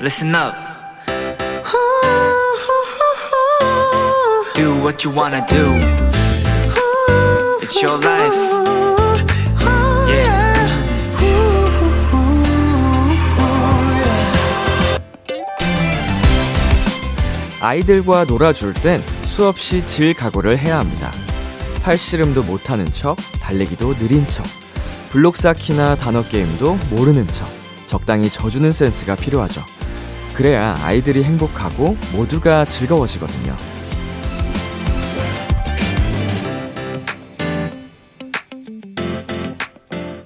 listen 0.00 0.34
up. 0.34 0.54
Do 4.54 4.80
what 4.80 5.04
you 5.04 5.10
wanna 5.14 5.44
do. 5.46 5.76
It's 7.60 7.82
your 7.82 7.98
life. 7.98 8.34
Yeah. 10.08 10.50
아이들과 17.60 18.24
놀아줄 18.24 18.72
땐 18.72 19.02
수없이 19.22 19.86
질 19.86 20.14
각오를 20.14 20.58
해야 20.58 20.78
합니다. 20.78 21.12
팔씨름도 21.82 22.44
못하는 22.44 22.86
척, 22.86 23.16
달리기도 23.40 23.94
느린 23.98 24.26
척, 24.26 24.46
블록 25.10 25.36
쌓기나 25.36 25.96
단어 25.96 26.22
게임도 26.22 26.78
모르는 26.90 27.26
척, 27.28 27.46
적당히 27.84 28.30
져주는 28.30 28.72
센스가 28.72 29.16
필요하죠. 29.16 29.62
그래야 30.40 30.74
아이들이 30.78 31.22
행복하고 31.22 31.98
모두가 32.14 32.64
즐거워지거든요. 32.64 33.54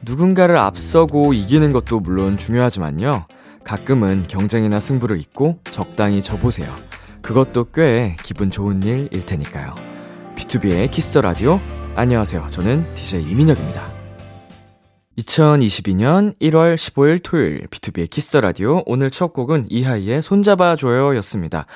누군가를 0.03 0.57
앞서고 0.57 1.33
이기는 1.33 1.73
것도 1.73 1.99
물론 1.99 2.39
중요하지만요. 2.39 3.27
가끔은 3.65 4.27
경쟁이나 4.29 4.79
승부를 4.79 5.19
잊고 5.19 5.59
적당히 5.65 6.23
져보세요. 6.23 6.73
그것도 7.21 7.73
꽤 7.75 8.15
기분 8.23 8.53
좋은 8.53 8.85
일일 8.85 9.27
테니까요. 9.27 9.75
BTOB의 10.37 10.93
키스 10.93 11.09
더 11.09 11.19
라디오. 11.19 11.59
안녕하세요. 11.97 12.47
저는 12.53 12.95
DJ 12.95 13.29
이민혁입니다. 13.31 13.94
2022년 15.19 16.37
1월 16.41 16.75
15일 16.75 17.21
토요일 17.23 17.67
BTOB의 17.69 18.11
키스 18.11 18.27
더 18.27 18.37
라디오. 18.37 18.83
오늘 18.87 19.11
첫 19.11 19.33
곡은 19.33 19.67
이하이의 19.71 20.23
손잡아 20.23 20.75
줘요였습니다. 20.75 21.67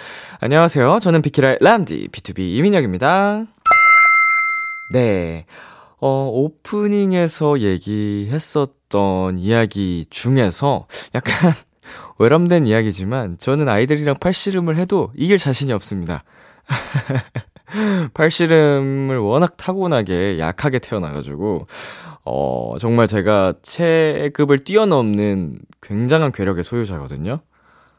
안녕하세요. 0.40 0.98
저는 1.00 1.22
비키라의 1.22 1.58
람디 1.60 2.08
BTOB 2.08 2.40
이민혁입니다. 2.56 3.44
네. 4.92 5.46
어, 6.00 6.30
오프닝에서 6.32 7.60
얘기했었던 7.60 9.38
이야기 9.38 10.06
중에서 10.10 10.86
약간 11.14 11.52
외람된 12.18 12.66
이야기지만 12.66 13.38
저는 13.38 13.68
아이들이랑 13.68 14.16
팔씨름을 14.20 14.76
해도 14.76 15.12
이길 15.16 15.38
자신이 15.38 15.72
없습니다. 15.72 16.24
팔씨름을 18.14 19.18
워낙 19.18 19.56
타고나게 19.56 20.38
약하게 20.38 20.78
태어나가지고, 20.78 21.66
어, 22.30 22.76
정말 22.78 23.08
제가 23.08 23.54
체급을 23.62 24.62
뛰어넘는 24.64 25.60
굉장한 25.80 26.32
괴력의 26.32 26.62
소유자거든요. 26.62 27.40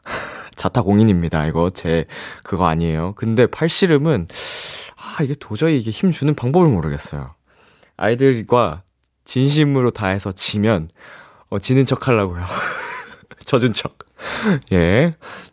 자타공인입니다. 0.54 1.46
이거 1.46 1.70
제, 1.70 2.06
그거 2.44 2.66
아니에요. 2.66 3.14
근데 3.16 3.46
팔씨름은, 3.46 4.28
아, 4.96 5.22
이게 5.24 5.34
도저히 5.34 5.80
이게 5.80 5.90
힘 5.90 6.12
주는 6.12 6.32
방법을 6.34 6.68
모르겠어요. 6.68 7.34
아이들과 7.96 8.84
진심으로 9.24 9.90
다해서 9.90 10.30
지면, 10.30 10.88
어, 11.48 11.58
지는 11.58 11.84
척 11.84 12.06
하려고요. 12.06 12.44
져준 13.46 13.72
척. 13.72 13.98
예. 14.70 15.12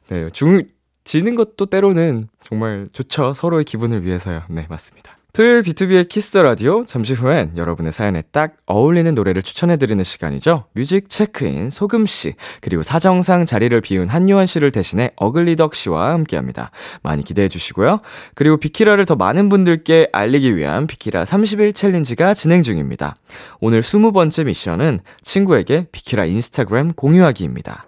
네, 0.09 0.29
중, 0.29 0.61
지는 1.03 1.33
것도 1.33 1.65
때로는 1.65 2.27
정말 2.43 2.89
좋죠. 2.93 3.33
서로의 3.33 3.63
기분을 3.63 4.03
위해서요. 4.03 4.43
네, 4.49 4.67
맞습니다. 4.69 5.16
토요일 5.37 5.61
BTOB의 5.61 6.09
키스 6.09 6.31
더 6.31 6.41
라디오 6.41 6.83
잠시 6.83 7.13
후엔 7.13 7.57
여러분의 7.57 7.91
사연에 7.91 8.23
딱 8.31 8.55
어울리는 8.65 9.13
노래를 9.13 9.43
추천해드리는 9.43 10.03
시간이죠. 10.03 10.65
뮤직 10.73 11.11
체크인 11.11 11.69
소금 11.69 12.07
씨 12.07 12.33
그리고 12.59 12.81
사정상 12.81 13.45
자리를 13.45 13.79
비운 13.81 14.07
한요한 14.07 14.47
씨를 14.47 14.71
대신해 14.71 15.11
어글리덕 15.15 15.75
씨와 15.75 16.13
함께합니다. 16.13 16.71
많이 17.03 17.23
기대해 17.23 17.49
주시고요. 17.49 17.99
그리고 18.33 18.57
비키라를 18.57 19.05
더 19.05 19.15
많은 19.15 19.49
분들께 19.49 20.09
알리기 20.11 20.57
위한 20.57 20.87
비키라 20.87 21.23
30일 21.23 21.75
챌린지가 21.75 22.33
진행 22.33 22.63
중입니다. 22.63 23.15
오늘 23.59 23.81
20번째 23.81 24.47
미션은 24.47 25.01
친구에게 25.21 25.85
비키라 25.91 26.25
인스타그램 26.25 26.93
공유하기입니다. 26.93 27.85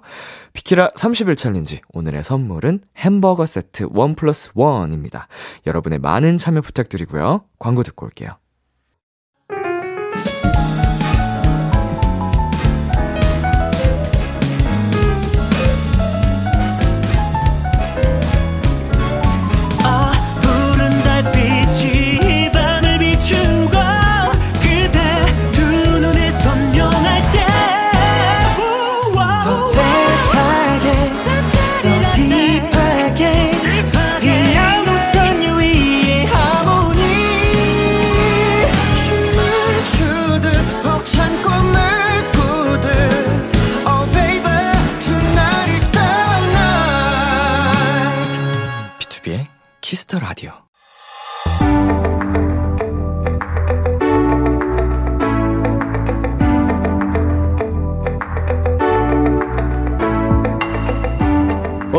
비키라 0.54 0.90
30일 0.92 1.38
챌린지, 1.38 1.82
오늘의 1.94 2.24
선물은 2.24 2.82
햄버거 2.98 3.46
세트 3.46 3.90
1 3.96 4.16
플러스 4.16 4.52
1입니다. 4.54 5.28
여러분의 5.66 6.00
많은 6.00 6.38
참여 6.38 6.62
부탁드리고요. 6.62 7.44
광고 7.60 7.84
듣고 7.84 8.06
올게요. 8.06 8.32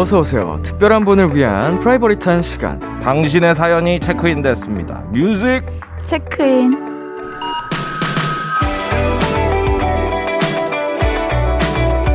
어서 0.08 0.20
오세요. 0.20 0.58
특별한 0.62 1.04
분을 1.04 1.34
위한 1.36 1.78
private한 1.80 2.40
시간. 2.40 2.80
당신의 3.00 3.54
사연이 3.54 4.00
체크인 4.00 4.40
됐습니다. 4.40 5.02
뮤직 5.10 5.60
체크인. 6.06 6.72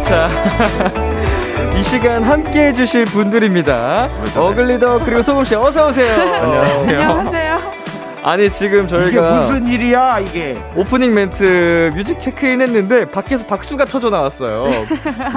자, 0.08 0.28
이 1.78 1.84
시간 1.84 2.24
함께 2.24 2.70
해주실 2.70 3.06
분들입니다. 3.06 4.10
어글리덕 4.36 5.04
그리고 5.06 5.22
소금 5.22 5.46
씨 5.46 5.54
어서 5.54 5.90
오세요. 5.90 6.20
안녕하세요. 6.20 7.72
아니 8.24 8.50
지금 8.50 8.88
저희가 8.88 9.36
무슨 9.36 9.68
일이야 9.68 10.18
이게? 10.18 10.58
오프닝 10.76 11.14
멘트 11.14 11.92
뮤직 11.94 12.20
체크인 12.20 12.60
했는데 12.60 13.08
밖에서 13.08 13.46
박수가 13.46 13.86
터져 13.86 14.10
나왔어요. 14.10 14.64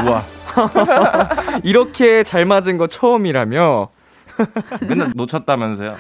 우와 0.07 0.23
이렇게 1.63 2.23
잘 2.23 2.45
맞은 2.45 2.77
거 2.79 2.87
처음이라며 2.87 3.89
맨날 4.89 5.13
놓쳤다면서요? 5.15 5.97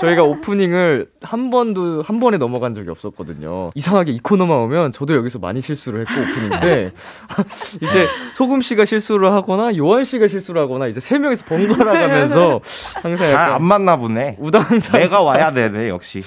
저희가 0.00 0.22
오프닝을 0.22 1.08
한 1.22 1.50
번도 1.50 2.02
한 2.02 2.20
번에 2.20 2.38
넘어간 2.38 2.74
적이 2.74 2.90
없었거든요. 2.90 3.70
이상하게 3.74 4.12
이 4.12 4.18
코너만 4.20 4.56
오면 4.58 4.92
저도 4.92 5.14
여기서 5.14 5.38
많이 5.38 5.60
실수를 5.60 6.00
했고 6.06 6.12
오프닝인데 6.20 6.92
이제 7.82 8.06
소금 8.34 8.60
씨가 8.60 8.84
실수를 8.84 9.32
하거나 9.32 9.76
요한 9.76 10.04
씨가 10.04 10.28
실수를 10.28 10.62
하거나 10.62 10.86
이제 10.86 11.00
세 11.00 11.18
명이서 11.18 11.44
번갈아 11.44 11.92
가면서 11.92 12.60
항상 13.02 13.26
잘안 13.26 13.64
맞나 13.64 13.96
보네. 13.96 14.36
우당탕 14.38 15.00
내가 15.00 15.22
와야 15.22 15.52
되네 15.52 15.88
역시. 15.88 16.20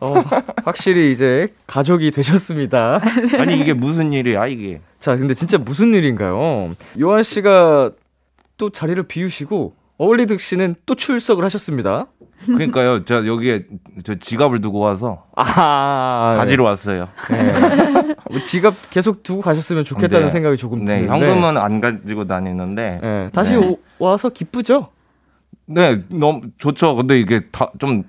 어, 0.00 0.14
확실히 0.64 1.12
이제 1.12 1.48
가족이 1.66 2.10
되셨습니다. 2.10 3.00
아니 3.38 3.58
이게 3.58 3.72
무슨 3.74 4.12
일이야 4.12 4.46
이게? 4.46 4.80
자, 4.98 5.16
근데 5.16 5.34
진짜 5.34 5.56
무슨 5.58 5.94
일인가요? 5.94 6.74
요한 7.00 7.22
씨가 7.22 7.90
또 8.56 8.70
자리를 8.70 9.02
비우시고 9.04 9.74
어울리득 10.04 10.40
씨는 10.40 10.76
또 10.86 10.94
출석을 10.94 11.44
하셨습니다. 11.44 12.06
그러니까요. 12.46 13.04
저 13.04 13.26
여기에 13.26 13.66
저 14.02 14.14
지갑을 14.14 14.62
두고 14.62 14.78
와서 14.78 15.24
아, 15.36 16.32
가지러 16.38 16.64
왔어요. 16.64 17.08
네. 17.30 17.52
뭐 18.30 18.40
지갑 18.42 18.72
계속 18.88 19.22
두고 19.22 19.42
가셨으면 19.42 19.84
좋겠다는 19.84 20.28
네. 20.28 20.32
생각이 20.32 20.56
조금 20.56 20.86
네, 20.86 21.02
드는데. 21.02 21.12
현금은 21.12 21.58
안 21.58 21.82
가지고 21.82 22.26
다니는데. 22.26 22.98
네, 23.02 23.30
다시 23.34 23.50
네. 23.52 23.56
오- 23.58 23.78
와서 23.98 24.30
기쁘죠? 24.30 24.88
네, 25.66 26.02
너무 26.08 26.40
좋죠. 26.56 26.96
근데 26.96 27.20
이게 27.20 27.40
다 27.52 27.68
좀 27.78 28.04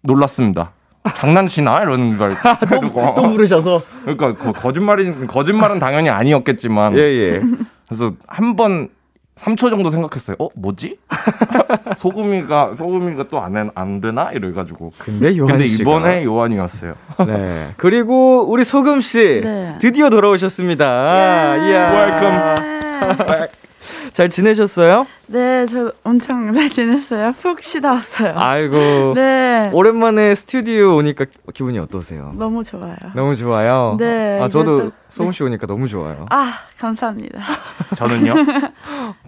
놀랐습니다. 0.00 0.72
장난치나 1.14 1.82
이러는 1.82 2.16
걸 2.16 2.34
그러고 2.66 3.12
또 3.14 3.28
부르셔서. 3.28 3.82
그러니까 4.02 4.34
거, 4.34 4.52
거짓말이 4.52 5.26
거짓말은 5.26 5.78
당연히 5.78 6.08
아니었겠지만 6.08 6.96
예, 6.96 7.00
예. 7.02 7.40
그래서 7.86 8.14
한번 8.26 8.88
3초 9.36 9.70
정도 9.70 9.90
생각했어요. 9.90 10.36
어, 10.38 10.48
뭐지? 10.54 10.98
소금이가 11.96 12.74
소금이가 12.74 13.28
또 13.28 13.38
안 13.38 13.70
안 13.74 14.00
되나 14.00 14.30
이래 14.32 14.52
가지고. 14.52 14.92
근데 14.98 15.36
요한 15.36 15.58
근데. 15.58 15.66
이번에 15.66 16.24
요한이었어요. 16.24 16.94
네. 17.26 17.70
그리고 17.76 18.44
우리 18.48 18.64
소금 18.64 19.00
씨 19.00 19.40
네. 19.42 19.76
드디어 19.80 20.10
돌아오셨습니다. 20.10 20.84
이야. 21.66 21.86
Welcome. 21.90 23.41
잘 24.12 24.28
지내셨어요? 24.28 25.06
네, 25.28 25.64
저 25.66 25.90
엄청 26.04 26.52
잘 26.52 26.68
지냈어요. 26.68 27.32
푹 27.32 27.62
쉬다 27.62 27.92
왔어요. 27.92 28.34
아이고. 28.36 29.12
네, 29.14 29.70
오랜만에 29.72 30.34
스튜디오 30.34 30.96
오니까 30.96 31.24
기분이 31.54 31.78
어떠세요? 31.78 32.34
너무 32.36 32.62
좋아요. 32.62 32.94
너무 33.14 33.34
좋아요. 33.34 33.96
네, 33.98 34.38
아 34.40 34.48
저도 34.48 34.78
또- 34.84 34.92
소금 35.08 35.32
씨 35.32 35.42
오니까 35.42 35.66
너무 35.66 35.88
좋아요. 35.88 36.26
아, 36.30 36.52
감사합니다. 36.78 37.40
저는요? 37.96 38.34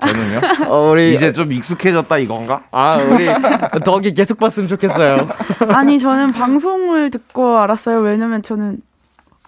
저는요? 0.01 0.71
어, 0.71 0.91
우리 0.91 1.15
이제 1.15 1.33
좀 1.33 1.51
익숙해졌다 1.53 2.19
이건가? 2.19 2.65
아 2.71 2.97
우리 2.97 3.27
덕이 3.85 4.13
계속 4.13 4.39
봤으면 4.39 4.69
좋겠어요. 4.69 5.29
아니, 5.69 5.99
저는 5.99 6.27
방송을 6.29 7.11
듣고 7.11 7.57
알았어요. 7.59 8.01
왜냐면 8.01 8.43
저는 8.43 8.79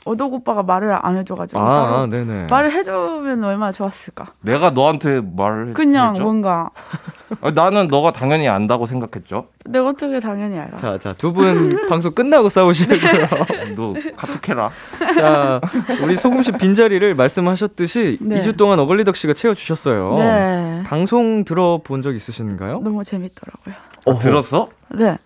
어덕 0.07 0.33
오빠가 0.33 0.63
말을 0.63 0.97
안 1.05 1.19
해줘가지고. 1.19 1.61
아, 1.61 1.65
따로. 1.65 1.97
아 1.97 2.07
네네. 2.07 2.47
말을 2.51 2.73
해주면 2.73 3.43
얼마나 3.45 3.73
좋았을까. 3.73 4.27
내가 4.41 4.71
너한테 4.71 5.21
말을 5.21 5.75
그냥 5.75 6.11
했죠? 6.11 6.23
뭔가 6.23 6.71
아, 7.43 7.51
나는 7.51 7.89
너가 7.89 8.13
당연히 8.13 8.49
안다고 8.49 8.87
생각했죠. 8.87 9.49
내가 9.65 9.89
어떻게 9.89 10.21
당연히 10.21 10.59
알아. 10.59 10.77
자, 10.77 10.97
자, 10.99 11.13
두 11.13 11.33
분 11.33 11.69
방송 11.91 12.13
끝나고 12.13 12.49
싸우시고요. 12.49 12.99
너 13.77 13.95
카톡해라. 14.17 14.71
자, 15.17 15.61
우리 16.03 16.17
소금 16.17 16.43
씨 16.45 16.53
빈자리를 16.53 17.15
말씀하셨듯이 17.15 18.19
네. 18.21 18.41
2주 18.41 18.57
동안 18.57 18.79
어글리덕 18.79 19.17
씨가 19.17 19.35
채워주셨어요. 19.35 20.19
네, 20.19 20.83
방송 20.87 21.45
들어본 21.45 22.03
적 22.03 22.15
있으신가요? 22.15 22.81
너무 22.85 23.03
재밌더라고요. 23.03 23.75
아, 24.07 24.19
들었어? 24.21 24.69
네, 24.91 25.19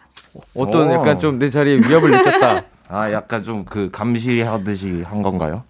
어떤 0.56 0.88
오. 0.88 0.92
약간 0.94 1.18
좀 1.18 1.38
내 1.38 1.50
자리에 1.50 1.76
위협을 1.76 2.10
느꼈다. 2.10 2.62
아 2.90 3.12
약간 3.12 3.42
좀 3.42 3.64
그 3.64 3.90
감시하듯이 3.90 5.02
한 5.02 5.22
건가요? 5.22 5.64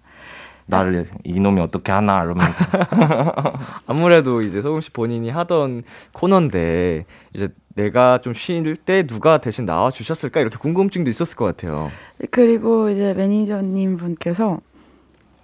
나를 0.65 1.05
이놈이 1.23 1.59
어떻게 1.59 1.91
하나 1.91 2.23
이러면서 2.23 2.53
아무래도 3.87 4.41
이제 4.41 4.61
소금 4.61 4.79
씨 4.81 4.89
본인이 4.91 5.29
하던 5.29 5.83
코너인데 6.13 7.05
이제 7.33 7.49
내가 7.75 8.19
좀 8.19 8.33
쉴 8.33 8.75
때 8.77 9.05
누가 9.05 9.39
대신 9.39 9.65
나와 9.65 9.91
주셨을까 9.91 10.39
이렇게 10.39 10.57
궁금증도 10.57 11.09
있었을 11.09 11.35
것 11.35 11.45
같아요. 11.45 11.91
그리고 12.31 12.89
이제 12.89 13.13
매니저님 13.13 13.97
분께서 13.97 14.59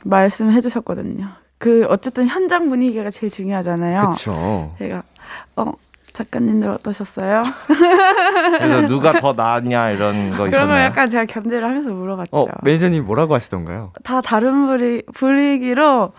말씀해 0.04 0.62
주셨거든요. 0.62 1.28
그 1.58 1.86
어쨌든 1.90 2.28
현장 2.28 2.70
분위기가 2.70 3.10
제일 3.10 3.32
중요하잖아요. 3.32 4.02
그렇죠. 4.02 4.76
제가 4.78 5.04
어 5.56 5.74
작가님들 6.18 6.70
어떠셨어요? 6.72 7.44
그래서 8.58 8.82
누가 8.88 9.20
더 9.20 9.34
나았냐 9.34 9.92
이런 9.92 10.32
거 10.36 10.48
있었나요? 10.48 10.84
약간 10.86 11.08
제가 11.08 11.26
견제를 11.26 11.64
하면서 11.68 11.92
물어봤죠. 11.92 12.30
어, 12.32 12.46
매니저님 12.64 13.06
뭐라고 13.06 13.36
하시던가요? 13.36 13.92
다 14.04 14.22
다른 14.22 14.66
분위, 14.66 15.04
분위기로 15.14 16.14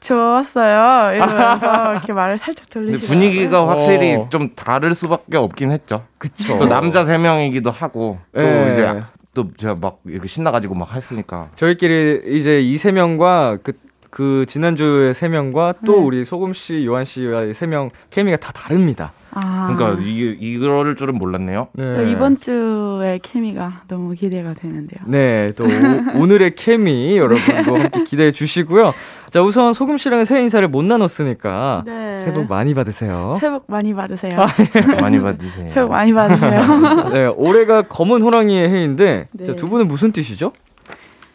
좋았어요. 0.00 1.16
이러면서 1.16 1.90
이렇게 1.92 2.12
말을 2.12 2.38
살짝 2.38 2.70
돌리시고 2.70 3.12
분위기가 3.12 3.68
확실히 3.68 4.14
어. 4.14 4.28
좀 4.30 4.50
다를 4.54 4.94
수밖에 4.94 5.36
없긴 5.38 5.72
했죠. 5.72 6.04
그쵸. 6.18 6.56
또 6.58 6.66
남자 6.66 7.04
세 7.04 7.18
명이기도 7.18 7.70
하고 7.72 8.18
또 8.32 8.40
예. 8.40 8.72
이제 8.72 9.02
또 9.34 9.52
제가 9.56 9.74
막 9.80 9.98
이렇게 10.06 10.28
신나가지고 10.28 10.74
막 10.76 10.94
했으니까 10.94 11.48
저희끼리 11.56 12.22
이제 12.26 12.60
이 12.60 12.78
세 12.78 12.92
명과 12.92 13.58
그, 13.62 13.72
그 14.10 14.44
지난주에 14.48 15.12
세 15.12 15.28
명과 15.28 15.74
또 15.86 15.92
네. 15.92 15.98
우리 15.98 16.24
소금 16.24 16.52
씨, 16.52 16.84
요한 16.84 17.04
씨와의 17.04 17.54
세명 17.54 17.90
케미가 18.10 18.38
다 18.38 18.52
다릅니다. 18.52 19.12
아, 19.30 19.72
그러니까 19.72 20.02
이게 20.02 20.36
이럴 20.40 20.96
줄은 20.96 21.14
몰랐네요. 21.14 21.68
네. 21.74 21.96
또 21.96 22.02
이번 22.02 22.40
주에 22.40 23.20
케미가 23.22 23.82
너무 23.86 24.14
기대가 24.14 24.52
되는데요. 24.52 25.00
네, 25.06 25.52
또 25.54 25.64
오, 26.16 26.26
늘의 26.26 26.56
케미 26.56 27.16
여러분도 27.16 27.76
함께 27.76 28.04
기대해 28.04 28.32
주시고요. 28.32 28.92
자, 29.30 29.42
우선 29.42 29.72
소금 29.72 29.98
씨랑 29.98 30.24
새 30.24 30.42
인사를 30.42 30.66
못 30.66 30.84
나눴으니까 30.84 31.84
네. 31.86 32.18
새해 32.18 32.32
복 32.32 32.48
많이 32.48 32.74
받으세요. 32.74 33.36
새해 33.38 33.52
복 33.52 33.64
많이 33.68 33.94
받으세요. 33.94 34.36
많이 35.00 35.20
받으세요. 35.20 35.68
새해 35.70 35.86
복 35.86 35.92
많이 35.92 36.12
받으세요. 36.12 37.10
네, 37.12 37.26
올해가 37.36 37.82
검은 37.82 38.22
호랑이의 38.22 38.68
해인데 38.68 39.28
네. 39.30 39.44
자, 39.44 39.54
두 39.54 39.68
분은 39.68 39.86
무슨 39.86 40.10
뜻이죠? 40.10 40.52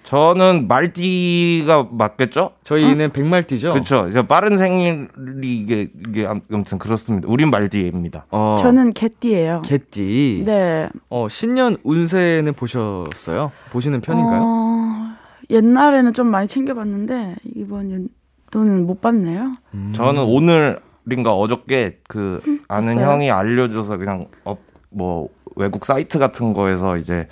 저는 0.05 0.67
말띠가 0.67 1.87
맞겠죠? 1.91 2.51
저희는 2.63 3.11
백말띠죠. 3.11 3.71
그렇죠. 3.71 4.07
이제 4.07 4.21
빠른 4.25 4.55
생일이 4.57 5.07
이게 5.41 5.89
이게 6.07 6.27
암- 6.27 6.41
아무튼 6.51 6.77
그렇습니다. 6.77 7.27
우린 7.27 7.49
말띠입니다. 7.49 8.25
어, 8.29 8.55
저는 8.59 8.93
개띠예요. 8.93 9.61
개띠. 9.65 10.43
네. 10.45 10.87
어, 11.09 11.27
신년 11.29 11.77
운세는 11.83 12.53
보셨어요? 12.53 13.51
보시는 13.71 14.01
편인가요? 14.01 14.41
어, 14.43 15.15
옛날에는 15.49 16.13
좀 16.13 16.27
많이 16.27 16.47
챙겨봤는데 16.47 17.35
이번 17.55 18.07
연도는 18.53 18.85
못 18.85 19.01
봤네요. 19.01 19.53
음. 19.73 19.91
저는 19.95 20.21
오늘인가 20.23 21.33
어저께 21.35 21.99
그 22.07 22.41
아는 22.67 22.95
봤어요? 22.95 23.11
형이 23.11 23.31
알려줘서 23.31 23.97
그냥 23.97 24.27
업, 24.43 24.59
뭐 24.91 25.29
외국 25.55 25.83
사이트 25.85 26.19
같은 26.19 26.53
거에서 26.53 26.97
이제 26.97 27.27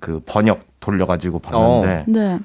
그 0.00 0.20
번역 0.26 0.60
돌려가지고 0.80 1.38
봤는데 1.38 2.04
네. 2.08 2.38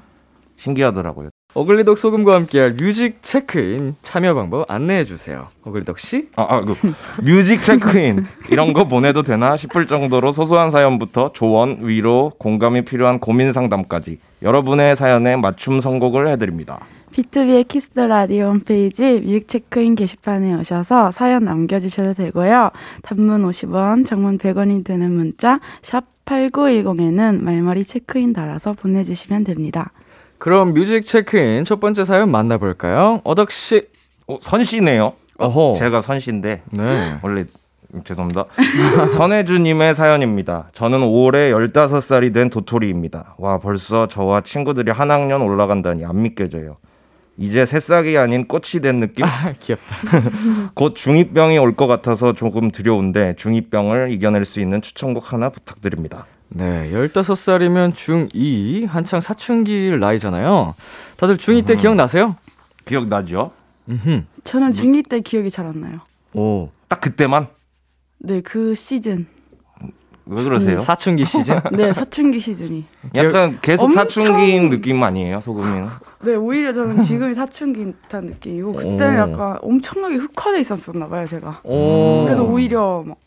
신기하더라고요. 0.57 1.30
어글리덕 1.54 1.98
소금과 1.98 2.36
함께할 2.36 2.74
뮤직 2.74 3.19
체크인 3.22 3.96
참여 4.02 4.34
방법 4.34 4.69
안내해 4.69 5.06
주세요. 5.06 5.48
어글리덕 5.63 6.00
씨? 6.00 6.28
아, 6.36 6.46
아, 6.50 6.62
그 6.62 6.75
뮤직 7.24 7.62
체크인 7.63 8.25
이런 8.52 8.74
거 8.74 8.90
보내도 8.90 9.24
되나 9.24 9.56
싶을 9.56 9.88
정도로 9.88 10.34
소소한 10.34 10.69
사연부터 10.69 11.31
조언, 11.31 11.80
위로, 11.81 12.31
공감이 12.38 12.84
필요한 12.84 13.19
고민 13.19 13.54
상담까지 13.54 14.19
여러분의 14.42 14.98
사연에 14.98 15.38
맞춤 15.38 15.80
선곡을 15.80 16.28
해드립니다. 16.28 16.80
비투비의 17.13 17.63
키스 17.63 17.91
더 17.91 18.07
라디오 18.07 18.48
홈페이지 18.48 19.22
뮤직 19.22 19.48
체크인 19.48 19.96
게시판에 19.96 20.54
오셔서 20.56 21.12
사연 21.12 21.46
남겨주셔도 21.46 22.16
되고요. 22.16 22.72
단문 23.04 23.48
50원, 23.48 24.06
장문 24.06 24.38
100원이 24.40 24.84
드는 24.84 25.12
문자 25.12 25.62
샵 25.81 26.14
8910에는 26.25 27.42
말머리 27.42 27.85
체크인 27.85 28.33
달아서 28.33 28.73
보내주시면 28.73 29.44
됩니다. 29.44 29.92
그럼 30.38 30.73
뮤직 30.73 31.06
체크인 31.06 31.64
첫 31.64 31.80
번째 31.80 32.04
사연 32.04 32.30
만나볼까요? 32.31 33.21
어덕 33.23 33.52
씨. 33.52 33.81
어, 34.28 34.38
선씨네요. 34.42 35.14
어허. 35.38 35.73
제가 35.78 36.02
선씨인데 36.02 36.64
네. 36.71 37.19
원래 37.21 37.45
죄송합니다. 38.04 38.45
선혜주님의 39.11 39.95
사연입니다. 39.95 40.69
저는 40.73 41.04
올해 41.04 41.52
15살이 41.52 42.33
된 42.33 42.49
도토리입니다. 42.49 43.35
와, 43.38 43.57
벌써 43.59 44.07
저와 44.07 44.42
친구들이 44.42 44.92
한 44.92 45.11
학년 45.11 45.42
올라간다니 45.42 46.04
안 46.06 46.21
믿겨져요. 46.21 46.78
이제 47.37 47.65
새싹이 47.65 48.18
아닌 48.18 48.47
꽃이 48.47 48.81
된 48.81 48.99
느낌? 49.01 49.25
아, 49.25 49.51
귀엽다. 49.59 49.95
곧 50.73 50.94
중2병이 50.94 51.61
올 51.61 51.75
것 51.75 51.87
같아서 51.87 52.33
조금 52.33 52.71
두려운데 52.71 53.33
중2병을 53.37 54.11
이겨낼 54.13 54.45
수 54.45 54.61
있는 54.61 54.81
추천곡 54.81 55.33
하나 55.33 55.49
부탁드립니다. 55.49 56.25
네, 56.47 56.89
15살이면 56.94 57.94
중2, 57.94 58.87
한창 58.87 59.19
사춘기 59.19 59.89
나이잖아요. 59.99 60.75
다들 61.18 61.35
중2 61.37 61.65
때 61.65 61.75
기억나세요? 61.75 62.37
기억나죠? 62.85 63.51
음흠. 63.89 64.23
저는 64.45 64.69
중2 64.71 65.09
때 65.09 65.19
기억이 65.19 65.49
잘 65.49 65.65
안 65.65 65.81
나요. 65.81 65.99
오. 66.33 66.69
딱 66.87 67.01
그때만? 67.01 67.47
네, 68.19 68.39
그 68.42 68.73
시즌. 68.75 69.27
왜 70.27 70.44
그러세요? 70.44 70.81
사춘기 70.81 71.23
시즌? 71.23 71.59
네, 71.73 71.94
사춘기 71.94 72.39
시즌이. 72.39 72.83
약간 73.13 73.59
계속 73.61 73.85
엄청- 73.85 74.03
사춘기인 74.03 74.69
느낌 74.69 75.01
아니에요, 75.03 75.39
소금이는? 75.41 75.85
네, 76.23 76.35
오히려 76.35 76.73
저는 76.73 77.01
지금이 77.01 77.33
사춘기 77.35 77.85
듯한 78.03 78.25
느낌이고 78.25 78.73
그때는 78.73 79.15
오. 79.15 79.31
약간 79.31 79.57
엄청나게 79.61 80.15
흑화돼 80.15 80.59
있었었나 80.61 81.07
봐요, 81.07 81.25
제가. 81.27 81.59
오. 81.63 82.23
그래서 82.23 82.44
오히려 82.44 83.03
막 83.05 83.17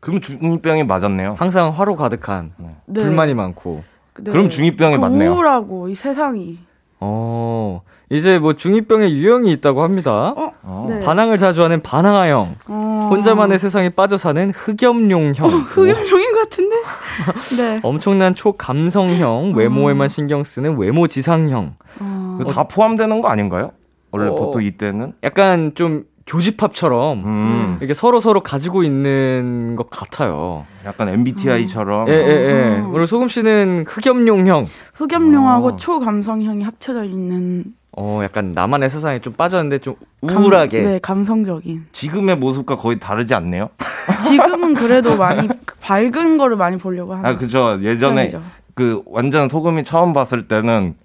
그럼 0.00 0.20
중2병이 0.20 0.84
맞았네요. 0.86 1.34
항상 1.38 1.70
화로 1.70 1.96
가득한, 1.96 2.52
네. 2.86 3.02
불만이 3.02 3.32
많고. 3.32 3.82
네. 4.20 4.30
그럼 4.30 4.50
중2병이 4.50 4.96
그 4.96 5.00
맞네요. 5.00 5.32
우울하고 5.32 5.88
이 5.88 5.94
세상이. 5.94 6.58
어, 7.00 7.80
이제 8.10 8.38
뭐 8.38 8.52
중2병의 8.52 9.10
유형이 9.10 9.50
있다고 9.52 9.82
합니다. 9.82 10.32
어, 10.36 10.52
어. 10.62 10.86
네. 10.88 11.00
반항을 11.00 11.36
자주 11.38 11.62
하는 11.62 11.80
반항아형, 11.80 12.56
어. 12.68 13.08
혼자만의 13.10 13.58
세상에 13.58 13.88
빠져 13.90 14.16
사는 14.16 14.50
흑염룡형, 14.54 15.34
흑염룡인 15.74 16.04
것 16.04 16.23
같은데? 16.48 16.76
네. 17.56 17.80
엄청난 17.82 18.34
초감성형, 18.34 19.52
외모에만 19.54 20.08
신경 20.08 20.44
쓰는 20.44 20.78
외모 20.78 21.06
지상형, 21.06 21.76
어. 22.00 22.36
그거 22.38 22.52
다 22.52 22.64
포함되는 22.64 23.20
거 23.20 23.28
아닌가요? 23.28 23.72
원래 24.10 24.28
어. 24.28 24.34
보통 24.34 24.62
이때는? 24.62 25.14
약간 25.22 25.72
좀 25.74 26.04
교집합처럼 26.26 27.24
음, 27.24 27.78
이게 27.82 27.92
서로 27.92 28.18
서로 28.18 28.40
가지고 28.40 28.82
있는 28.82 29.76
것 29.76 29.90
같아요. 29.90 30.66
약간 30.86 31.08
MBTI처럼 31.10 32.08
예, 32.08 32.12
예, 32.12 32.16
예. 32.16 32.80
어. 32.80 32.90
오늘 32.94 33.06
소금 33.06 33.28
씨는 33.28 33.84
흑염룡형. 33.86 34.66
흑염룡하고 34.94 35.66
어. 35.66 35.76
초감성형이 35.76 36.64
합쳐져 36.64 37.04
있는 37.04 37.64
어, 37.96 38.20
약간 38.24 38.52
나만의 38.52 38.90
세상에 38.90 39.20
좀 39.20 39.32
빠졌는데 39.34 39.78
좀 39.78 39.94
감- 40.26 40.42
우울하게. 40.42 40.82
네, 40.82 40.98
감성적인. 41.00 41.86
지금의 41.92 42.36
모습과 42.36 42.76
거의 42.76 42.98
다르지 42.98 43.34
않네요? 43.34 43.70
지금은 44.20 44.74
그래도 44.74 45.16
많이 45.16 45.48
밝은 45.80 46.36
거를 46.38 46.56
많이 46.56 46.76
보려고 46.76 47.12
하는 47.14 47.24
아 47.24 47.36
그죠 47.36 47.78
예전에 47.82 48.28
편이죠. 48.28 48.42
그 48.74 49.02
완전 49.06 49.48
소금이 49.48 49.84
처음 49.84 50.12
봤을 50.12 50.48
때는 50.48 50.96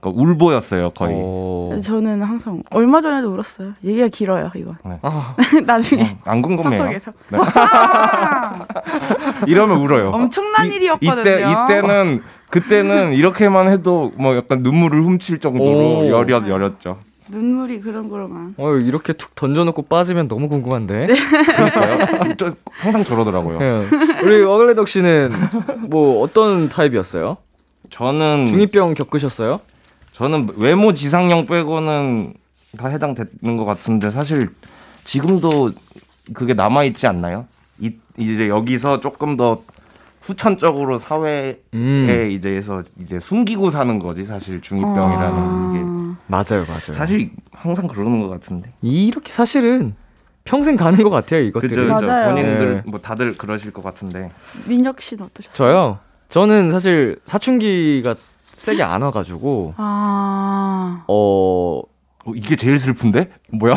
그 0.00 0.08
울보였어요 0.12 0.90
거의 0.90 1.14
어. 1.16 1.78
저는 1.80 2.22
항상 2.22 2.60
얼마 2.70 3.00
전에도 3.00 3.32
울었어요. 3.32 3.74
얘기가 3.84 4.08
길어요, 4.08 4.50
이거. 4.56 4.74
아, 5.02 5.36
나중에 5.64 6.02
어, 6.02 6.18
안 6.30 6.42
궁금해요 6.42 6.88
네. 6.88 6.98
이러면 9.46 9.76
울어요 9.78 10.10
엄청난 10.10 10.66
이- 10.66 10.74
일이었거든요. 10.74 11.20
이때 11.20 11.36
이때는 11.40 12.22
그때는 12.52 13.14
이렇게만 13.14 13.68
해도 13.68 14.12
뭐 14.16 14.36
약간 14.36 14.62
눈물을 14.62 15.02
훔칠 15.02 15.40
정도로 15.40 16.00
오. 16.00 16.08
여렸 16.08 16.46
여렸죠 16.46 16.98
눈물이 17.30 17.80
그런 17.80 18.10
거로만. 18.10 18.54
어, 18.58 18.74
이렇게 18.74 19.14
툭 19.14 19.34
던져놓고 19.34 19.82
빠지면 19.82 20.28
너무 20.28 20.50
궁금한데. 20.50 21.06
그러니까요 21.06 22.34
저 22.36 22.52
항상 22.68 23.04
저러더라고요 23.04 23.58
예. 23.62 23.86
우리 24.22 24.42
어글레덕 24.42 24.86
씨는 24.86 25.30
뭐 25.88 26.20
어떤 26.22 26.68
타입이었어요? 26.68 27.38
저는 27.88 28.48
중이병 28.48 28.94
겪으셨어요? 28.94 29.60
저는 30.12 30.50
외모 30.56 30.92
지상형 30.92 31.46
빼고는 31.46 32.34
다 32.76 32.88
해당되는 32.88 33.56
것 33.56 33.64
같은데 33.64 34.10
사실 34.10 34.50
지금도 35.04 35.72
그게 36.34 36.52
남아 36.52 36.84
있지 36.84 37.06
않나요? 37.06 37.46
이, 37.80 37.92
이제 38.18 38.50
여기서 38.50 39.00
조금 39.00 39.38
더 39.38 39.62
후천적으로 40.22 40.98
사회에 40.98 41.58
음. 41.74 42.28
이제서 42.30 42.82
이제 43.00 43.18
숨기고 43.20 43.70
사는 43.70 43.98
거지 43.98 44.24
사실 44.24 44.60
중이병이라는 44.60 45.38
아. 45.38 45.72
게 45.72 46.12
맞아요, 46.28 46.64
맞아요. 46.66 46.92
사실 46.94 47.30
항상 47.52 47.88
그러는 47.88 48.22
것 48.22 48.28
같은데. 48.28 48.72
이렇게 48.80 49.32
사실은 49.32 49.94
평생 50.44 50.76
가는 50.76 51.02
것 51.02 51.10
같아요, 51.10 51.40
이것들이. 51.42 51.74
그죠, 51.74 51.94
그죠. 51.94 52.06
본인들 52.06 52.74
네. 52.76 52.90
뭐 52.90 53.00
다들 53.00 53.36
그러실 53.36 53.72
것 53.72 53.82
같은데. 53.82 54.30
민혁 54.66 55.00
씨는 55.00 55.24
어떠셨어요? 55.24 55.54
저요? 55.54 55.98
저는 56.28 56.70
사실 56.70 57.18
사춘기가 57.26 58.14
세게 58.54 58.82
안 58.82 59.02
와가지고, 59.02 59.74
아 59.76 61.04
어, 61.08 61.82
어, 62.24 62.32
이게 62.34 62.54
제일 62.56 62.78
슬픈데? 62.78 63.30
뭐야? 63.52 63.74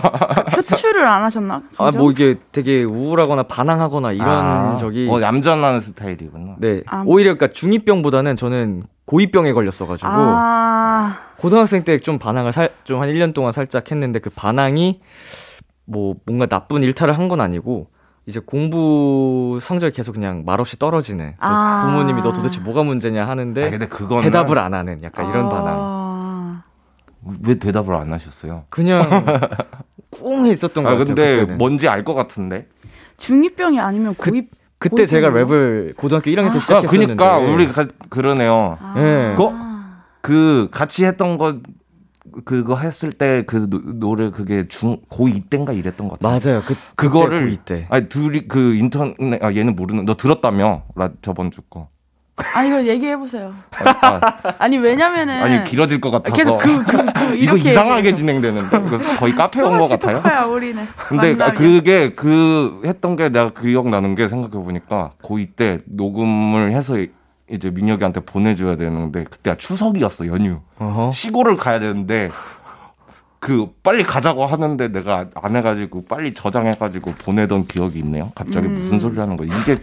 표출을 0.54 1.06
안 1.08 1.24
하셨나? 1.24 1.62
아? 1.78 1.92
뭐 1.96 2.12
이게 2.12 2.36
되게 2.52 2.84
우울하거나 2.84 3.44
반항하거나 3.44 4.12
이런 4.12 4.28
아, 4.30 4.78
적이. 4.80 5.08
어, 5.10 5.20
얌전한 5.22 5.82
스타일이구나. 5.82 6.56
네. 6.60 6.82
아. 6.88 7.04
오히려 7.06 7.36
그러니까 7.36 7.58
중2병보다는 7.60 8.38
저는 8.38 8.84
고2병에 9.08 9.54
걸렸어가지고, 9.54 10.10
아 10.10 11.18
고등학생 11.38 11.84
때 11.84 12.00
좀 12.00 12.18
반항을 12.20 12.54
살, 12.54 12.70
좀 12.84 13.02
한 13.02 13.10
1년 13.10 13.34
동안 13.34 13.52
살짝 13.52 13.90
했는데 13.92 14.20
그 14.20 14.30
반항이 14.30 15.02
뭐 15.86 16.16
뭔가 16.26 16.46
나쁜 16.48 16.82
일탈을 16.84 17.18
한 17.18 17.28
건 17.28 17.42
아니고, 17.42 17.88
이제 18.28 18.40
공부 18.44 19.60
성적이 19.62 19.96
계속 19.96 20.14
그냥 20.14 20.44
말없이 20.46 20.78
떨어지는. 20.80 21.34
그래서 21.38 21.54
아. 21.56 21.84
부모님이 21.86 22.22
너 22.24 22.32
도대체 22.34 22.60
뭐가 22.60 22.84
문제냐 22.84 23.28
하는데, 23.28 23.66
아, 23.66 23.70
근데 23.70 23.88
그거는 23.88 24.24
대답을 24.24 24.58
안 24.58 24.74
하는 24.74 25.02
약간 25.04 25.30
이런 25.30 25.50
반항. 25.50 26.05
아, 27.26 27.30
왜 27.44 27.56
대답을 27.56 27.96
안 27.96 28.14
하셨어요? 28.14 28.66
그냥 28.70 29.02
꿍해 30.12 30.52
있었던 30.52 30.84
것 30.84 30.90
아, 30.90 30.94
같아요. 30.94 31.06
근데 31.08 31.36
그때는. 31.38 31.58
뭔지 31.58 31.88
알 31.88 32.04
것 32.04 32.14
같은데. 32.14 32.68
중이병이 33.18 33.80
아니면 33.80 34.16
그- 34.18 34.32
고입 34.32 34.52
그때 34.78 35.06
제가? 35.08 35.30
랩을 35.30 35.96
고등학교 35.96 36.30
1학년 36.32 36.52
때 36.52 36.58
아, 36.58 36.62
시작했었는데. 36.62 37.06
그니까 37.16 37.38
우리 37.40 37.68
가, 37.68 37.88
그러네요. 38.10 38.78
아. 38.82 38.94
예. 38.98 39.34
그거 39.36 39.54
그 40.22 40.68
같이 40.72 41.06
했던 41.06 41.38
거 41.38 41.60
그거 42.44 42.76
했을 42.78 43.12
때 43.12 43.44
그 43.48 43.68
노래 43.96 44.30
그게 44.32 44.64
중 44.68 44.98
고2 45.10 45.50
때인가 45.50 45.72
이랬던 45.74 46.08
것 46.10 46.20
같아요. 46.20 46.40
맞아요. 46.40 46.62
그 46.68 46.76
그거를 46.96 47.52
이때 47.54 47.88
아니 47.90 48.10
둘이 48.10 48.48
그 48.48 48.76
인터넷 48.76 49.16
아 49.42 49.54
얘는 49.54 49.76
모르는 49.76 50.06
너 50.06 50.16
들었다며 50.16 50.84
라 50.96 51.10
저번 51.22 51.52
주 51.52 51.62
거. 51.62 51.88
아니 52.54 52.68
이걸 52.68 52.86
얘기해 52.88 53.16
보세요. 53.18 53.54
아, 53.72 54.20
아 54.60 54.68
니 54.68 54.78
왜냐면은 54.78 55.42
아니 55.42 55.64
길어질 55.64 56.02
것 56.02 56.12
같아서 56.12 56.36
계속 56.36 56.58
그, 56.58 56.84
그, 56.84 56.98
그 57.14 57.36
이거 57.40 57.56
이상하게 57.56 58.10
얘기해서. 58.10 58.18
진행되는데 58.18 58.78
이거 58.88 58.98
거의 59.18 59.34
카페 59.36 59.62
온 59.62 59.78
것 59.80 59.88
같아요. 59.88 60.18
똑같아요, 60.18 60.52
우리는. 60.52 60.86
근데 61.08 61.32
아, 61.32 61.36
만나면. 61.38 61.54
그게 61.56 62.14
그 62.14 62.82
했던 62.86 63.16
게 63.16 63.30
내가 63.30 63.50
기억 63.50 63.88
나는 63.88 64.16
게 64.16 64.28
생각해 64.28 64.64
보니까 64.64 65.12
고2 65.24 65.56
때 65.56 65.80
녹음을 65.86 66.72
해서 66.74 66.98
이제 67.50 67.70
민혁이한테 67.70 68.22
보내줘야 68.22 68.76
되는데 68.76 69.24
그때가 69.24 69.56
추석이었어 69.56 70.28
연휴 70.28 70.60
어허. 70.80 71.12
시골을 71.12 71.56
가야 71.56 71.80
되는데 71.80 72.30
그 73.40 73.68
빨리 73.84 74.04
가자고 74.04 74.46
하는데 74.48 74.88
내가 74.88 75.28
안 75.36 75.56
해가지고 75.56 76.06
빨리 76.10 76.34
저장해가지고 76.34 77.14
보내던 77.20 77.68
기억이 77.68 78.00
있네요. 78.00 78.32
갑자기 78.34 78.68
무슨 78.68 78.98
소리 78.98 79.20
하는 79.20 79.36
거 79.36 79.44
이게 79.44 79.78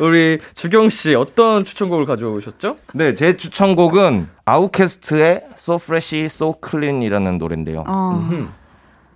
우리 0.00 0.38
주경 0.54 0.88
씨 0.90 1.14
어떤 1.14 1.64
추천곡을 1.64 2.06
가져오셨죠? 2.06 2.76
네 2.94 3.14
제 3.14 3.36
추천곡은 3.36 4.28
아우캐스트의 4.44 5.46
So 5.56 5.76
Fresh 5.76 6.16
So 6.24 6.54
Clean이라는 6.68 7.38
노래인데요. 7.38 7.84
어, 7.86 8.28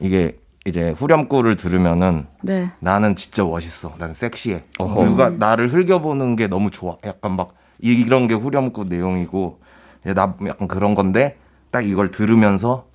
이게 0.01 0.39
이제 0.67 0.91
후렴구를 0.91 1.57
들으면은 1.57 2.27
네. 2.43 2.71
나는 2.81 3.17
진짜 3.17 3.43
멋있어. 3.45 3.95
난 3.99 4.13
섹시해. 4.13 4.65
어허. 4.79 5.05
누가 5.05 5.31
나를 5.31 5.73
흘겨보는 5.73 6.37
게 6.37 6.47
너무 6.47 6.71
좋아. 6.71 6.97
약간 7.05 7.37
막 7.37 7.55
이- 7.81 7.89
이런 7.93 8.27
게 8.29 8.35
후렴구 8.35 8.85
내용이고 8.85 9.61
야, 10.07 10.15
나 10.15 10.35
약간 10.47 10.69
그런 10.69 10.95
건데 10.95 11.37
딱 11.71 11.87
이걸 11.87 12.11
들으면서 12.11 12.87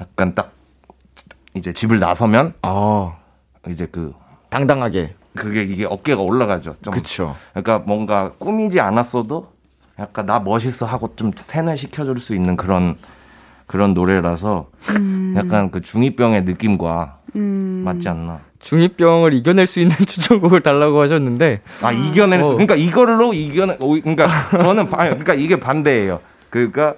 약간 0.00 0.34
딱 0.34 0.52
이제 1.54 1.72
집을 1.72 1.98
나서면 1.98 2.54
아 2.62 3.16
이제 3.68 3.86
그 3.90 4.12
당당하게. 4.50 5.14
그게 5.34 5.62
이게 5.62 5.84
어깨가 5.84 6.20
올라가죠. 6.22 6.74
좀 6.82 6.92
그쵸. 6.94 7.36
그러니까 7.52 7.78
뭔가 7.78 8.30
꾸미지 8.38 8.80
않았어도 8.80 9.48
약간 9.98 10.26
나 10.26 10.40
멋있어 10.40 10.86
하고 10.86 11.14
좀 11.14 11.30
세뇌 11.34 11.76
시켜줄 11.76 12.18
수 12.18 12.34
있는 12.34 12.56
그런 12.56 12.96
그런 13.66 13.94
노래라서 13.94 14.66
약간 15.36 15.70
그 15.70 15.80
중이병의 15.80 16.42
느낌과 16.42 17.18
음, 17.36 17.82
맞지 17.84 18.08
않나. 18.08 18.40
중이병을 18.58 19.32
이겨낼 19.32 19.66
수 19.66 19.80
있는 19.80 19.96
추천곡을 20.04 20.60
달라고 20.60 21.00
하셨는데 21.00 21.62
아 21.82 21.92
이겨낼 21.92 22.42
수 22.42 22.48
어. 22.48 22.52
그러니까 22.52 22.74
이걸로 22.74 23.32
이겨내 23.32 23.76
오, 23.80 24.00
그러니까 24.00 24.28
저는 24.58 24.90
바, 24.90 25.04
그러니까 25.04 25.34
이게 25.34 25.60
반대예요. 25.60 26.20
그러니까 26.50 26.94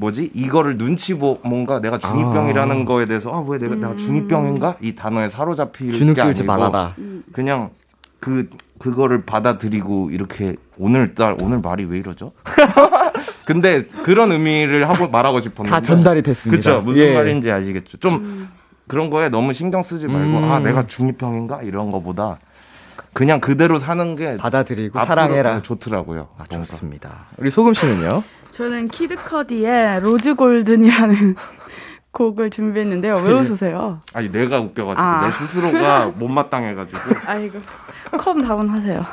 뭐지 0.00 0.30
이거를 0.34 0.76
눈치 0.76 1.14
보 1.14 1.38
뭔가 1.44 1.78
내가 1.80 1.98
중이병이라는 1.98 2.84
거에 2.86 3.04
대해서 3.04 3.30
아왜 3.32 3.58
내가 3.58 3.74
내가 3.74 3.96
중이병인가 3.96 4.76
이 4.80 4.94
단어에 4.94 5.28
사로잡힐 5.28 6.14
게 6.14 6.22
아니고 6.22 6.44
말아라. 6.44 6.94
그냥 7.32 7.70
그 8.18 8.48
그거를 8.78 9.26
받아들이고 9.26 10.10
이렇게 10.10 10.56
오늘날 10.78 11.36
오늘 11.42 11.58
말이 11.58 11.84
왜 11.84 11.98
이러죠? 11.98 12.32
근데 13.44 13.82
그런 14.02 14.32
의미를 14.32 14.88
하고 14.88 15.06
말하고 15.08 15.40
싶었는데 15.40 15.70
다 15.70 15.82
전달이 15.82 16.22
됐습니다. 16.22 16.62
그렇죠 16.62 16.82
무슨 16.82 17.02
예. 17.02 17.14
말인지 17.14 17.50
아시겠죠? 17.50 17.98
좀 17.98 18.48
그런 18.88 19.10
거에 19.10 19.28
너무 19.28 19.52
신경 19.52 19.82
쓰지 19.82 20.06
말고 20.06 20.38
음. 20.38 20.44
아 20.50 20.60
내가 20.60 20.82
중이병인가 20.86 21.62
이런 21.62 21.90
거보다 21.90 22.38
그냥 23.12 23.38
그대로 23.40 23.78
사는 23.78 24.16
게 24.16 24.38
받아들이고 24.38 24.98
사랑해라. 24.98 25.60
좋더라고요. 25.60 26.28
아. 26.38 26.44
좋습니다. 26.44 27.26
우리 27.36 27.50
소금 27.50 27.74
씨는요? 27.74 28.22
저는 28.50 28.88
키드 28.88 29.16
커디의 29.16 30.00
Rose 30.00 30.34
Golden이라는 30.34 31.36
곡을 32.12 32.50
준비했는데요. 32.50 33.16
왜 33.16 33.32
웃으세요? 33.32 34.00
아니 34.14 34.30
내가 34.30 34.60
웃겨가지고 34.60 35.00
아. 35.00 35.24
내 35.26 35.30
스스로가 35.30 36.06
못마땅해가지고 36.18 37.00
아이고 37.26 37.60
calm 38.18 38.42
down하세요. 38.42 39.04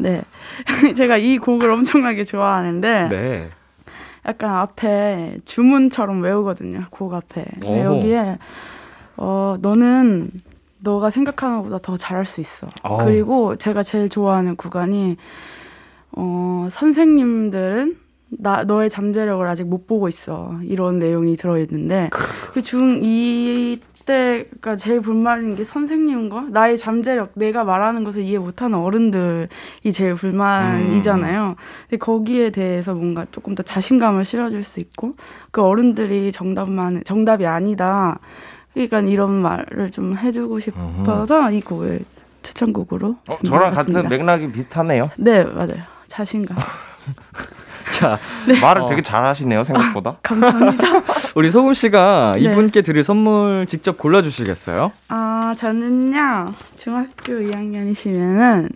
네, 0.00 0.22
제가 0.96 1.18
이 1.18 1.38
곡을 1.38 1.70
엄청나게 1.70 2.24
좋아하는데 2.24 3.08
네. 3.10 3.50
약간 4.26 4.56
앞에 4.56 5.38
주문처럼 5.44 6.22
외우거든요. 6.22 6.84
곡 6.90 7.12
앞에 7.14 7.44
오. 7.64 7.78
여기에 7.78 8.38
어 9.18 9.56
너는 9.60 10.30
너가 10.80 11.10
생각하는 11.10 11.58
것보다 11.58 11.78
더 11.78 11.96
잘할 11.96 12.24
수 12.24 12.40
있어. 12.40 12.66
어. 12.82 13.04
그리고 13.04 13.56
제가 13.56 13.82
제일 13.82 14.08
좋아하는 14.08 14.56
구간이 14.56 15.16
어 16.12 16.68
선생님들은 16.70 17.96
나 18.30 18.64
너의 18.64 18.90
잠재력을 18.90 19.46
아직 19.46 19.64
못 19.66 19.86
보고 19.86 20.08
있어 20.08 20.58
이런 20.62 20.98
내용이 20.98 21.36
들어있는데 21.36 22.10
그중 22.52 23.00
이때가 23.02 24.76
제일 24.76 25.00
불만인 25.00 25.56
게 25.56 25.64
선생님과 25.64 26.48
나의 26.50 26.76
잠재력 26.78 27.32
내가 27.34 27.64
말하는 27.64 28.04
것을 28.04 28.22
이해 28.24 28.38
못하는 28.38 28.78
어른들이 28.78 29.48
제일 29.94 30.14
불만이잖아요. 30.14 31.56
근데 31.88 31.96
거기에 31.98 32.50
대해서 32.50 32.94
뭔가 32.94 33.24
조금 33.30 33.54
더 33.54 33.62
자신감을 33.62 34.24
실어줄 34.26 34.62
수 34.62 34.80
있고 34.80 35.14
그 35.50 35.62
어른들이 35.62 36.30
정답만 36.30 37.02
정답이 37.04 37.46
아니다. 37.46 38.18
그러니까 38.74 39.00
이런 39.00 39.32
말을 39.32 39.90
좀 39.90 40.16
해주고 40.18 40.60
싶어서 40.60 41.50
이 41.50 41.60
곡을 41.62 42.00
추천곡으로 42.42 43.16
어, 43.28 43.38
저랑. 43.44 43.72
같은 43.72 44.08
맥락이 44.08 44.52
비슷하네요. 44.52 45.10
네 45.16 45.44
맞아요 45.44 45.78
자신감 46.08 46.56
자, 47.92 48.18
말을 48.60 48.82
어. 48.82 48.86
되게 48.86 49.02
잘하시네요 49.02 49.64
생각보다. 49.64 50.18
감사합니다. 50.22 50.84
우리 51.34 51.50
소금 51.50 51.74
씨가 51.74 52.34
네. 52.36 52.42
이분께 52.42 52.82
드릴 52.82 53.02
선물 53.04 53.66
직접 53.66 53.98
골라주시겠어요? 53.98 54.92
아 55.08 55.54
저는요 55.56 56.46
중학교 56.76 57.34
2학년이시면은 57.34 58.70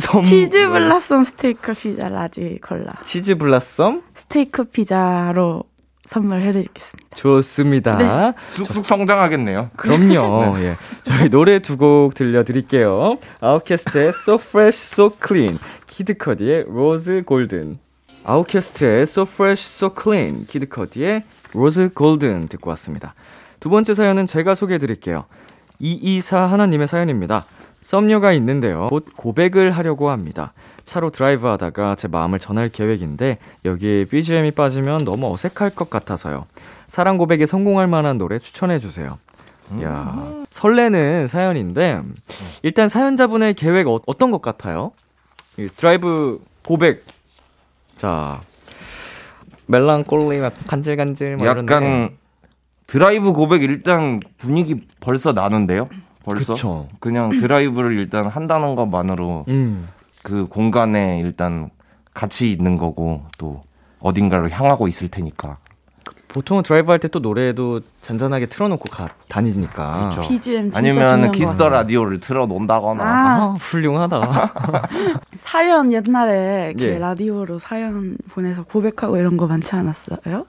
선물. 0.00 0.24
치즈 0.24 0.68
블라썸 0.68 1.24
스테이크 1.24 1.72
피자 1.74 2.08
large 2.08 2.58
콜라 2.66 2.92
치즈 3.04 3.36
블라썸? 3.36 4.02
스테이크 4.14 4.64
피자로 4.64 5.64
선물해드리겠습니다. 6.06 7.16
좋습니다. 7.16 7.96
네. 7.96 8.32
쑥쑥 8.50 8.84
성장하겠네요. 8.84 9.70
그럼요. 9.76 10.54
예. 10.58 10.76
저희 11.04 11.30
노래 11.30 11.60
두 11.60 11.78
곡 11.78 12.14
들려드릴게요. 12.14 13.16
아웃캐스트의 13.40 14.08
So 14.10 14.34
Fresh, 14.34 14.80
So 14.94 15.12
Clean, 15.26 15.58
키드커디의 15.86 16.66
Rose 16.68 17.22
Golden. 17.26 17.78
아웃캐스트의 18.24 19.02
So 19.02 19.22
Fresh, 19.22 19.66
So 19.66 19.94
Clean, 20.00 20.44
키드커디의 20.46 21.22
Rose 21.54 21.90
Golden 21.96 22.48
듣고 22.48 22.70
왔습니다. 22.70 23.14
두 23.60 23.70
번째 23.70 23.94
사연은 23.94 24.26
제가 24.26 24.54
소개해 24.54 24.78
드릴게요. 24.78 25.24
224 25.78 26.46
하나님의 26.46 26.88
사연입니다. 26.88 27.44
썸녀가 27.82 28.32
있는데요. 28.32 28.86
곧 28.88 29.06
고백을 29.16 29.70
하려고 29.70 30.10
합니다. 30.10 30.52
차로 30.84 31.10
드라이브 31.10 31.46
하다가 31.46 31.96
제 31.96 32.08
마음을 32.08 32.38
전할 32.38 32.70
계획인데 32.70 33.38
여기에 33.64 34.06
BGM이 34.06 34.52
빠지면 34.52 35.04
너무 35.04 35.32
어색할 35.32 35.70
것 35.70 35.90
같아서요. 35.90 36.46
사랑 36.88 37.18
고백에 37.18 37.46
성공할 37.46 37.86
만한 37.86 38.18
노래 38.18 38.38
추천해 38.38 38.78
주세요. 38.78 39.18
야 39.82 40.44
설레는 40.50 41.26
사연인데 41.28 42.02
일단 42.62 42.88
사연자분의 42.88 43.54
계획 43.54 43.88
어, 43.88 44.00
어떤 44.06 44.30
것 44.30 44.42
같아요? 44.42 44.92
이 45.56 45.68
드라이브 45.76 46.38
고백 46.66 47.04
자 47.96 48.40
멜랑콜리 49.66 50.38
막 50.38 50.52
간질간질 50.66 51.36
막 51.38 51.46
약간 51.46 51.64
이런데. 51.82 52.16
드라이브 52.86 53.32
고백 53.32 53.62
일단 53.62 54.20
분위기 54.38 54.86
벌써 55.00 55.32
나는데요. 55.32 55.88
벌써 56.24 56.54
그쵸. 56.54 56.88
그냥 57.00 57.30
드라이브를 57.30 57.98
일단 57.98 58.26
한다는 58.26 58.76
것만으로 58.76 59.44
음 59.48 59.88
그 60.24 60.46
공간에 60.48 61.20
일단 61.20 61.68
같이 62.14 62.50
있는 62.50 62.78
거고 62.78 63.26
또 63.36 63.60
어딘가를 64.00 64.50
향하고 64.50 64.88
있을 64.88 65.08
테니까. 65.08 65.58
보통은 66.34 66.62
드라이브 66.64 66.90
할 66.90 66.98
때 66.98 67.08
또 67.08 67.20
노래도 67.20 67.80
잔잔하게 68.02 68.46
틀어놓고 68.46 68.84
가, 68.90 69.08
다니니까 69.28 70.08
그쵸. 70.10 70.28
BGM 70.28 70.72
아니면 70.74 70.96
같아요. 71.20 71.30
라디오를 71.68 72.20
틀어 72.20 72.46
놓는다거나. 72.46 73.02
아, 73.04 73.06
아, 73.06 73.54
훌륭하다. 73.58 74.52
사연 75.36 75.92
옛날에 75.92 76.72
이렇게 76.76 76.94
예. 76.94 76.98
라디오로 76.98 77.58
사연 77.58 78.16
보내서 78.30 78.64
고백하고 78.64 79.16
이런 79.16 79.36
거 79.36 79.46
많지 79.46 79.74
않았어요? 79.76 80.44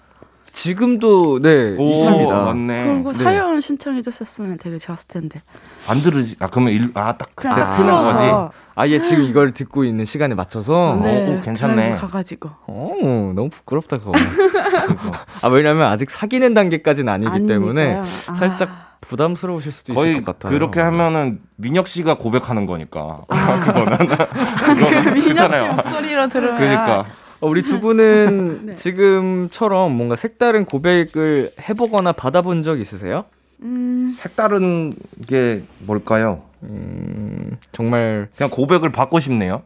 지금도 0.56 1.40
네 1.42 1.76
오, 1.78 1.92
있습니다. 1.92 2.34
맞네. 2.34 3.04
거 3.04 3.12
네. 3.12 3.24
사연 3.24 3.60
신청해 3.60 4.02
주셨으면 4.02 4.58
되게 4.58 4.78
좋았을 4.78 5.06
텐데. 5.08 5.42
안 5.90 5.98
들으지. 6.00 6.38
아 6.40 6.48
그러면 6.48 6.72
일, 6.74 6.92
아딱 6.94 7.36
그냥 7.36 7.56
딱 7.58 7.72
틀어서 7.76 8.14
거지. 8.14 8.58
아예 8.76 9.00
지금 9.00 9.26
이걸 9.26 9.54
듣고 9.54 9.84
있는 9.84 10.06
시간에 10.06 10.34
맞춰서 10.34 10.98
네, 11.04 11.38
오, 11.38 11.42
괜찮네. 11.42 11.76
드라이브 11.76 12.02
가가지고. 12.02 12.50
어, 12.68 13.34
너무 13.36 13.50
부끄럽다 13.50 13.98
그거. 14.00 14.14
아 15.44 15.48
왜냐면 15.50 15.88
아직 15.92 16.10
사귀는 16.10 16.54
단계까지는 16.54 17.12
아니기 17.12 17.48
때문에 17.48 17.82
아니니까요. 17.96 18.02
아. 18.28 18.34
살짝 18.36 18.70
부담스러우실 19.02 19.72
수도 19.72 19.92
있을 19.94 20.22
것 20.24 20.40
같아요. 20.40 20.58
그렇게 20.58 20.80
하면은 20.80 21.40
민혁 21.58 21.88
씨가 21.88 22.16
고백하는 22.16 22.66
거니까. 22.66 23.22
그거는 23.62 23.98
민혁 25.14 25.54
씨. 25.54 25.76
목소리로 25.76 26.28
들어야. 26.30 26.58
그러니까 26.58 27.00
어, 27.02 27.06
우리 27.42 27.64
두 27.64 27.80
분은 27.82 28.66
네. 28.68 28.76
지금처럼 28.76 29.92
뭔가 29.96 30.16
색다른 30.16 30.66
고백을 30.66 31.52
해보거나 31.70 32.14
받아본 32.14 32.64
적 32.64 32.80
있으세요? 32.80 33.26
음, 33.62 34.14
색다른 34.18 34.96
게 35.28 35.62
뭘까요? 35.80 36.44
음, 36.64 37.58
정말 37.72 38.30
그냥 38.36 38.50
고백을 38.50 38.92
받고 38.92 39.20
싶네요. 39.20 39.64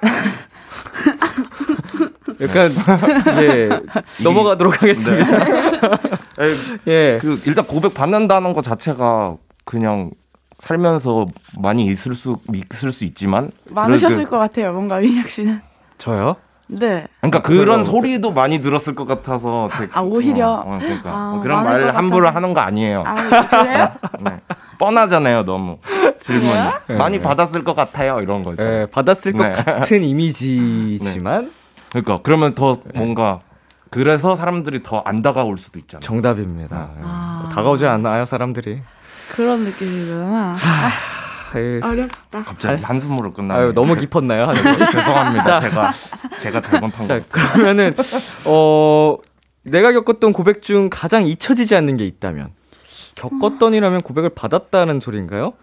약간 2.40 2.70
예 3.42 3.68
넘어가도록 4.22 4.82
하겠습니다. 4.82 5.36
에이, 6.40 6.56
예. 6.88 7.18
그 7.20 7.40
일단 7.46 7.64
고백 7.66 7.94
받는다는 7.94 8.52
것 8.52 8.62
자체가 8.62 9.36
그냥 9.64 10.10
살면서 10.58 11.26
많이 11.58 11.86
있을 11.86 12.14
수 12.14 12.38
있을 12.52 12.90
수 12.90 13.04
있지만 13.04 13.50
많으셨을 13.70 14.24
그- 14.24 14.30
것 14.30 14.38
같아요. 14.38 14.72
뭔가 14.72 14.98
민혁 14.98 15.28
씨는. 15.28 15.60
저요? 15.98 16.36
네. 16.66 17.06
그러니까 17.20 17.42
별로 17.42 17.58
그런. 17.60 17.84
소리도 17.84 18.32
많이 18.32 18.60
들었을 18.60 18.94
것 18.94 19.04
같아서 19.06 19.68
되게- 19.76 19.90
아, 19.94 20.00
오히려? 20.00 20.48
어, 20.50 20.62
어, 20.74 20.78
그러니까 20.80 21.10
아, 21.10 21.32
어, 21.36 21.40
그런 21.42 21.64
말것 21.64 21.94
함부로. 21.94 22.30
하는 22.30 22.54
거 22.54 22.60
아니에요. 22.60 23.04
아, 23.06 23.14
그래요? 23.14 23.88
네. 24.24 24.40
뻔하잖아요, 24.78 25.44
너무 25.44 25.78
질문이 26.22 26.52
네. 26.88 26.96
많이 26.96 27.20
받았을 27.20 27.64
것 27.64 27.74
같아요, 27.76 28.20
이런 28.20 28.42
거 28.42 28.52
있잖아요. 28.52 28.82
예, 28.82 28.86
받았을 28.86 29.32
것 29.34 29.44
네. 29.44 29.52
같은 29.52 30.02
이미지지만 30.04 31.52
그러니까 31.90 32.20
그러면 32.22 32.54
더 32.54 32.74
네. 32.74 32.98
뭔가 32.98 33.40
그래서 33.90 34.34
사람들이 34.34 34.82
더 34.82 35.02
안 35.04 35.22
다가올 35.22 35.56
수도 35.58 35.78
있잖아요. 35.78 36.02
정답입니다. 36.02 36.88
예. 36.96 37.00
아. 37.04 37.38
뭐 37.42 37.50
다가오지 37.50 37.86
않아요 37.86 38.24
사람들이. 38.24 38.80
그런 39.36 39.60
느낌이구나. 39.64 40.56
예. 41.56 41.80
어렵다. 41.82 42.44
갑자기 42.44 42.82
한숨으로 42.82 43.32
끝나요. 43.32 43.72
너무 43.72 43.94
깊었나요? 43.96 44.50
죄송합니다. 44.92 45.60
제가 45.60 45.92
제가 46.40 46.60
잘못한 46.60 47.04
자 47.06 47.18
거. 47.20 47.24
그러면은 47.30 47.94
어 48.46 49.16
내가 49.62 49.92
겪었던 49.92 50.32
고백 50.32 50.62
중 50.62 50.88
가장 50.90 51.26
잊혀지지 51.26 51.74
않는 51.76 51.96
게 51.96 52.06
있다면 52.06 52.50
겪었던이라면 53.14 54.00
고백을 54.02 54.30
받았다는 54.34 55.00
소리인가요? 55.00 55.54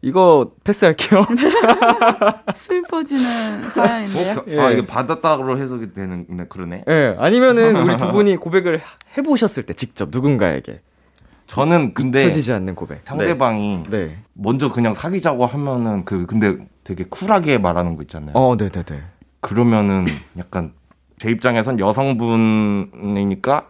이거 0.00 0.52
패스할게요. 0.62 1.24
슬퍼지는 2.56 3.70
사연인데요. 3.70 4.38
어, 4.38 4.44
그- 4.44 4.52
예. 4.52 4.60
아 4.60 4.70
이게 4.70 4.86
받았다로 4.86 5.58
해석이 5.58 5.92
되는 5.94 6.24
네, 6.28 6.44
그러네. 6.48 6.84
예, 6.88 7.16
아니면은 7.18 7.76
우리 7.76 7.96
두 7.96 8.10
분이 8.12 8.36
고백을 8.36 8.80
해보셨을 9.16 9.64
때 9.64 9.74
직접 9.74 10.10
누군가에게 10.10 10.80
저는 11.48 11.94
근데 11.94 12.26
잊혀지지 12.26 12.52
않는 12.52 12.74
고백. 12.74 13.00
상대방이 13.04 13.84
네. 13.88 14.06
네. 14.06 14.18
먼저 14.34 14.70
그냥 14.70 14.92
사귀자고 14.94 15.46
하면은 15.46 16.04
그 16.04 16.26
근데 16.26 16.58
되게 16.84 17.04
쿨하게 17.04 17.56
말하는 17.58 17.96
거 17.96 18.02
있잖아요. 18.02 18.32
어, 18.34 18.56
네, 18.56 18.68
네, 18.68 18.82
네. 18.82 19.02
그러면은 19.40 20.06
약간 20.36 20.72
제 21.16 21.30
입장에선 21.30 21.80
여성분이니까 21.80 23.66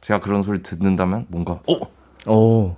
제가 0.00 0.18
그런 0.20 0.42
소리 0.42 0.60
듣는다면 0.60 1.26
뭔가 1.28 1.60
어 1.68 2.30
오. 2.30 2.76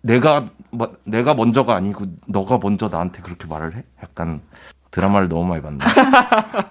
내가 0.00 0.48
뭐, 0.70 0.94
내가 1.04 1.34
먼저가 1.34 1.74
아니고 1.74 2.04
너가 2.28 2.58
먼저 2.62 2.88
나한테 2.88 3.20
그렇게 3.20 3.48
말을 3.48 3.76
해? 3.76 3.82
약간 4.02 4.40
드라마를 4.92 5.28
너무 5.28 5.44
많이 5.44 5.60
봤나? 5.60 5.84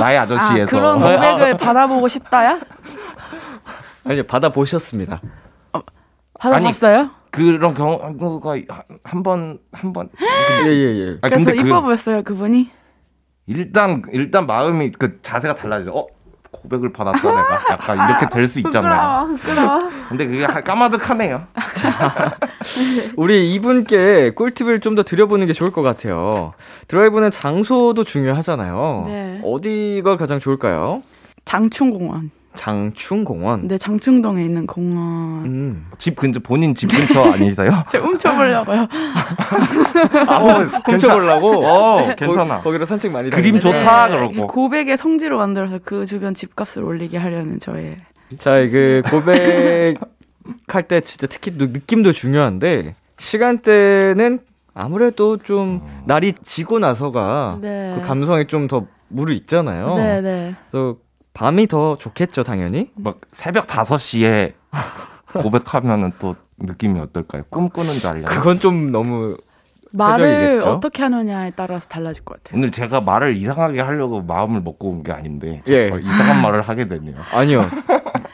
나의 0.00 0.18
아, 0.18 0.22
아저씨에서 0.22 0.70
그런 0.70 1.00
고백을 1.00 1.58
받아보고 1.58 2.08
싶다야? 2.08 2.60
아니 4.04 4.26
받아 4.26 4.50
보셨습니다. 4.50 5.20
받아봤어요? 6.50 7.10
그런 7.30 7.72
경우가 7.74 8.56
한 9.04 9.22
번 9.22 9.58
한 9.72 9.92
번. 9.92 10.08
예, 10.66 10.70
예, 10.70 10.98
예. 10.98 11.18
아 11.22 11.28
그래서 11.28 11.44
근데 11.46 11.62
그 11.62 11.68
이뻐 11.68 11.80
보였어요, 11.80 12.22
그분이? 12.22 12.70
일단 13.46 14.02
일단 14.12 14.46
마음이 14.46 14.90
그 14.92 15.20
자세가 15.22 15.54
달라져. 15.54 15.92
어 15.92 16.06
고백을 16.50 16.92
받았다 16.92 17.18
내가 17.18 17.54
약간 17.70 18.08
이렇게 18.10 18.28
될 18.28 18.46
수 18.46 18.60
있잖아요. 18.60 19.28
부끄러워, 19.36 19.78
부끄러워. 19.78 19.92
근데 20.10 20.26
그게 20.26 20.44
하- 20.44 20.60
까마득하네요. 20.60 21.46
우리 23.16 23.54
이분께 23.54 24.32
꿀팁을 24.34 24.80
좀 24.80 24.92
더 24.94 25.02
드려보는 25.02 25.46
게 25.46 25.54
좋을 25.54 25.70
것 25.72 25.80
같아요. 25.80 26.52
드라이브는 26.88 27.30
장소도 27.30 28.04
중요하잖아요. 28.04 29.04
네. 29.06 29.40
어디가 29.42 30.18
가장 30.18 30.38
좋을까요? 30.38 31.00
장충공원. 31.46 32.30
장충공원. 32.54 33.66
네, 33.68 33.78
장충동에 33.78 34.44
있는 34.44 34.66
공원. 34.66 35.44
음. 35.46 35.86
집 35.98 36.16
근처 36.16 36.40
본인 36.40 36.74
집 36.74 36.88
근처 36.88 37.22
아니세요? 37.32 37.70
제가 37.90 38.06
훔쳐보려고요. 38.06 38.80
어, 40.28 40.52
훔쳐보려고? 40.90 41.66
어 41.66 42.14
괜찮아. 42.14 42.60
거, 42.62 42.70
기로 42.70 42.84
산책 42.86 43.12
많이 43.12 43.30
그림 43.30 43.58
다니는데. 43.58 43.80
좋다, 43.80 44.08
네, 44.08 44.16
그러고. 44.16 44.46
고백의 44.46 44.96
성지로 44.96 45.38
만들어서 45.38 45.78
그 45.84 46.04
주변 46.06 46.34
집값을 46.34 46.82
올리게 46.84 47.18
하려는 47.18 47.58
저의. 47.58 47.92
자, 48.38 48.52
그 48.68 49.02
고백 49.10 49.96
할 50.66 50.82
때 50.88 51.00
진짜 51.00 51.26
특히 51.28 51.56
또 51.56 51.66
느낌도 51.66 52.12
중요한데 52.12 52.96
시간대는 53.18 54.40
아무래도 54.74 55.36
좀 55.36 55.82
날이 56.06 56.32
지고 56.42 56.78
나서가 56.78 57.58
네. 57.60 57.94
그 58.00 58.06
감성이 58.06 58.46
좀 58.46 58.66
더 58.68 58.86
무르 59.08 59.32
있잖아요. 59.34 59.94
네, 59.96 60.20
네. 60.22 60.54
그래서 60.70 60.96
밤이 61.34 61.66
더 61.66 61.96
좋겠죠, 61.98 62.42
당연히. 62.44 62.90
막 62.94 63.20
새벽 63.32 63.66
5시에 63.66 64.52
고백하면은 65.38 66.12
또 66.18 66.36
느낌이 66.58 67.00
어떨까요? 67.00 67.44
꿈꾸는 67.48 67.98
자리. 68.00 68.22
그건 68.22 68.60
좀 68.60 68.92
너무 68.92 69.36
말을 69.92 70.28
새벽이겠죠? 70.28 70.70
어떻게 70.70 71.02
하느냐에 71.02 71.52
따라서 71.56 71.88
달라질 71.88 72.24
것 72.24 72.42
같아요. 72.42 72.58
오늘 72.58 72.70
제가 72.70 73.00
말을 73.00 73.36
이상하게 73.36 73.80
하려고 73.80 74.22
마음을 74.22 74.60
먹고 74.60 74.90
온 74.90 75.02
게 75.02 75.12
아닌데 75.12 75.62
예. 75.68 75.88
자꾸 75.90 76.00
이상한 76.00 76.42
말을 76.42 76.62
하게 76.62 76.86
되네요. 76.88 77.16
아니요. 77.32 77.62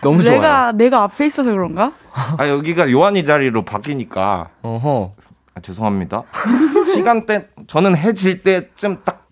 너무 0.03 0.23
좋아요. 0.23 0.37
내가 0.37 0.73
내가 0.73 1.03
앞에 1.05 1.27
있어서 1.27 1.51
그런가? 1.51 1.93
아 2.13 2.49
여기가 2.49 2.91
요한이 2.91 3.25
자리로 3.25 3.65
바뀌니까 3.65 4.51
어허. 4.63 5.11
아, 5.55 5.61
죄송합니다. 5.61 6.25
시간대 6.93 7.43
저는 7.67 7.97
해질 7.97 8.43
때쯤 8.43 9.03
딱 9.05 9.27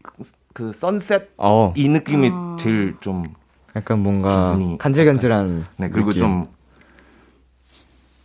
그 0.56 0.72
선셋 0.72 1.32
어. 1.36 1.74
이 1.76 1.86
느낌이 1.86 2.30
아. 2.32 2.56
제일 2.58 2.96
좀 3.02 3.24
약간 3.76 4.00
뭔가 4.00 4.56
간질간질한 4.78 5.66
네, 5.76 5.88
그리고. 5.90 6.12
좀 6.12 6.56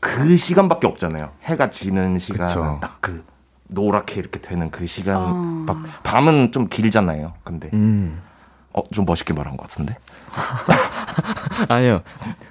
그 0.02 0.36
시간밖에 0.36 0.88
없잖아요. 0.88 1.30
해가 1.44 1.70
지는 1.70 2.18
시간 2.18 2.48
그쵸. 2.48 2.80
딱그 2.82 3.24
노랗게 3.68 4.20
이렇게 4.20 4.42
되는 4.42 4.70
그 4.72 4.86
시간 4.88 5.16
아. 5.16 5.64
막 5.68 5.84
밤은 6.04 6.52
좀 6.52 6.68
길잖아요. 6.68 7.34
근데 7.44 7.70
음. 7.74 8.20
어좀 8.74 9.06
멋있게 9.06 9.34
말한 9.34 9.56
것 9.58 9.70
같은데. 9.70 9.96
아니요. 11.70 12.02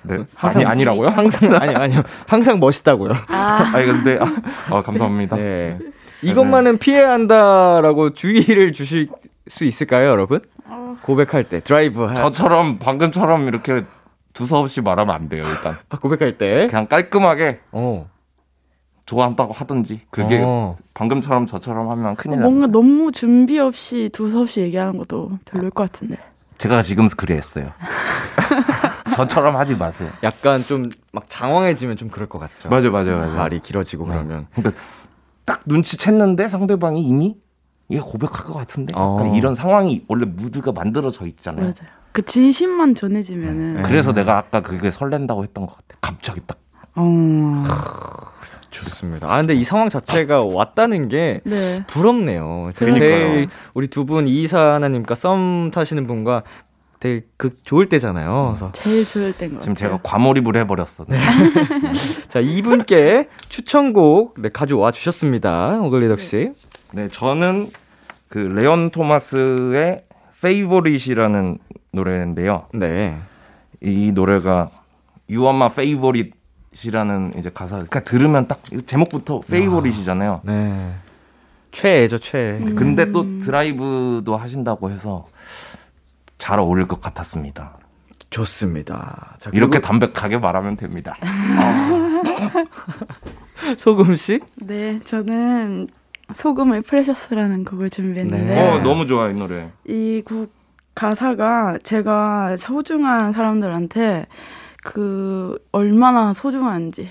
네. 0.02 0.18
항상- 0.36 0.60
아니 0.62 0.64
아니라고요? 0.70 1.08
항상 1.08 1.52
아니 1.60 1.74
아니요. 1.74 2.02
항상 2.28 2.60
멋있다고요. 2.60 3.14
아, 3.28 3.70
아니 3.74 3.84
근데 3.86 4.16
아, 4.20 4.32
어, 4.70 4.82
감사합니다. 4.82 5.36
네. 5.36 5.76
이것만은 6.22 6.78
피해야 6.78 7.10
한다라고 7.10 8.10
주의를 8.14 8.72
주실 8.72 9.08
수 9.48 9.64
있을까요, 9.64 10.08
여러분? 10.10 10.40
고백할 11.02 11.44
때 11.44 11.61
드라이브 11.61 12.04
하, 12.04 12.14
저처럼 12.14 12.78
방금처럼 12.78 13.48
이렇게 13.48 13.85
두서없이 14.33 14.80
말하면 14.80 15.14
안 15.14 15.28
돼요. 15.28 15.44
일단 15.48 15.76
아, 15.88 15.96
고백할 15.96 16.38
때. 16.38 16.66
그냥 16.68 16.87
깔끔하게 16.87 17.61
어. 17.72 18.09
좋아한다고 19.06 19.52
하든지 19.52 20.02
그게 20.11 20.40
어. 20.44 20.76
방금처럼 20.94 21.46
저처럼 21.46 21.90
하면 21.90 22.14
큰일 22.16 22.38
납니다. 22.40 22.48
뭔가 22.48 22.66
너무 22.68 23.11
준비 23.11 23.59
없이 23.59 24.09
두서없이 24.12 24.61
얘기하는 24.61 24.96
것도 24.98 25.38
별로일 25.46 25.70
것 25.70 25.90
같은데. 25.90 26.16
제가 26.59 26.83
지금 26.83 27.09
그랬어요. 27.09 27.72
저처럼 29.16 29.56
하지 29.56 29.74
마세요. 29.74 30.11
약간 30.22 30.61
좀 30.62 30.88
막 31.12 31.24
장황해지면 31.28 31.96
좀 31.96 32.09
그럴 32.09 32.28
것 32.28 32.38
같죠. 32.38 32.68
맞아 32.68 32.88
맞아 32.90 33.16
맞아. 33.16 33.35
말이 33.35 33.59
길어지고 33.61 34.04
그러면. 34.06 34.46
그러니까 34.54 34.80
딱 35.44 35.62
눈치 35.66 35.96
챘는데 35.96 36.48
상대방이 36.48 37.02
이미 37.02 37.37
얘 37.92 37.98
고백할 37.98 38.44
것 38.44 38.53
같은데 38.55 38.92
어. 38.96 39.16
약간 39.18 39.35
이런 39.35 39.55
상황이 39.55 40.05
원래 40.09 40.24
무드가 40.26 40.72
만들어져 40.72 41.26
있잖아요. 41.26 41.62
맞아요. 41.62 41.90
그 42.12 42.22
진심만 42.22 42.94
전해지면은 42.94 43.74
네. 43.76 43.83
그래서 43.83 44.12
내가 44.12 44.37
아까 44.38 44.61
그게 44.61 44.90
설렌다고 44.90 45.42
했던 45.44 45.66
것 45.66 45.76
같아. 45.76 45.98
갑자기 46.00 46.40
딱 46.46 46.59
어. 46.96 47.64
좋습니다. 48.70 49.33
아 49.33 49.37
근데 49.38 49.55
이 49.55 49.64
상황 49.64 49.90
자체가 49.90 50.44
왔다는 50.44 51.09
게 51.09 51.40
네. 51.44 51.85
부럽네요. 51.88 52.70
제일 52.74 53.48
우리 53.74 53.88
두 53.88 54.05
분 54.05 54.26
이사 54.29 54.74
하나님과 54.74 55.14
썸 55.14 55.70
타시는 55.72 56.07
분과 56.07 56.42
되게 57.00 57.24
그 57.37 57.50
좋을 57.64 57.88
때잖아요. 57.88 58.57
그래서 58.59 58.72
제일 58.72 59.07
좋을 59.07 59.33
때인 59.33 59.55
것 59.55 59.61
지금 59.61 59.74
같아요. 59.74 59.90
제가 59.90 60.00
과몰입을 60.03 60.57
해버렸어. 60.57 61.07
네. 61.09 61.18
자 62.29 62.40
이분께 62.40 63.29
추천곡 63.48 64.40
네, 64.40 64.48
가져와 64.50 64.92
주셨습니다. 64.92 65.81
오글리덕 65.81 66.20
씨. 66.20 66.50
네, 66.92 67.09
저는 67.09 67.70
그 68.30 68.38
레온 68.38 68.90
토마스의 68.90 70.04
Favorite이라는 70.40 71.58
노래인데요. 71.90 72.68
네. 72.72 73.18
이 73.82 74.12
노래가 74.12 74.70
You 75.28 75.42
Are 75.42 75.56
My 75.56 75.70
Favorite이라는 75.70 77.32
이제 77.38 77.50
가사. 77.52 77.74
그러니까 77.74 78.04
들으면 78.04 78.46
딱 78.46 78.62
제목부터 78.86 79.40
Favorite이잖아요. 79.40 80.42
네. 80.44 80.94
최애죠 81.72 82.18
최애. 82.18 82.58
음. 82.58 82.76
근데 82.76 83.10
또 83.10 83.40
드라이브도 83.40 84.36
하신다고 84.36 84.90
해서 84.90 85.26
잘 86.38 86.60
어울릴 86.60 86.86
것 86.86 87.00
같았습니다. 87.00 87.78
좋습니다. 88.30 89.38
자, 89.40 89.50
이렇게 89.52 89.80
담백하게 89.80 90.38
말하면 90.38 90.76
됩니다. 90.76 91.16
소금 93.76 94.14
씨. 94.14 94.38
네, 94.54 95.00
저는 95.00 95.88
소금의 96.34 96.82
프레셔스라는 96.82 97.64
곡을 97.64 97.90
준비했는데 97.90 98.54
네. 98.54 98.68
어, 98.68 98.78
너무 98.82 99.06
좋아 99.06 99.28
이 99.28 99.34
노래. 99.34 99.70
이 99.86 100.22
곡 100.24 100.52
가사가 100.94 101.78
제가 101.82 102.56
소중한 102.56 103.32
사람들한테 103.32 104.26
그 104.84 105.58
얼마나 105.72 106.32
소중한지 106.32 107.08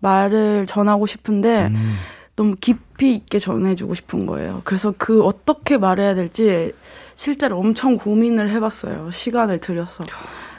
말을 0.00 0.66
전하고 0.66 1.06
싶은데 1.06 1.66
음. 1.66 1.94
너무 2.36 2.54
깊이 2.60 3.14
있게 3.14 3.38
전해주고 3.38 3.94
싶은 3.94 4.26
거예요. 4.26 4.60
그래서 4.64 4.92
그 4.96 5.22
어떻게 5.22 5.78
말해야 5.78 6.14
될지 6.14 6.72
실제로 7.14 7.58
엄청 7.58 7.96
고민을 7.96 8.50
해봤어요. 8.50 9.10
시간을 9.10 9.60
들여서. 9.60 10.04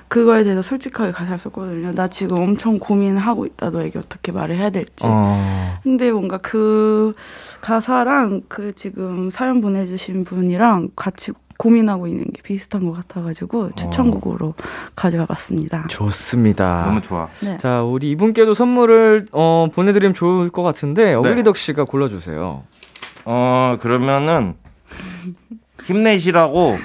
그거에 0.07 0.43
대해서 0.43 0.61
솔직하게 0.61 1.11
가사를 1.11 1.37
썼거든요. 1.37 1.93
나 1.93 2.07
지금 2.07 2.37
엄청 2.37 2.79
고민하고 2.79 3.45
있다. 3.45 3.69
너에게 3.69 3.99
어떻게 3.99 4.31
말을 4.31 4.57
해야 4.57 4.69
될지. 4.69 5.03
어. 5.05 5.79
근데 5.83 6.11
뭔가 6.11 6.37
그 6.37 7.13
가사랑 7.61 8.43
그 8.47 8.73
지금 8.73 9.29
사연 9.29 9.61
보내주신 9.61 10.23
분이랑 10.23 10.89
같이 10.95 11.31
고민하고 11.57 12.07
있는 12.07 12.23
게 12.25 12.41
비슷한 12.43 12.85
것 12.85 12.91
같아가지고 12.93 13.71
추천곡으로 13.75 14.53
가져와 14.95 15.25
봤습니다. 15.25 15.85
좋습니다. 15.89 16.83
너무 16.85 17.01
좋아. 17.01 17.27
네. 17.41 17.57
자, 17.57 17.81
우리 17.81 18.11
이분께도 18.11 18.53
선물을 18.53 19.25
어, 19.31 19.67
보내드리면 19.73 20.13
좋을 20.13 20.51
것 20.51 20.61
같은데 20.61 21.15
어글리덕 21.15 21.57
씨가 21.57 21.85
골라주세요. 21.85 22.63
어 23.25 23.77
그러면은 23.81 24.55
힘내시라고 25.83 26.77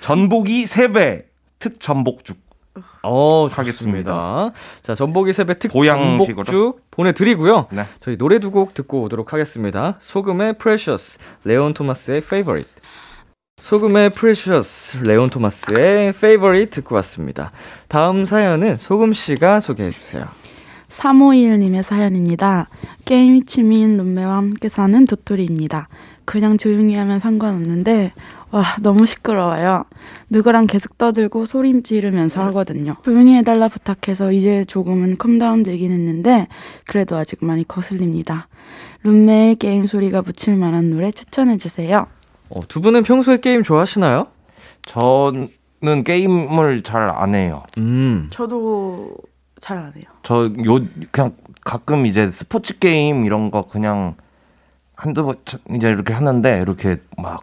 전복이 0.00 0.64
3배 0.64 1.24
특 1.58 1.80
전복죽 1.80 2.36
어, 3.02 3.46
하겠습니다. 3.50 3.72
좋습니다. 3.72 4.52
자, 4.82 4.94
전복이 4.94 5.32
세배 5.32 5.58
특 5.58 5.72
보양식으로? 5.72 6.78
보내드리고요. 6.90 7.66
네. 7.70 7.84
저희 8.00 8.16
노래 8.16 8.38
두 8.38 8.50
곡 8.50 8.74
듣고 8.74 9.02
오도록 9.02 9.32
하겠습니다. 9.32 9.96
소금의 10.00 10.58
Precious, 10.58 11.18
레온 11.44 11.74
토마스의 11.74 12.18
Favorite. 12.18 12.70
소금의 13.58 14.10
Precious, 14.10 14.98
레온 15.04 15.28
토마스의 15.30 16.08
Favorite 16.10 16.70
듣고 16.70 16.94
왔습니다. 16.96 17.52
다음 17.88 18.26
사연은 18.26 18.76
소금 18.76 19.12
씨가 19.12 19.60
소개해 19.60 19.90
주세요. 19.90 20.26
351님의 20.88 21.82
사연입니다. 21.82 22.68
게임이 23.04 23.44
취미인 23.44 23.96
룸메와 23.96 24.36
함께 24.36 24.68
사는 24.68 25.04
도토리입니다. 25.06 25.88
그냥 26.24 26.58
조용히 26.58 26.94
하면 26.96 27.20
상관없는데 27.20 28.12
와 28.52 28.76
너무 28.80 29.06
시끄러워요. 29.06 29.84
누구랑 30.30 30.66
계속 30.66 30.96
떠들고 30.98 31.46
소리 31.46 31.82
지르면서 31.82 32.42
하거든요. 32.46 32.96
조용히 33.04 33.34
해달라 33.36 33.68
부탁해서 33.68 34.32
이제 34.32 34.64
조금은 34.64 35.16
calm 35.18 35.40
down 35.40 35.62
되긴 35.62 35.90
했는데 35.92 36.46
그래도 36.86 37.16
아직 37.16 37.44
많이 37.44 37.66
거슬립니다. 37.66 38.48
룸메의 39.02 39.56
게임 39.56 39.86
소리가 39.86 40.22
묻힐 40.22 40.56
만한 40.56 40.90
노래 40.90 41.10
추천해주세요. 41.10 42.06
어, 42.50 42.60
두 42.68 42.80
분은 42.80 43.02
평소에 43.02 43.38
게임 43.38 43.62
좋아하시나요? 43.64 44.28
저는 44.84 46.04
게임을 46.04 46.82
잘 46.82 47.10
안 47.10 47.34
해요. 47.34 47.62
음, 47.78 48.28
저도 48.30 49.10
잘 49.60 49.78
안 49.78 49.92
해요. 49.96 50.04
저 50.22 50.44
요 50.64 50.78
그냥 51.10 51.32
가끔 51.64 52.06
이제 52.06 52.30
스포츠 52.30 52.78
게임 52.78 53.24
이런 53.24 53.50
거 53.50 53.62
그냥 53.66 54.14
한두 54.94 55.24
번 55.24 55.34
이제 55.74 55.88
이렇게 55.90 56.14
하는데 56.14 56.60
이렇게 56.62 56.98
막 57.18 57.42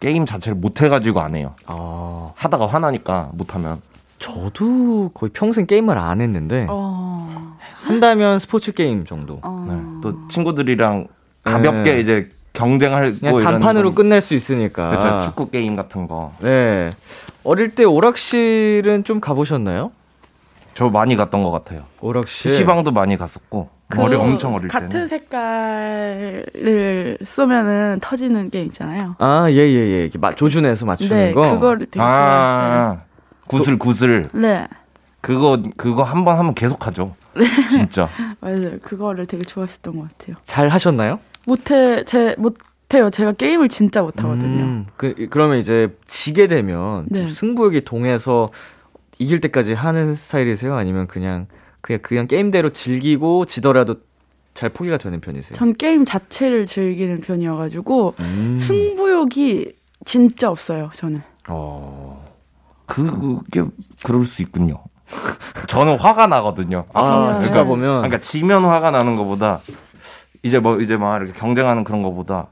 게임 0.00 0.26
자체를 0.26 0.56
못 0.56 0.82
해가지고 0.82 1.20
안 1.20 1.34
해요. 1.34 1.54
아, 1.66 2.32
하다가 2.36 2.66
화나니까 2.66 3.30
못하면. 3.32 3.80
저도 4.18 5.10
거의 5.14 5.30
평생 5.32 5.66
게임을 5.66 5.98
안 5.98 6.20
했는데 6.20 6.66
어, 6.70 7.56
한다면 7.82 8.38
스포츠 8.38 8.72
게임 8.72 9.04
정도. 9.04 9.38
어. 9.42 9.66
네. 9.68 10.00
또 10.02 10.28
친구들이랑 10.28 11.08
가볍게 11.44 11.94
네. 11.94 12.00
이제 12.00 12.30
경쟁하고 12.52 13.12
그냥 13.20 13.42
단판으로 13.42 13.94
끝낼 13.94 14.20
수 14.20 14.34
있으니까. 14.34 14.90
그렇죠 14.90 15.20
축구 15.20 15.50
게임 15.50 15.76
같은 15.76 16.08
거. 16.08 16.32
네. 16.40 16.90
어릴 17.44 17.74
때 17.74 17.84
오락실은 17.84 19.04
좀 19.04 19.20
가보셨나요? 19.20 19.92
저 20.74 20.88
많이 20.88 21.16
갔던 21.16 21.42
것 21.42 21.50
같아요. 21.50 21.80
오락실. 22.00 22.50
PC방도 22.50 22.90
많이 22.90 23.16
갔었고 23.16 23.68
그 23.88 24.02
어리 24.02 24.16
엄청 24.16 24.54
어릴 24.54 24.68
같은 24.68 24.88
때는 24.88 25.06
색깔을 25.06 27.18
쏘면은 27.24 27.98
터지는 28.00 28.50
게임 28.50 28.66
있잖아요. 28.66 29.14
아, 29.18 29.46
예, 29.50 29.54
예, 29.56 29.74
예. 29.74 30.02
이렇게 30.02 30.18
마- 30.18 30.34
조준해서 30.34 30.86
맞추는 30.86 31.16
네, 31.16 31.32
거. 31.32 31.42
그거를 31.52 31.86
되게 31.86 31.98
좋아했어요. 31.98 32.24
아 32.24 33.00
구슬 33.46 33.78
구슬 33.78 34.28
네, 34.32 34.66
그거 35.20 35.62
그거 35.76 36.02
한 36.02 36.24
번 36.24 36.36
하면 36.38 36.54
계속 36.54 36.86
하죠. 36.86 37.14
진짜. 37.68 38.08
맞아요. 38.40 38.78
그거를 38.82 39.26
되게 39.26 39.42
좋아했었던 39.44 39.96
것 39.96 40.08
같아요. 40.18 40.36
잘 40.42 40.68
하셨나요? 40.68 41.20
못해, 41.46 42.04
제 42.04 42.34
못해요. 42.38 43.10
제가 43.10 43.32
게임을 43.32 43.68
진짜 43.68 44.02
못하거든요. 44.02 44.62
음, 44.64 44.86
그, 44.96 45.28
그러면 45.30 45.58
이제 45.58 45.96
지게 46.08 46.48
되면 46.48 47.06
좀 47.08 47.26
네. 47.26 47.28
승부욕이 47.28 47.84
동해서 47.84 48.50
이길 49.18 49.40
때까지 49.40 49.74
하는 49.74 50.16
스타일이세요? 50.16 50.74
아니면 50.74 51.06
그냥 51.06 51.46
그냥 51.86 52.00
그냥 52.02 52.26
게임대로 52.26 52.70
즐기고 52.70 53.46
지더라도 53.46 53.96
잘 54.54 54.70
포기가 54.70 54.98
되는 54.98 55.20
편이세요? 55.20 55.54
전 55.56 55.72
게임 55.72 56.04
자체를 56.04 56.66
즐기는 56.66 57.20
편이어가지고 57.20 58.14
음. 58.18 58.56
승부욕이 58.58 59.66
진짜 60.04 60.50
없어요. 60.50 60.90
저는. 60.94 61.22
어. 61.48 62.26
그게 62.86 63.62
그럴 64.02 64.24
수 64.24 64.42
있군요. 64.42 64.82
저는 65.68 65.96
화가 65.98 66.26
나거든요. 66.26 66.86
아. 66.92 67.38
그러니까 67.38 67.62
보면 67.62 67.98
그러니까 67.98 68.18
지면 68.18 68.64
화가 68.64 68.90
나는 68.90 69.14
것보다 69.14 69.60
이제 70.42 70.58
뭐 70.58 70.80
이제 70.80 70.96
막 70.96 71.18
이렇게 71.18 71.32
경쟁하는 71.34 71.84
그런 71.84 72.02
것보다 72.02 72.48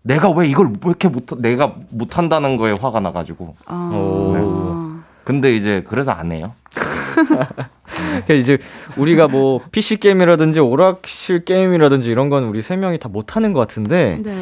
내가 0.00 0.30
왜 0.30 0.48
이걸 0.48 0.68
왜 0.68 0.78
이렇게 0.86 1.08
못 1.08 1.26
내가 1.38 1.74
못 1.90 2.16
한다는 2.16 2.56
거에 2.56 2.72
화가 2.72 3.00
나가지고 3.00 3.54
아. 3.66 3.90
오. 3.92 4.78
근데 5.24 5.54
이제 5.54 5.84
그래서 5.86 6.12
안 6.12 6.32
해요. 6.32 6.54
그러니까 8.06 8.34
이제 8.34 8.58
우리가 8.96 9.28
뭐 9.28 9.60
PC 9.72 9.98
게임이라든지 9.98 10.60
오락실 10.60 11.44
게임이라든지 11.44 12.10
이런 12.10 12.28
건 12.28 12.44
우리 12.44 12.62
세 12.62 12.76
명이 12.76 12.98
다 12.98 13.08
못하는 13.08 13.52
것 13.52 13.60
같은데 13.60 14.18
네. 14.22 14.32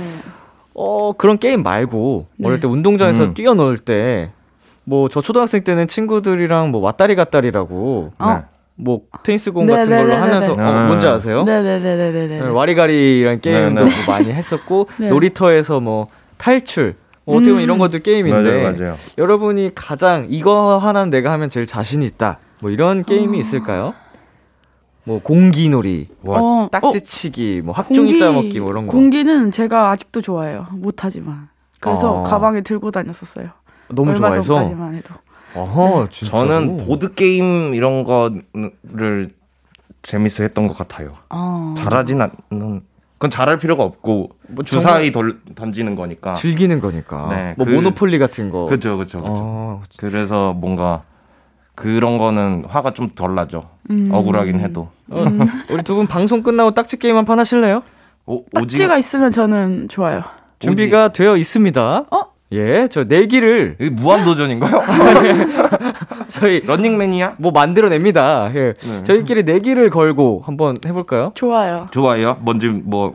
어 0.74 1.12
그런 1.12 1.38
게임 1.38 1.62
말고 1.62 2.26
네. 2.36 2.46
어릴 2.48 2.60
때 2.60 2.66
운동장에서 2.68 3.24
음. 3.24 3.34
뛰어놀 3.34 3.78
때 3.78 4.30
뭐 4.88 5.08
저 5.10 5.20
초등학생 5.20 5.64
때는 5.64 5.88
친구들이랑 5.88 6.70
뭐 6.70 6.80
왔다리 6.80 7.16
갔다리라고 7.16 8.12
어? 8.18 8.32
네. 8.32 8.44
뭐 8.76 9.00
테니스 9.24 9.52
공 9.52 9.66
네, 9.66 9.74
같은 9.74 9.90
네, 9.90 9.96
걸로 9.96 10.08
네, 10.10 10.14
네, 10.14 10.20
하면서 10.20 10.54
네. 10.54 10.62
어, 10.62 10.86
뭔지 10.86 11.06
아세요? 11.08 11.42
네네네네네. 11.44 12.40
네, 12.40 12.40
와리가리라는 12.48 13.40
게임도 13.40 13.84
네, 13.84 13.90
네. 13.90 13.96
뭐 13.96 14.14
많이 14.14 14.32
했었고 14.32 14.88
네. 15.00 15.08
놀이터에서 15.08 15.80
뭐 15.80 16.06
탈출 16.36 16.94
뭐 17.24 17.36
어떻게 17.36 17.50
보면 17.50 17.62
음. 17.62 17.64
이런 17.64 17.78
것도 17.78 17.98
게임인데 17.98 18.62
맞아요, 18.62 18.76
맞아요. 18.78 18.96
여러분이 19.18 19.72
가장 19.74 20.26
이거 20.30 20.78
하나는 20.78 21.10
내가 21.10 21.32
하면 21.32 21.48
제일 21.48 21.66
자신 21.66 22.02
있다 22.02 22.38
뭐 22.60 22.70
이런 22.70 23.04
게임이 23.04 23.38
있을까요? 23.38 23.94
뭐 25.04 25.20
공기놀이, 25.22 26.08
와, 26.24 26.40
어, 26.40 26.68
딱지치기, 26.72 27.62
뭐 27.64 27.72
학종이 27.74 28.18
따먹기 28.18 28.58
뭐 28.60 28.70
이런 28.70 28.86
거 28.86 28.92
공기는 28.92 29.52
제가 29.52 29.90
아직도 29.90 30.20
좋아해요. 30.20 30.66
못하지만. 30.72 31.48
그래서 31.78 32.22
아. 32.24 32.28
가방에 32.28 32.62
들고 32.62 32.90
다녔었어요. 32.90 33.50
너무 33.88 34.10
얼마 34.10 34.30
좋아해서 34.30 34.42
전까지만 34.42 34.94
해도. 34.96 35.14
어허, 35.54 36.08
진짜로? 36.10 36.42
저는 36.48 36.76
보드 36.78 37.14
게임 37.14 37.74
이런 37.74 38.02
거를 38.02 39.30
재밌어 40.02 40.42
했던 40.42 40.66
것 40.66 40.76
같아요. 40.76 41.12
어. 41.30 41.74
잘하진 41.78 42.20
않는 42.20 42.82
그건 43.14 43.30
잘할 43.30 43.56
필요가 43.58 43.82
없고 43.84 44.30
뭐 44.48 44.64
주사위 44.64 45.12
덜, 45.12 45.38
던지는 45.54 45.94
거니까. 45.94 46.34
즐기는 46.34 46.80
거니까 46.80 47.28
네, 47.30 47.54
뭐 47.56 47.64
그- 47.64 47.72
모노폴리 47.72 48.18
같은 48.18 48.50
거 48.50 48.66
그렇죠, 48.66 48.96
그렇죠, 48.96 49.22
그렇죠. 49.22 49.42
어, 49.42 49.82
그래서 49.98 50.52
뭔가 50.52 51.04
그런 51.76 52.18
거는 52.18 52.64
화가 52.68 52.90
좀 52.92 53.10
덜 53.14 53.34
나죠. 53.36 53.68
음. 53.90 54.08
억울하긴 54.12 54.58
해도. 54.60 54.88
어, 55.08 55.24
우리 55.70 55.82
두 55.84 55.94
분 55.94 56.06
방송 56.08 56.42
끝나고 56.42 56.72
딱지 56.72 56.98
게임 56.98 57.16
한 57.16 57.24
판 57.24 57.38
하실래요? 57.38 57.82
오, 58.26 58.44
딱지가 58.52 58.96
있으면 58.98 59.30
저는 59.30 59.86
좋아요. 59.88 60.22
준비가 60.58 61.12
되어 61.12 61.36
있습니다. 61.36 62.04
어? 62.10 62.22
예, 62.52 62.88
저 62.90 63.04
내기를 63.04 63.76
여기 63.78 63.90
무한 63.90 64.24
도전인가요? 64.24 64.80
저희 66.28 66.60
런닝맨이야? 66.64 67.34
뭐 67.38 67.50
만들어냅니다. 67.52 68.50
예. 68.54 68.72
네. 68.74 69.02
저희끼리 69.04 69.42
내기를 69.44 69.90
걸고 69.90 70.42
한번 70.44 70.76
해볼까요? 70.84 71.32
좋아요. 71.34 71.86
좋아요. 71.92 72.36
뭔지 72.40 72.68
뭐 72.68 73.14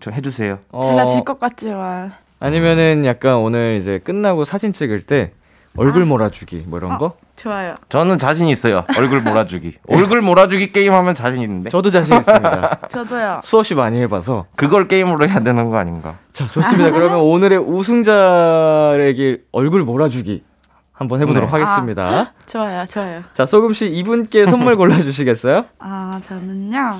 저 0.00 0.10
해주세요. 0.10 0.60
제가 0.72 1.04
어, 1.04 1.06
질것 1.08 1.38
같지만. 1.38 2.12
아니면은 2.40 3.04
약간 3.04 3.36
오늘 3.36 3.76
이제 3.78 3.98
끝나고 4.02 4.44
사진 4.44 4.72
찍을 4.72 5.02
때 5.02 5.32
얼굴 5.76 6.02
아. 6.02 6.06
몰아주기 6.06 6.64
뭐 6.68 6.78
이런 6.78 6.96
거? 6.96 7.16
좋아요. 7.36 7.74
저는 7.88 8.18
자신 8.18 8.48
있어요. 8.48 8.84
얼굴 8.96 9.20
몰아주기. 9.20 9.78
얼굴 9.88 10.20
몰아주기 10.22 10.72
게임 10.72 10.94
하면 10.94 11.14
자신 11.14 11.42
있는데. 11.42 11.70
저도 11.70 11.90
자신 11.90 12.16
있습니다. 12.16 12.80
저도요. 12.88 13.40
수없이 13.42 13.74
많이 13.74 14.00
해봐서. 14.00 14.46
그걸 14.56 14.86
게임으로 14.88 15.28
해야 15.28 15.40
되는 15.40 15.70
거 15.70 15.76
아닌가? 15.76 16.16
자, 16.32 16.46
좋습니다. 16.46 16.90
그러면 16.90 17.18
오늘의 17.26 17.58
우승자에게 17.58 19.42
얼굴 19.52 19.82
몰아주기 19.82 20.44
한번 20.92 21.20
해보도록 21.22 21.50
네. 21.50 21.58
하겠습니다. 21.60 22.32
좋아요. 22.46 22.84
좋아요. 22.86 23.22
자, 23.32 23.46
소금씨 23.46 23.88
이분께 23.88 24.46
선물 24.46 24.76
골라주시겠어요? 24.76 25.64
아, 25.80 26.20
저는요. 26.22 26.94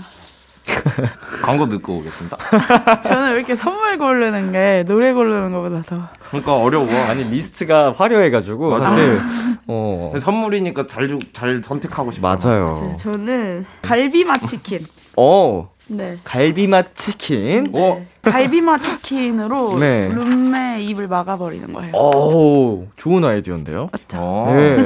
광고 1.42 1.68
듣고 1.68 1.98
오겠습니다. 1.98 2.36
저는 3.04 3.30
왜 3.32 3.36
이렇게 3.36 3.54
선물 3.54 3.98
고르는 3.98 4.52
게 4.52 4.84
노래 4.86 5.12
고르는 5.12 5.52
것보다 5.52 5.82
더. 5.82 6.08
그러니까 6.28 6.56
어려워. 6.56 6.88
아니, 7.04 7.24
리스트가 7.24 7.92
화려해가지고, 7.92 8.70
맞아. 8.70 8.90
사실, 8.90 9.18
어, 9.66 10.12
선물이니까 10.18 10.86
잘, 10.86 11.08
주, 11.08 11.18
잘 11.32 11.60
선택하고 11.62 12.10
싶잖아. 12.10 12.36
맞아요. 12.42 12.94
저는 12.98 13.66
갈비맛 13.82 14.46
치킨. 14.46 14.80
어, 15.16 15.70
네. 15.86 16.16
갈비맛 16.24 16.96
치킨. 16.96 17.66
어? 17.74 17.96
네. 18.22 18.30
갈비맛 18.30 18.82
치킨으로 18.82 19.76
네. 19.80 20.08
룸메 20.08 20.80
입을 20.80 21.08
막아버리는 21.08 21.70
거예요. 21.72 21.92
오, 21.94 22.86
좋은 22.96 23.22
아이디어인데요? 23.22 23.90
맞죠? 23.92 24.16
어. 24.16 24.46
네. 24.56 24.82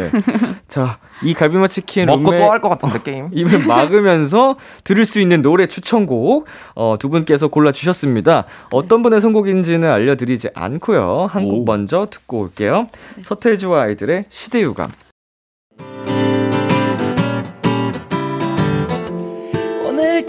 자, 0.67 0.99
이 1.23 1.35
갈비맛 1.35 1.71
치킨 1.71 2.07
먹고 2.07 2.37
또 2.37 2.51
할 2.51 2.61
것 2.61 2.69
같은데 2.69 3.01
게임. 3.03 3.29
입을 3.33 3.61
막으면서 3.65 4.57
들을 4.83 5.05
수 5.05 5.21
있는 5.21 5.41
노래 5.41 5.67
추천곡 5.67 6.47
어, 6.75 6.97
두 6.99 7.09
분께서 7.11 7.47
골라 7.47 7.71
주셨습니다. 7.71 8.47
어떤 8.73 9.03
분의 9.03 9.21
선곡인지는 9.21 9.89
알려드리지 9.89 10.51
않고요. 10.55 11.29
한곡 11.31 11.61
오. 11.61 11.65
먼저 11.65 12.09
듣고 12.11 12.41
올게요. 12.41 12.89
서태지와 13.23 13.83
아이들의 13.83 14.25
시대유감. 14.31 14.91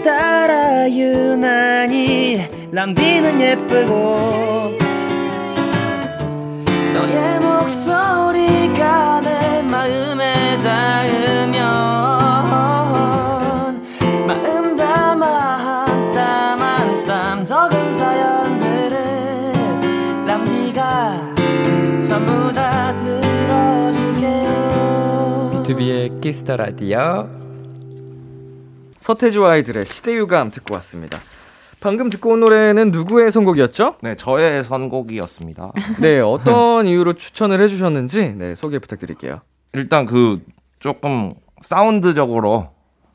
따라 0.02 0.88
유난히 0.90 2.40
람디는 2.72 3.40
예쁘고 3.40 4.72
너의 6.94 7.40
목소리가 7.40 9.20
내 9.20 9.62
마음에 9.62 10.58
닿으면 10.58 11.60
마음 14.26 14.76
담아 14.76 15.26
한 15.26 16.12
땀 16.12 16.60
한 16.60 17.04
땀 17.04 17.44
적은 17.44 17.92
사연들을 17.92 18.96
람디가 20.26 21.34
전부 22.06 22.52
다 22.52 22.96
들어줄게요. 22.96 24.50
비투비의 25.64 26.20
키스 26.20 26.43
더 26.43 26.56
라디오 26.56 27.24
서태지와 29.00 29.52
아이들의 29.52 29.86
시대유감 29.86 30.50
듣고 30.50 30.74
왔습니다. 30.74 31.18
방금 31.80 32.10
듣고 32.10 32.32
온 32.32 32.40
노래는 32.40 32.90
누구의 32.90 33.32
선곡이었죠? 33.32 33.96
네, 34.02 34.14
저의 34.14 34.62
선곡이었습니다. 34.62 35.72
네, 35.98 36.20
어떤 36.20 36.86
이유로 36.86 37.14
추천을 37.14 37.62
해주셨는지 37.62 38.34
네, 38.36 38.54
소개 38.54 38.78
부탁드릴게요. 38.78 39.40
일단 39.72 40.04
그 40.04 40.42
조금 40.80 41.32
사운드적으로 41.62 42.72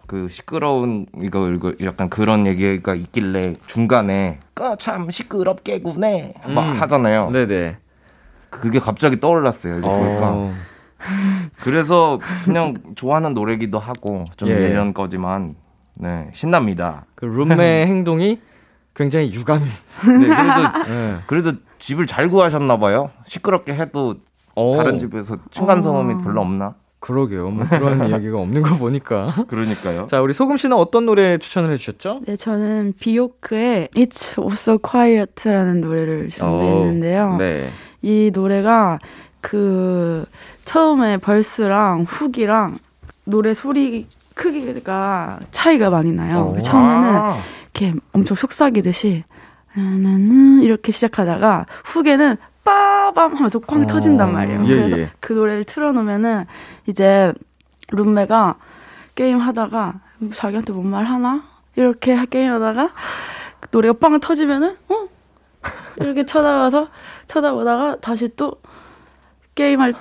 그 0.07 0.27
시끄러운 0.27 1.05
이거 1.21 1.49
이거 1.51 1.73
약간 1.83 2.09
그런 2.09 2.47
얘기가 2.47 2.95
있길래 2.95 3.55
중간에 3.67 4.39
그참 4.55 5.11
시끄럽게 5.11 5.81
구네 5.81 6.33
막 6.47 6.71
음. 6.71 6.81
하잖아요. 6.81 7.29
네네. 7.29 7.77
그게 8.49 8.79
갑자기 8.79 9.19
떠올랐어요. 9.19 9.81
어, 9.83 10.53
그래서 11.61 12.19
그냥 12.45 12.75
좋아하는 12.95 13.35
노래기도 13.35 13.77
하고 13.77 14.25
좀 14.37 14.49
예. 14.49 14.53
예. 14.53 14.71
전 14.71 14.93
거지만 14.93 15.55
네 15.97 16.29
신납니다. 16.33 17.05
그 17.15 17.25
룸메 17.25 17.85
행동이 17.87 18.39
굉장히 18.93 19.31
유감이. 19.33 19.65
네, 19.65 20.27
그래도 20.27 20.83
네. 20.87 21.17
그래도 21.27 21.51
집을 21.79 22.07
잘 22.07 22.29
구하셨나 22.29 22.77
봐요. 22.77 23.11
시끄럽게 23.25 23.73
해도 23.73 24.15
어, 24.55 24.75
다른 24.77 24.99
집에서 24.99 25.37
층간 25.51 25.81
소음이 25.81 26.13
어. 26.15 26.17
별로 26.21 26.41
없나? 26.41 26.75
그러게요. 26.99 27.49
뭐 27.49 27.65
그런 27.67 28.07
이야기가 28.09 28.39
없는 28.39 28.61
거 28.61 28.77
보니까. 28.77 29.31
그러니까요. 29.47 30.07
자, 30.07 30.21
우리 30.21 30.33
소금 30.33 30.57
씨는 30.57 30.75
어떤 30.77 31.05
노래 31.05 31.37
추천을 31.37 31.71
해주셨죠? 31.73 32.21
네, 32.25 32.35
저는 32.35 32.93
비오크의 32.99 33.89
It's 33.95 34.41
Also 34.41 34.79
Quiet라는 34.79 35.81
노래를 35.81 36.29
준비했는데요. 36.29 37.35
네. 37.37 37.69
이 38.01 38.31
노래가 38.33 38.97
그 39.41 40.25
처음에 40.63 41.17
벌스랑 41.17 42.05
훅이랑 42.07 42.79
노래 43.25 43.53
소리 43.53 44.07
크기가 44.35 45.39
차이가 45.51 45.89
많이 45.89 46.11
나요. 46.13 46.53
어. 46.55 46.59
처음에는 46.59 47.15
아, 47.15 47.35
이렇게 47.63 47.93
엄청 48.13 48.35
속삭이듯이 48.35 49.23
이렇게 50.61 50.91
시작하다가 50.91 51.65
후에는 51.85 52.37
빠밤 52.63 53.35
하면서 53.35 53.59
꽝 53.59 53.81
어. 53.81 53.85
터진단 53.87 54.31
말이에요. 54.33 54.63
예, 54.65 54.67
그래서 54.67 54.99
예. 54.99 55.11
그 55.19 55.33
노래를 55.33 55.63
틀어놓으면은 55.63 56.45
이제 56.85 57.33
룸메가 57.91 58.55
게임 59.15 59.37
하다가 59.39 59.95
자기한테 60.33 60.73
뭔 60.73 60.87
말 60.89 61.05
하나 61.05 61.43
이렇게 61.75 62.13
하- 62.13 62.25
게임하다가 62.25 62.89
그 63.59 63.69
노래가 63.71 63.97
빵 63.99 64.19
터지면은 64.19 64.77
어 64.89 65.07
이렇게 65.97 66.25
쳐다봐서 66.25 66.87
쳐다보다가 67.27 67.97
다시 68.01 68.29
또 68.35 68.53
게임할 69.55 69.93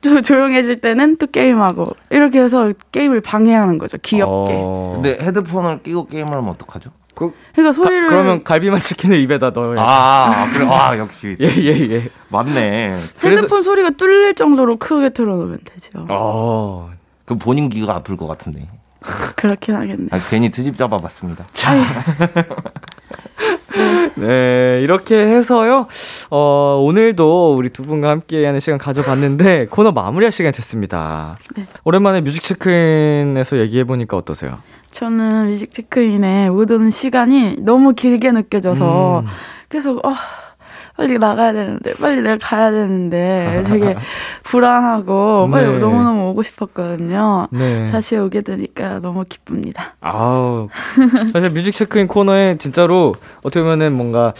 좀 0.00 0.20
조용해질 0.22 0.80
때는 0.80 1.16
또 1.16 1.26
게임하고 1.26 1.94
이렇게 2.10 2.40
해서 2.40 2.72
게임을 2.92 3.20
방해하는 3.20 3.78
거죠. 3.78 3.98
귀엽게. 3.98 4.52
어. 4.56 4.92
근데 4.94 5.18
헤드폰을 5.24 5.82
끼고 5.82 6.06
게임을 6.06 6.32
하면 6.32 6.48
어떡하죠? 6.50 6.90
그, 7.14 7.34
그러니까 7.52 7.72
소리를 7.72 8.08
가, 8.08 8.14
그러면 8.14 8.44
갈비만 8.44 8.80
치킨을 8.80 9.18
입에다 9.20 9.50
넣어야 9.50 9.76
지 9.76 9.82
아, 9.84 10.46
그래. 10.52 10.66
아, 10.66 10.96
역시. 10.96 11.36
예, 11.40 11.46
예, 11.48 11.90
예. 11.90 12.08
맞네. 12.30 12.96
헤드폰 13.22 13.62
소리가 13.62 13.90
뚫릴 13.90 14.34
정도로 14.34 14.78
크게 14.78 15.10
틀어 15.10 15.36
놓으면 15.36 15.58
되죠. 15.64 16.06
어. 16.08 16.90
그 17.26 17.36
본인 17.36 17.68
귀가 17.68 17.96
아플 17.96 18.16
것 18.16 18.26
같은데. 18.26 18.68
그렇긴 19.36 19.74
하겠네. 19.74 20.08
아, 20.10 20.18
괜히 20.30 20.50
트집 20.50 20.76
잡아봤습니다. 20.78 21.44
네, 24.16 24.80
이렇게 24.82 25.16
해서요. 25.16 25.86
어, 26.30 26.80
오늘도 26.82 27.54
우리 27.56 27.70
두 27.70 27.82
분과 27.82 28.10
함께 28.10 28.44
하는 28.44 28.60
시간 28.60 28.78
가져봤는데 28.78 29.66
코너 29.70 29.92
마무리할 29.92 30.32
시간이 30.32 30.52
됐습니다. 30.52 31.36
네. 31.56 31.64
오랜만에 31.84 32.20
뮤직 32.20 32.42
체크인에서 32.42 33.58
얘기해 33.58 33.84
보니까 33.84 34.16
어떠세요? 34.16 34.58
저는 34.90 35.46
뮤직 35.46 35.72
체크인에 35.72 36.50
모든 36.50 36.90
시간이 36.90 37.56
너무 37.60 37.94
길게 37.94 38.32
느껴져서 38.32 39.20
음. 39.20 39.26
계속 39.68 40.04
어, 40.04 40.14
빨리 41.00 41.18
나가야 41.18 41.54
되는데 41.54 41.94
빨리 41.98 42.20
내가 42.20 42.36
가야 42.36 42.70
되는데 42.70 43.64
되게 43.66 43.96
불안하고 44.44 45.48
빨리 45.50 45.72
네. 45.72 45.78
너무너무 45.78 46.28
오고 46.28 46.42
싶었거든요. 46.42 47.48
네. 47.52 47.86
다시 47.86 48.18
오게 48.18 48.42
되니까 48.42 48.98
너무 48.98 49.24
기쁩니다. 49.26 49.94
아우. 50.02 50.68
사실 51.32 51.48
뮤직 51.54 51.72
체크인 51.74 52.06
코너에 52.06 52.58
진짜로 52.58 53.14
어떻게 53.38 53.62
보면은 53.62 53.94
뭔가 53.94 54.34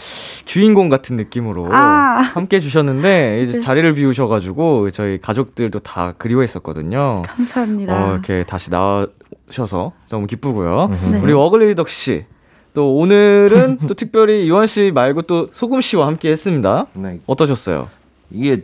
주인공 0.45 0.89
같은 0.89 1.17
느낌으로 1.17 1.69
아. 1.73 2.21
함께 2.35 2.57
해주셨는데 2.57 3.41
이제 3.41 3.53
네. 3.53 3.59
자리를 3.59 3.91
비우셔가지고 3.95 4.91
저희 4.91 5.19
가족들도 5.19 5.79
다 5.79 6.13
그리워했었거든요. 6.19 7.23
감사합니다. 7.25 7.95
어, 8.05 8.11
이렇게 8.13 8.43
다시 8.47 8.69
나오셔서 8.69 9.93
너무 10.09 10.27
기쁘고요. 10.27 10.91
네. 11.11 11.17
우리 11.17 11.33
어글리덕 11.33 11.89
씨. 11.89 12.25
또 12.73 12.95
오늘은 12.97 13.79
또 13.87 13.93
특별히 13.93 14.47
유한 14.47 14.67
씨 14.67 14.91
말고 14.93 15.23
또 15.23 15.49
소금 15.51 15.81
씨와 15.81 16.07
함께 16.07 16.31
했습니다. 16.31 16.87
네. 16.93 17.19
어떠셨어요? 17.25 17.87
이게 18.31 18.57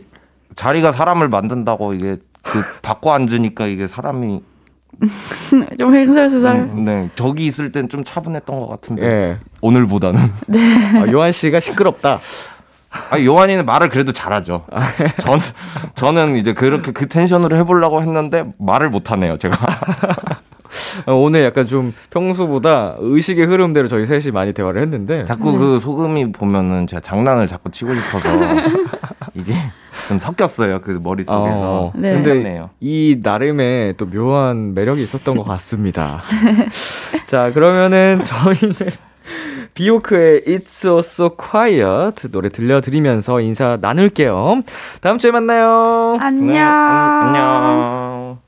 자리가 0.54 0.92
사람을 0.92 1.28
만든다고 1.28 1.92
이게 1.94 2.16
그 2.42 2.62
바꿔 2.82 3.12
앉으니까 3.12 3.66
이게 3.66 3.86
사람이 3.86 4.40
좀 5.78 5.94
횡설수설. 5.94 6.56
음, 6.56 6.84
네 6.84 7.10
저기 7.14 7.46
있을 7.46 7.70
땐 7.70 7.88
좀 7.88 8.02
차분했던 8.02 8.58
것 8.58 8.66
같은데 8.68 9.02
예. 9.06 9.38
오늘보다는 9.60 10.20
아, 11.06 11.12
요한 11.12 11.32
씨가 11.32 11.60
시끄럽다. 11.60 12.18
아 13.10 13.22
요한이는 13.22 13.66
말을 13.66 13.90
그래도 13.90 14.12
잘하죠. 14.12 14.64
저는 15.20 15.38
저는 15.94 16.36
이제 16.36 16.54
그렇게 16.54 16.90
그 16.92 17.06
텐션으로 17.06 17.54
해보려고 17.56 18.00
했는데 18.00 18.50
말을 18.58 18.88
못하네요 18.88 19.36
제가. 19.36 19.56
어, 21.06 21.14
오늘 21.14 21.44
약간 21.44 21.66
좀 21.66 21.94
평소보다 22.10 22.96
의식의 22.98 23.46
흐름대로 23.46 23.88
저희 23.88 24.06
셋이 24.06 24.30
많이 24.32 24.52
대화를 24.52 24.80
했는데 24.82 25.24
자꾸 25.24 25.56
그 25.58 25.78
소금이 25.78 26.32
보면은 26.32 26.86
제가 26.86 27.00
장난을 27.00 27.46
자꾸 27.48 27.70
치고 27.70 27.94
싶어서 27.94 28.28
이게 29.34 29.52
좀 30.08 30.18
섞였어요 30.18 30.80
그 30.80 30.98
머릿속에서. 31.02 31.84
어, 31.86 31.92
네. 31.94 32.12
근데 32.12 32.30
섞였네요. 32.30 32.70
이 32.80 33.18
나름의 33.22 33.94
또 33.96 34.06
묘한 34.06 34.74
매력이 34.74 35.02
있었던 35.02 35.36
것 35.36 35.42
같습니다. 35.44 36.22
자, 37.26 37.52
그러면은 37.52 38.22
저희는 38.24 38.74
비오크의 39.74 40.42
It's 40.46 40.66
So 40.68 40.98
So 40.98 41.36
Quiet 41.36 42.30
노래 42.32 42.48
들려드리면서 42.48 43.40
인사 43.40 43.76
나눌게요. 43.80 44.62
다음 45.00 45.18
주에 45.18 45.30
만나요. 45.30 46.16
안녕. 46.20 46.46
네, 46.48 46.58
안- 46.58 47.26
안녕. 47.34 48.38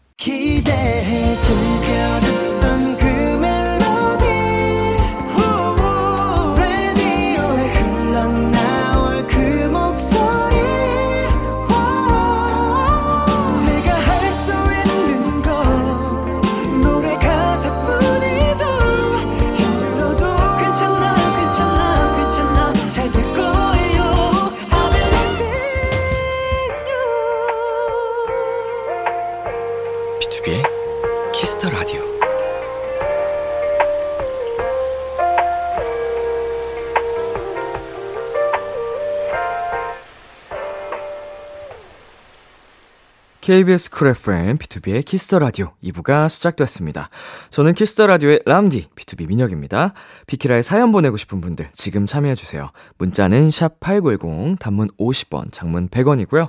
KBS 43.50 43.90
쿨 43.90 44.06
FM, 44.06 44.58
비투비의 44.58 45.04
키스 45.04 45.27
더 45.27 45.40
라디오 45.40 45.72
2부가 45.82 46.28
시작됐습니다. 46.28 47.10
저는 47.48 47.74
키스 47.74 47.94
더 47.94 48.06
라디오의 48.06 48.42
람디, 48.46 48.90
B2B 48.94 49.26
민혁입니다. 49.26 49.92
비키라에 50.28 50.62
사연 50.62 50.92
보내고 50.92 51.16
싶은 51.16 51.40
분들 51.40 51.68
지금 51.72 52.06
참여해주세요. 52.06 52.70
문자는 52.98 53.48
샵8910, 53.48 54.60
단문 54.60 54.90
50원, 55.00 55.50
장문 55.50 55.88
100원이고요. 55.88 56.48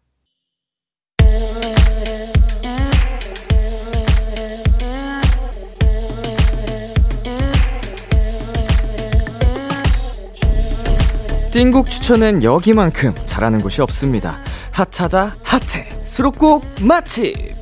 띵곡 11.51 11.89
추천은 11.89 12.43
여기만큼 12.43 13.15
잘하는 13.25 13.59
곳이 13.61 13.81
없습니다. 13.81 14.39
핫하다 14.73 15.37
핫해 15.43 15.89
수록곡 16.05 16.65
맛집 16.83 17.57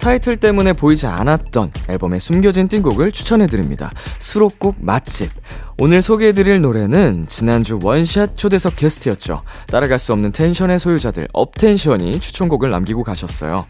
타이틀 0.00 0.36
때문에 0.36 0.74
보이지 0.74 1.06
않았던 1.06 1.70
앨범의 1.88 2.20
숨겨진 2.20 2.68
띵곡을 2.68 3.10
추천해드립니다. 3.10 3.90
수록곡 4.18 4.76
맛집. 4.80 5.30
오늘 5.78 6.02
소개해드릴 6.02 6.60
노래는 6.60 7.24
지난주 7.26 7.78
원샷 7.82 8.36
초대석 8.36 8.76
게스트였죠. 8.76 9.44
따라갈 9.68 9.98
수 9.98 10.12
없는 10.12 10.32
텐션의 10.32 10.78
소유자들, 10.78 11.28
업텐션이 11.32 12.20
추천곡을 12.20 12.68
남기고 12.68 13.02
가셨어요. 13.02 13.64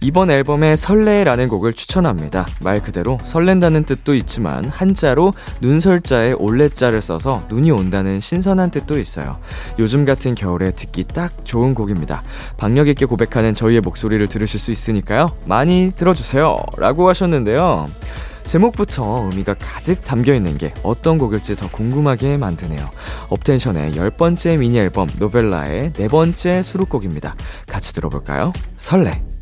이번 0.00 0.30
앨범에 0.30 0.76
설레라는 0.76 1.48
곡을 1.48 1.72
추천합니다. 1.72 2.46
말 2.60 2.82
그대로 2.82 3.18
설렌다는 3.24 3.84
뜻도 3.84 4.14
있지만 4.14 4.66
한자로 4.66 5.32
눈설자에 5.62 6.32
올레자를 6.32 7.00
써서 7.00 7.42
눈이 7.48 7.70
온다는 7.70 8.20
신선한 8.20 8.70
뜻도 8.70 8.98
있어요. 8.98 9.38
요즘 9.78 10.04
같은 10.04 10.34
겨울에 10.34 10.70
듣기 10.72 11.04
딱 11.04 11.32
좋은 11.44 11.74
곡입니다. 11.74 12.22
박력 12.56 12.88
있게 12.88 13.06
고백하는 13.06 13.54
저희의 13.54 13.80
목소리를 13.80 14.26
들으실 14.28 14.60
수 14.60 14.70
있으니까요. 14.70 15.34
많이 15.46 15.92
들어주세요. 15.96 16.56
라고 16.76 17.08
하셨는데요. 17.08 17.88
제목부터 18.44 19.28
의미가 19.30 19.54
가득 19.54 20.04
담겨 20.04 20.32
있는 20.32 20.56
게 20.56 20.72
어떤 20.84 21.18
곡일지 21.18 21.56
더 21.56 21.68
궁금하게 21.68 22.36
만드네요. 22.36 22.88
업텐션의 23.28 23.96
열 23.96 24.10
번째 24.10 24.56
미니 24.56 24.78
앨범 24.78 25.08
노벨라의 25.18 25.94
네 25.94 26.08
번째 26.08 26.62
수록곡입니다. 26.62 27.34
같이 27.66 27.92
들어볼까요? 27.92 28.52
설레. 28.76 29.35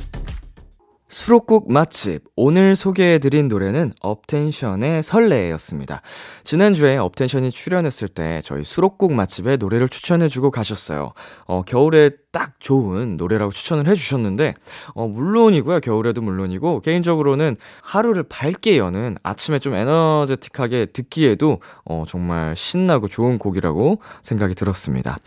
수록곡 1.14 1.70
맛집. 1.70 2.24
오늘 2.34 2.74
소개해드린 2.74 3.46
노래는 3.46 3.92
업텐션의 4.00 5.04
설레였습니다. 5.04 6.02
지난주에 6.42 6.96
업텐션이 6.96 7.52
출연했을 7.52 8.08
때 8.08 8.40
저희 8.42 8.64
수록곡 8.64 9.12
맛집에 9.12 9.56
노래를 9.56 9.88
추천해주고 9.88 10.50
가셨어요. 10.50 11.12
어, 11.46 11.62
겨울에 11.62 12.10
딱 12.32 12.54
좋은 12.58 13.16
노래라고 13.16 13.52
추천을 13.52 13.86
해주셨는데, 13.86 14.54
어, 14.94 15.06
물론이고요. 15.06 15.78
겨울에도 15.80 16.20
물론이고, 16.20 16.80
개인적으로는 16.80 17.58
하루를 17.80 18.24
밝게 18.24 18.76
여는 18.76 19.16
아침에 19.22 19.60
좀 19.60 19.76
에너제틱하게 19.76 20.86
듣기에도 20.86 21.60
어, 21.84 22.02
정말 22.08 22.56
신나고 22.56 23.06
좋은 23.06 23.38
곡이라고 23.38 24.00
생각이 24.22 24.56
들었습니다. 24.56 25.18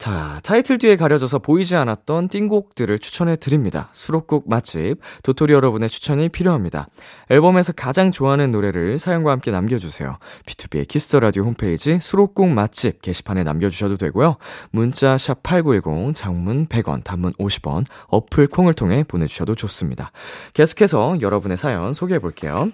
자, 0.00 0.40
타이틀 0.42 0.78
뒤에 0.78 0.96
가려져서 0.96 1.40
보이지 1.40 1.76
않았던 1.76 2.28
띵곡들을 2.30 3.00
추천해 3.00 3.36
드립니다. 3.36 3.90
수록곡 3.92 4.48
맛집, 4.48 4.96
도토리 5.22 5.52
여러분의 5.52 5.90
추천이 5.90 6.30
필요합니다. 6.30 6.88
앨범에서 7.28 7.72
가장 7.72 8.10
좋아하는 8.10 8.50
노래를 8.50 8.98
사연과 8.98 9.30
함께 9.30 9.50
남겨주세요. 9.50 10.16
비투비의 10.46 10.88
키스 10.88 11.08
더 11.08 11.20
라디오 11.20 11.44
홈페이지 11.44 11.98
수록곡 11.98 12.48
맛집 12.48 13.02
게시판에 13.02 13.42
남겨주셔도 13.42 13.98
되고요. 13.98 14.38
문자 14.70 15.18
샵 15.18 15.42
#8910 15.42 16.14
장문 16.14 16.68
100원, 16.68 17.04
단문 17.04 17.34
50원, 17.34 17.84
어플 18.06 18.46
콩을 18.46 18.72
통해 18.72 19.04
보내주셔도 19.06 19.54
좋습니다. 19.54 20.12
계속해서 20.54 21.18
여러분의 21.20 21.58
사연 21.58 21.92
소개해 21.92 22.20
볼게요. 22.20 22.70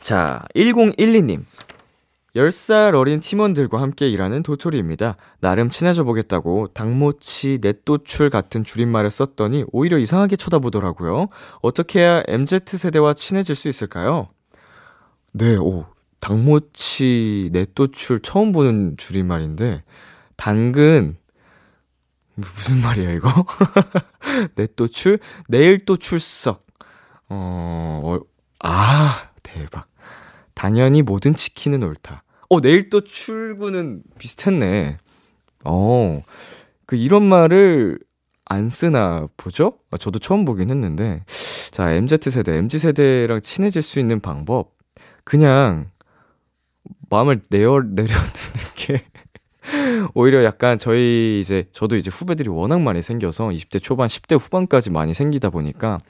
자, 0.00 0.42
1012님. 0.56 1.44
10살 2.34 2.94
어린 2.94 3.20
팀원들과 3.20 3.80
함께 3.80 4.08
일하는 4.08 4.42
도토리입니다. 4.42 5.16
나름 5.40 5.68
친해져 5.68 6.02
보겠다고 6.04 6.68
당모치 6.68 7.58
넷도출 7.60 8.30
같은 8.30 8.64
줄임말을 8.64 9.10
썼더니 9.10 9.64
오히려 9.70 9.98
이상하게 9.98 10.36
쳐다보더라고요. 10.36 11.28
어떻게 11.60 12.00
해야 12.00 12.22
MZ세대와 12.26 13.14
친해질 13.14 13.54
수 13.54 13.68
있을까요? 13.68 14.30
네, 15.34 15.56
오, 15.56 15.84
당모치 16.20 17.50
넷도출 17.52 18.20
처음 18.20 18.52
보는 18.52 18.96
줄임말인데, 18.96 19.82
당근, 20.36 21.16
무슨 22.34 22.80
말이야, 22.80 23.12
이거? 23.12 23.28
넷도출? 24.56 25.18
내일 25.48 25.84
또 25.84 25.98
출석. 25.98 26.66
어, 27.28 28.00
어, 28.04 28.20
아, 28.60 29.30
대박. 29.42 29.88
당연히 30.54 31.02
모든 31.02 31.34
치킨은 31.34 31.82
옳다. 31.82 32.21
어, 32.52 32.60
내일 32.60 32.90
또 32.90 33.00
출근은 33.00 34.02
비슷했네. 34.18 34.98
어, 35.64 36.22
그 36.84 36.96
이런 36.96 37.22
말을 37.22 37.98
안 38.44 38.68
쓰나 38.68 39.26
보죠? 39.38 39.78
아, 39.90 39.96
저도 39.96 40.18
처음 40.18 40.44
보긴 40.44 40.68
했는데. 40.68 41.24
자, 41.70 41.90
MZ세대, 41.92 42.52
MZ세대랑 42.58 43.40
친해질 43.40 43.80
수 43.80 43.98
있는 43.98 44.20
방법. 44.20 44.76
그냥 45.24 45.90
마음을 47.08 47.40
내어, 47.48 47.80
내려두는 47.80 48.20
게 48.76 49.04
오히려 50.12 50.44
약간 50.44 50.76
저희 50.76 51.40
이제, 51.40 51.64
저도 51.72 51.96
이제 51.96 52.10
후배들이 52.10 52.50
워낙 52.50 52.82
많이 52.82 53.00
생겨서 53.00 53.48
20대 53.48 53.82
초반, 53.82 54.08
10대 54.08 54.38
후반까지 54.38 54.90
많이 54.90 55.14
생기다 55.14 55.48
보니까, 55.48 56.00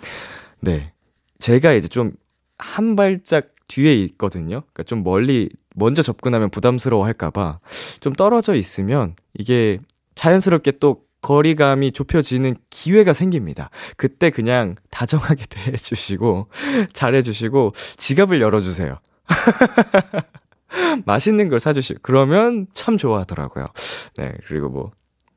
네. 0.59 0.93
제가 1.38 1.72
이제 1.74 1.86
좀 1.86 2.14
한 2.62 2.95
발짝 2.97 3.49
뒤에 3.72 3.94
있거든요. 4.04 4.60
그러니까 4.60 4.82
좀 4.82 5.02
멀리 5.02 5.48
먼저 5.74 6.02
접근하면 6.02 6.50
부담스러워 6.50 7.06
할까봐 7.06 7.60
좀 8.00 8.12
떨어져 8.12 8.54
있으면 8.54 9.14
이게 9.32 9.78
자연스럽게 10.14 10.72
또 10.72 11.04
거리감이 11.22 11.92
좁혀지는 11.92 12.56
기회가 12.68 13.12
생깁니다. 13.12 13.70
그때 13.96 14.30
그냥 14.30 14.74
다정하게 14.90 15.44
대해주시고, 15.48 16.48
잘해주시고, 16.92 17.74
지갑을 17.96 18.40
열어주세요. 18.40 18.98
맛있는 21.06 21.48
걸 21.48 21.60
사주시고, 21.60 22.00
그러면 22.02 22.66
참 22.72 22.98
좋아하더라고요. 22.98 23.68
네, 24.16 24.34
그리고 24.48 24.68
뭐, 24.68 24.90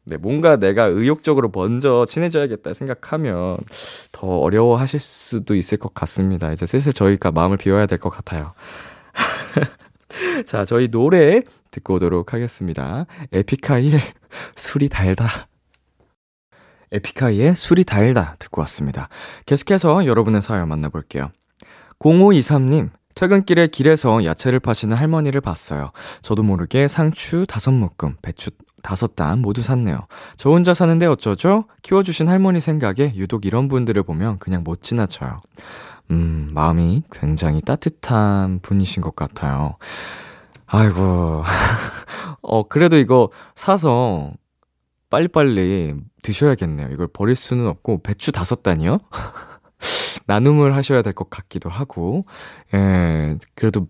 네, 0.06 0.18
뭔가 0.18 0.58
내가 0.58 0.86
의욕적으로 0.86 1.49
먼저 1.53 2.06
친해져야겠다 2.08 2.74
생각하면 2.74 3.58
더 4.12 4.28
어려워하실 4.28 4.99
수도 4.99 5.56
있을 5.56 5.80
것 5.80 5.93
같습니다. 5.95 6.51
이제 6.51 6.66
슬슬 6.68 6.93
저희가 6.93 7.32
마음을 7.32 7.58
비워야 7.58 7.88
될 7.88 7.97
것 7.97 8.10
같아요. 8.12 8.53
자, 10.45 10.64
저희 10.66 10.89
노래 10.89 11.41
듣고 11.72 11.95
오도록 11.95 12.34
하겠습니다. 12.34 13.06
에픽하이의 13.32 13.99
술이 14.56 14.89
달다. 14.89 15.47
에픽하이의 16.91 17.56
술이 17.56 17.84
달다 17.84 18.36
듣고 18.39 18.62
왔습니다. 18.62 19.10
계속해서 19.45 20.06
여러분의 20.06 20.41
사연 20.41 20.70
만나볼게요. 20.70 21.32
0523님, 21.99 22.89
퇴근길에 23.16 23.68
길에서 23.68 24.24
야채를 24.24 24.60
파시는 24.60 24.95
할머니를 24.95 25.41
봤어요. 25.41 25.91
저도 26.22 26.43
모르게 26.43 26.88
상추 26.88 27.45
다섯 27.47 27.72
묶음, 27.72 28.16
배추 28.22 28.51
다섯 28.86 29.15
단 29.15 29.39
모두 29.41 29.63
샀네요. 29.63 30.01
저 30.38 30.51
혼자 30.51 30.75
사는데 30.75 31.07
어쩌죠? 31.07 31.65
키워주신 31.81 32.27
할머니 32.29 32.61
생각에 32.61 33.13
유독 33.15 33.47
이런 33.47 33.67
분들을 33.67 34.03
보면 34.03 34.38
그냥 34.38 34.63
못 34.63 34.83
지나쳐요. 34.83 35.41
음, 36.11 36.51
마음이 36.53 37.01
굉장히 37.11 37.61
따뜻한 37.61 38.59
분이신 38.61 39.01
것 39.01 39.15
같아요. 39.15 39.77
아이고. 40.67 41.43
어, 42.43 42.67
그래도 42.67 42.97
이거 42.97 43.31
사서 43.55 44.31
빨리빨리 45.09 45.95
드셔야겠네요. 46.21 46.89
이걸 46.91 47.07
버릴 47.07 47.36
수는 47.36 47.65
없고, 47.67 48.03
배추 48.03 48.31
다섯 48.31 48.61
단이요? 48.61 48.99
나눔을 50.27 50.75
하셔야 50.75 51.01
될 51.01 51.13
것 51.13 51.31
같기도 51.31 51.71
하고, 51.71 52.25
예, 52.75 53.36
그래도 53.55 53.88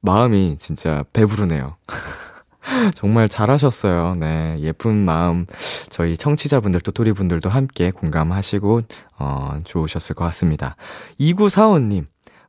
마음이 0.00 0.58
진짜 0.58 1.04
배부르네요. 1.12 1.76
정말 2.94 3.28
잘하셨어요. 3.28 4.14
네. 4.18 4.56
예쁜 4.60 4.96
마음, 5.04 5.46
저희 5.88 6.16
청취자분들, 6.16 6.80
도토리분들도 6.80 7.48
함께 7.48 7.90
공감하시고, 7.90 8.82
어, 9.18 9.60
좋으셨을 9.64 10.14
것 10.14 10.24
같습니다. 10.26 10.76
2945님. 11.20 12.06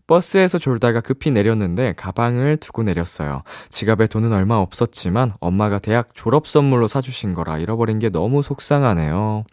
버스에서 0.07 0.57
졸다가 0.57 1.01
급히 1.01 1.30
내렸는데 1.30 1.93
가방을 1.93 2.57
두고 2.57 2.82
내렸어요. 2.82 3.43
지갑에 3.70 4.07
돈은 4.07 4.34
얼마 4.34 4.55
없었지만 4.55 5.34
엄마가 5.39 5.78
대학 5.78 6.16
졸업 6.16 6.47
선물로 6.47 6.88
사주신 6.88 7.36
거라 7.36 7.60
잃어버린 7.60 7.99
게 7.99 8.10
너무 8.10 8.41
속상하네요. 8.41 9.43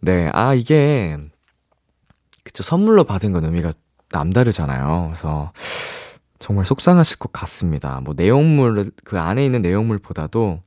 네, 0.00 0.28
아, 0.32 0.54
이게, 0.54 1.16
그쵸, 2.42 2.64
선물로 2.64 3.04
받은 3.04 3.32
건 3.32 3.44
의미가 3.44 3.72
남다르잖아요. 4.10 5.04
그래서, 5.06 5.52
정말 6.38 6.66
속상하실 6.66 7.18
것 7.18 7.32
같습니다. 7.32 8.00
뭐 8.04 8.14
내용물 8.16 8.92
그 9.04 9.18
안에 9.18 9.44
있는 9.44 9.62
내용물보다도 9.62 10.60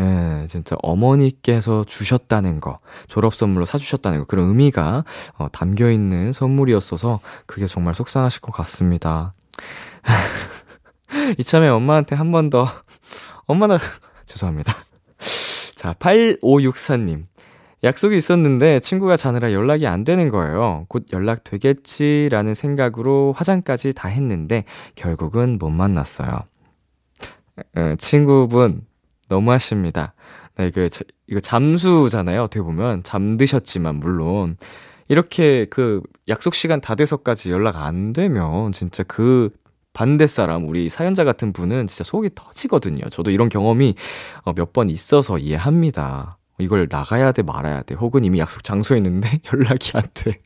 예, 0.00 0.46
진짜 0.48 0.76
어머니께서 0.82 1.82
주셨다는 1.84 2.60
거, 2.60 2.78
졸업 3.08 3.34
선물로 3.34 3.64
사주셨다는 3.64 4.20
거, 4.20 4.24
그런 4.26 4.46
의미가 4.48 5.04
어, 5.38 5.48
담겨 5.48 5.90
있는 5.90 6.30
선물이었어서 6.32 7.18
그게 7.46 7.66
정말 7.66 7.94
속상하실 7.94 8.40
것 8.40 8.52
같습니다. 8.52 9.34
이참에 11.38 11.68
엄마한테 11.68 12.14
한 12.14 12.30
번 12.30 12.48
더, 12.48 12.68
엄마 13.46 13.66
나, 13.66 13.78
죄송합니다. 14.26 14.72
자, 15.74 15.94
8564님. 15.94 17.24
약속이 17.84 18.16
있었는데 18.16 18.80
친구가 18.80 19.16
자느라 19.16 19.52
연락이 19.52 19.86
안 19.86 20.04
되는 20.04 20.30
거예요. 20.30 20.86
곧 20.88 21.06
연락 21.12 21.44
되겠지라는 21.44 22.54
생각으로 22.54 23.32
화장까지 23.36 23.92
다 23.94 24.08
했는데 24.08 24.64
결국은 24.96 25.58
못 25.58 25.70
만났어요. 25.70 26.40
에, 27.76 27.96
친구분 27.96 28.82
너무하십니다. 29.28 30.14
네, 30.56 30.68
이거 30.68 30.88
이거 31.28 31.40
잠수잖아요. 31.40 32.42
어떻게 32.42 32.62
보면 32.62 33.04
잠드셨지만 33.04 33.96
물론 33.96 34.56
이렇게 35.08 35.66
그 35.66 36.02
약속 36.28 36.54
시간 36.54 36.80
다 36.80 36.94
돼서까지 36.94 37.50
연락 37.50 37.76
안 37.76 38.12
되면 38.12 38.72
진짜 38.72 39.02
그 39.04 39.50
반대 39.92 40.26
사람, 40.26 40.68
우리 40.68 40.88
사연자 40.88 41.24
같은 41.24 41.52
분은 41.52 41.86
진짜 41.86 42.04
속이 42.04 42.30
터지거든요. 42.34 43.08
저도 43.10 43.30
이런 43.30 43.48
경험이 43.48 43.94
어, 44.42 44.52
몇번 44.52 44.90
있어서 44.90 45.38
이해합니다. 45.38 46.37
이걸 46.58 46.88
나가야 46.90 47.32
돼 47.32 47.42
말아야 47.42 47.82
돼. 47.82 47.94
혹은 47.94 48.24
이미 48.24 48.38
약속 48.38 48.64
장소에 48.64 48.96
있는데 48.98 49.40
연락이 49.52 49.92
안 49.94 50.02
돼. 50.14 50.38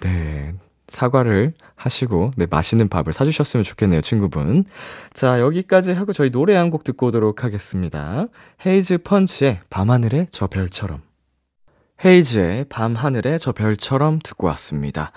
네. 0.00 0.54
사과를 0.88 1.52
하시고 1.76 2.32
네 2.36 2.46
맛있는 2.48 2.88
밥을 2.88 3.12
사주셨으면 3.12 3.62
좋겠네요 3.64 4.00
친구분. 4.00 4.64
자 5.12 5.38
여기까지 5.38 5.92
하고 5.92 6.12
저희 6.14 6.30
노래 6.30 6.54
한 6.54 6.70
곡 6.70 6.82
듣고 6.84 7.08
오도록 7.08 7.44
하겠습니다. 7.44 8.26
헤이즈 8.66 8.98
펀치의 8.98 9.60
밤하늘의 9.68 10.28
저 10.30 10.46
별처럼. 10.46 11.02
헤이즈의 12.04 12.66
밤하늘의 12.70 13.38
저 13.40 13.52
별처럼 13.52 14.20
듣고 14.22 14.46
왔습니다 14.48 15.10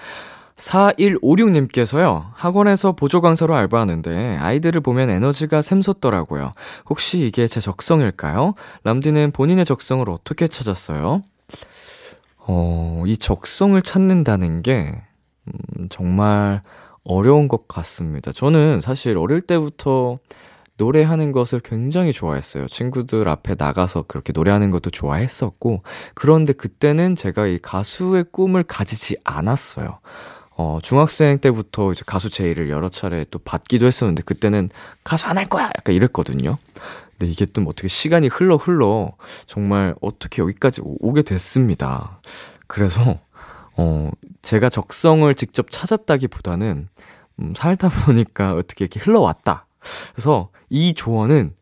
4156님께서요, 0.56 2.26
학원에서 2.34 2.94
보조 2.94 3.22
강사로 3.22 3.56
알바하는데 3.56 4.38
아이들을 4.38 4.82
보면 4.82 5.10
에너지가 5.10 5.62
샘솟더라고요. 5.62 6.52
혹시 6.90 7.26
이게 7.26 7.48
제 7.48 7.60
적성일까요? 7.60 8.54
람디는 8.84 9.32
본인의 9.32 9.66
적성을 9.66 10.08
어떻게 10.10 10.48
찾았어요? 10.48 11.24
어, 12.48 13.04
이 13.06 13.18
적성을 13.18 13.80
찾는다는 13.82 14.62
게, 14.62 15.02
음, 15.48 15.88
정말 15.90 16.62
어려운 17.04 17.48
것 17.48 17.68
같습니다. 17.68 18.32
저는 18.32 18.82
사실 18.82 19.18
어릴 19.18 19.42
때부터 19.42 20.20
노래하는 20.78 21.32
것을 21.32 21.60
굉장히 21.60 22.12
좋아했어요. 22.12 22.68
친구들 22.68 23.30
앞에 23.30 23.56
나가서 23.58 24.06
그렇게 24.08 24.34
노래하는 24.34 24.72
것도 24.72 24.90
좋아했었고, 24.90 25.84
그런데 26.16 26.54
그때는 26.54 27.16
제가 27.16 27.46
이 27.46 27.60
가수의 27.60 28.26
꿈을 28.32 28.64
가지지 28.64 29.16
않았어요. 29.24 30.00
어, 30.64 30.78
중학생 30.84 31.40
때부터 31.40 31.92
이제 31.92 32.04
가수 32.06 32.30
제의를 32.30 32.70
여러 32.70 32.88
차례 32.90 33.26
또 33.32 33.40
받기도 33.40 33.88
했었는데 33.88 34.22
그때는 34.24 34.70
가수 35.04 35.28
안 35.28 35.38
할 35.40 35.48
거야! 35.48 35.66
약간 35.66 35.96
이랬거든요. 35.96 36.60
근데 37.18 37.32
이게 37.32 37.46
또 37.48 37.64
어떻게 37.64 37.88
시간이 37.88 38.28
흘러 38.28 38.58
흘러 38.58 39.14
정말 39.48 39.96
어떻게 40.02 40.42
여기까지 40.44 40.82
오- 40.82 40.98
오게 41.00 41.24
됐습니다. 41.24 42.22
그래서 42.68 43.20
어 43.76 44.12
제가 44.44 44.70
적성을 44.70 45.34
직접 45.34 45.72
찾았다기 45.72 46.28
보다는 46.28 46.90
음, 47.40 47.54
살다 47.56 47.90
보니까 47.90 48.54
어떻게 48.54 48.86
이렇게 48.86 49.00
흘러왔다. 49.00 49.66
그래서 50.14 50.50
이 50.70 50.94
조언은 50.94 51.56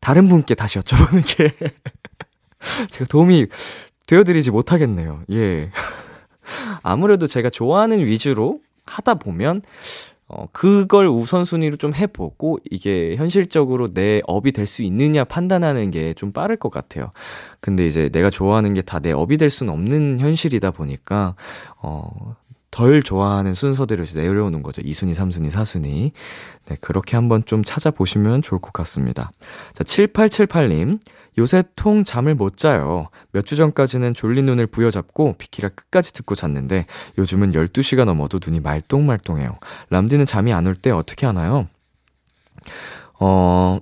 다른 0.00 0.28
분께 0.30 0.54
다시 0.54 0.78
여쭤보는 0.78 1.36
게 1.36 1.54
제가 2.88 3.04
도움이 3.06 3.46
되어드리지 4.06 4.50
못하겠네요. 4.52 5.20
예. 5.32 5.70
아무래도 6.82 7.26
제가 7.26 7.50
좋아하는 7.50 8.04
위주로 8.04 8.60
하다 8.86 9.14
보면 9.14 9.62
어, 10.30 10.46
그걸 10.52 11.08
우선순위로 11.08 11.76
좀 11.78 11.94
해보고 11.94 12.58
이게 12.70 13.16
현실적으로 13.16 13.94
내 13.94 14.20
업이 14.26 14.52
될 14.52 14.66
수 14.66 14.82
있느냐 14.82 15.24
판단하는 15.24 15.90
게 15.90 16.12
좀 16.14 16.32
빠를 16.32 16.56
것 16.56 16.70
같아요. 16.70 17.10
근데 17.60 17.86
이제 17.86 18.10
내가 18.10 18.28
좋아하는 18.28 18.74
게 18.74 18.82
다 18.82 18.98
내 19.00 19.10
업이 19.12 19.38
될 19.38 19.48
수는 19.48 19.72
없는 19.72 20.18
현실이다 20.20 20.72
보니까, 20.72 21.34
어, 21.80 22.36
덜 22.70 23.02
좋아하는 23.02 23.54
순서대로 23.54 24.02
이제 24.02 24.20
내려오는 24.20 24.62
거죠. 24.62 24.82
2순위, 24.82 25.14
3순위, 25.14 25.50
4순위. 25.50 26.10
네, 26.66 26.76
그렇게 26.82 27.16
한번 27.16 27.42
좀 27.46 27.64
찾아보시면 27.64 28.42
좋을 28.42 28.60
것 28.60 28.74
같습니다. 28.74 29.30
자, 29.72 29.82
7878님. 29.84 31.00
요새 31.38 31.62
통 31.76 32.04
잠을 32.04 32.34
못 32.34 32.56
자요. 32.56 33.08
몇 33.32 33.42
주 33.46 33.56
전까지는 33.56 34.12
졸린 34.14 34.44
눈을 34.46 34.66
부여잡고 34.66 35.36
비키라 35.38 35.70
끝까지 35.70 36.12
듣고 36.12 36.34
잤는데 36.34 36.86
요즘은 37.16 37.52
12시가 37.52 38.04
넘어도 38.04 38.38
눈이 38.44 38.60
말똥말똥해요. 38.60 39.58
람디는 39.90 40.26
잠이 40.26 40.52
안 40.52 40.66
올 40.66 40.74
때 40.74 40.90
어떻게 40.90 41.26
하나요? 41.26 41.68
어, 43.20 43.78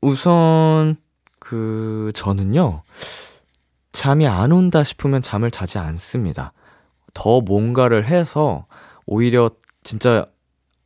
우선, 0.00 0.96
그, 1.38 2.10
저는요, 2.14 2.82
잠이 3.92 4.26
안 4.26 4.52
온다 4.52 4.82
싶으면 4.84 5.22
잠을 5.22 5.50
자지 5.50 5.78
않습니다. 5.78 6.52
더 7.12 7.40
뭔가를 7.40 8.06
해서 8.06 8.66
오히려 9.06 9.50
진짜 9.84 10.26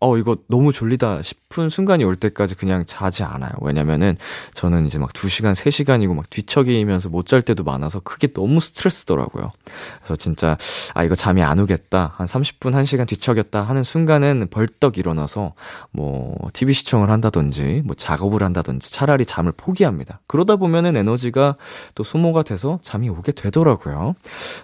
어, 0.01 0.17
이거 0.17 0.37
너무 0.49 0.73
졸리다 0.73 1.23
싶은 1.23 1.71
순간이 1.71 2.05
올 2.05 2.15
때까지 2.15 2.55
그냥 2.55 2.85
자지 2.87 3.25
않아요. 3.25 3.51
왜냐면은 3.63 4.17
저는 4.55 4.87
이제 4.87 4.99
막 4.99 5.13
2시간, 5.13 5.55
3시간이고 5.55 6.15
막 6.15 6.29
뒤척이면서 6.31 7.09
못 7.09 7.27
잘 7.27 7.43
때도 7.43 7.65
많아서 7.65 8.01
그게 8.01 8.29
너무 8.29 8.61
스트레스더라고요. 8.61 9.51
그래서 9.99 10.17
진짜, 10.17 10.57
아, 10.95 11.05
이거 11.05 11.15
잠이 11.15 11.43
안 11.43 11.59
오겠다. 11.59 12.15
한 12.17 12.27
30분, 12.27 12.73
1시간 12.73 13.07
뒤척였다 13.09 13.61
하는 13.63 13.83
순간은 13.83 14.49
벌떡 14.51 14.97
일어나서 14.99 15.55
뭐, 15.91 16.37
TV 16.55 16.73
시청을 16.75 17.11
한다든지, 17.11 17.83
뭐, 17.85 17.95
작업을 17.97 18.43
한다든지 18.45 18.91
차라리 18.93 19.27
잠을 19.27 19.53
포기합니다. 19.53 20.21
그러다 20.27 20.57
보면은 20.57 20.97
에너지가 20.97 21.57
또 21.95 22.05
소모가 22.05 22.45
돼서 22.45 22.79
잠이 22.83 23.09
오게 23.11 23.33
되더라고요. 23.33 24.15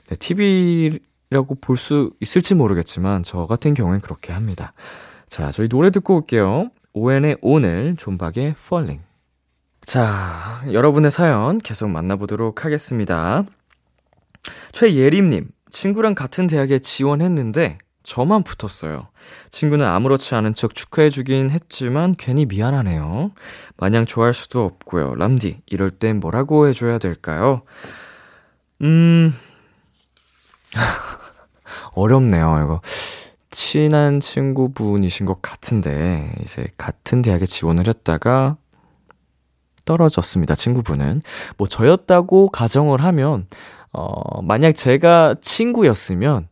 네, 0.08 0.16
TV라고 0.16 1.56
볼 1.60 1.76
수 1.76 2.12
있을지 2.20 2.54
모르겠지만 2.54 3.24
저 3.24 3.46
같은 3.46 3.74
경우엔 3.74 4.00
그렇게 4.00 4.32
합니다. 4.32 4.72
자, 5.34 5.50
저희 5.50 5.66
노래 5.66 5.90
듣고 5.90 6.14
올게요. 6.14 6.70
오엔의 6.92 7.38
오늘, 7.42 7.96
존박의 7.98 8.54
Falling. 8.56 9.02
자, 9.80 10.62
여러분의 10.70 11.10
사연 11.10 11.58
계속 11.58 11.90
만나보도록 11.90 12.64
하겠습니다. 12.64 13.42
최예림님, 14.70 15.48
친구랑 15.70 16.14
같은 16.14 16.46
대학에 16.46 16.78
지원했는데 16.78 17.78
저만 18.04 18.44
붙었어요. 18.44 19.08
친구는 19.50 19.84
아무렇지 19.84 20.36
않은 20.36 20.54
척 20.54 20.76
축하해주긴 20.76 21.50
했지만 21.50 22.14
괜히 22.16 22.46
미안하네요. 22.46 23.32
마냥 23.76 24.06
좋아할 24.06 24.34
수도 24.34 24.64
없고요. 24.64 25.16
람디, 25.16 25.62
이럴 25.66 25.90
땐 25.90 26.20
뭐라고 26.20 26.68
해줘야 26.68 26.98
될까요? 26.98 27.62
음, 28.82 29.34
어렵네요, 31.94 32.60
이거. 32.62 32.80
친한 33.54 34.20
친구분이신 34.20 35.26
것 35.26 35.40
같은데, 35.40 36.32
이제 36.42 36.66
같은 36.76 37.22
대학에 37.22 37.46
지원을 37.46 37.86
했다가 37.86 38.56
떨어졌습니다, 39.84 40.54
친구분은. 40.54 41.22
뭐, 41.56 41.68
저였다고 41.68 42.48
가정을 42.48 43.02
하면, 43.02 43.46
어, 43.92 44.42
만약 44.42 44.72
제가 44.72 45.36
친구였으면, 45.40 46.48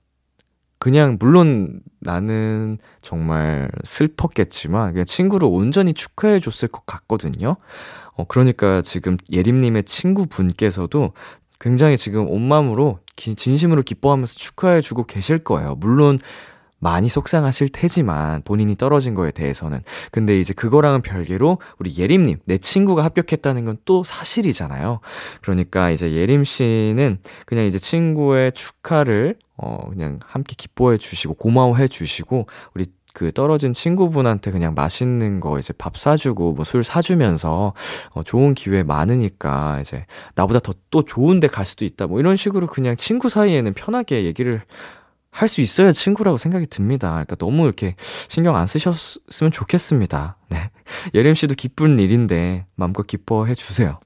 그냥, 0.78 1.16
물론 1.18 1.80
나는 2.00 2.78
정말 3.00 3.70
슬펐겠지만, 3.84 4.92
그냥 4.92 5.04
친구를 5.04 5.48
온전히 5.50 5.94
축하해 5.94 6.40
줬을 6.40 6.68
것 6.68 6.86
같거든요. 6.86 7.56
어, 8.14 8.24
그러니까 8.28 8.82
지금 8.82 9.16
예림님의 9.30 9.84
친구분께서도 9.84 11.12
굉장히 11.60 11.96
지금 11.96 12.28
온 12.28 12.42
마음으로, 12.46 12.98
기- 13.16 13.34
진심으로 13.34 13.82
기뻐하면서 13.82 14.34
축하해 14.34 14.80
주고 14.82 15.04
계실 15.04 15.38
거예요. 15.42 15.76
물론, 15.76 16.18
많이 16.82 17.08
속상하실 17.08 17.68
테지만 17.70 18.42
본인이 18.42 18.76
떨어진 18.76 19.14
거에 19.14 19.30
대해서는. 19.30 19.82
근데 20.10 20.38
이제 20.40 20.52
그거랑은 20.52 21.00
별개로 21.02 21.58
우리 21.78 21.96
예림님 21.96 22.40
내 22.44 22.58
친구가 22.58 23.04
합격했다는 23.04 23.64
건 23.64 23.78
또 23.84 24.04
사실이잖아요. 24.04 25.00
그러니까 25.42 25.90
이제 25.90 26.12
예림 26.12 26.44
씨는 26.44 27.18
그냥 27.46 27.64
이제 27.66 27.78
친구의 27.78 28.52
축하를 28.52 29.36
어 29.56 29.88
그냥 29.90 30.18
함께 30.26 30.54
기뻐해 30.58 30.98
주시고 30.98 31.34
고마워해 31.34 31.88
주시고 31.88 32.46
우리 32.74 32.86
그 33.14 33.30
떨어진 33.32 33.72
친구분한테 33.72 34.50
그냥 34.50 34.74
맛있는 34.74 35.40
거 35.40 35.58
이제 35.58 35.72
밥 35.76 35.96
사주고 35.96 36.52
뭐 36.54 36.64
술 36.64 36.82
사주면서 36.84 37.74
어 38.14 38.22
좋은 38.22 38.54
기회 38.54 38.82
많으니까 38.82 39.78
이제 39.80 40.06
나보다 40.34 40.60
더 40.60 40.74
또 40.90 41.04
좋은 41.04 41.40
데 41.40 41.48
갈 41.48 41.64
수도 41.64 41.84
있다. 41.84 42.06
뭐 42.06 42.20
이런 42.20 42.36
식으로 42.36 42.66
그냥 42.66 42.96
친구 42.96 43.28
사이에는 43.30 43.72
편하게 43.74 44.24
얘기를 44.24 44.62
할 45.32 45.48
수 45.48 45.62
있어야 45.62 45.92
친구라고 45.92 46.36
생각이 46.36 46.66
듭니다. 46.66 47.10
그러니까 47.10 47.36
너무 47.36 47.64
이렇게 47.64 47.96
신경 48.28 48.54
안 48.56 48.66
쓰셨으면 48.66 49.50
좋겠습니다. 49.50 50.36
네. 50.50 50.70
예림 51.14 51.34
씨도 51.34 51.54
기쁜 51.54 51.98
일인데 51.98 52.66
마음껏 52.76 53.06
기뻐해 53.06 53.54
주세요. 53.54 53.98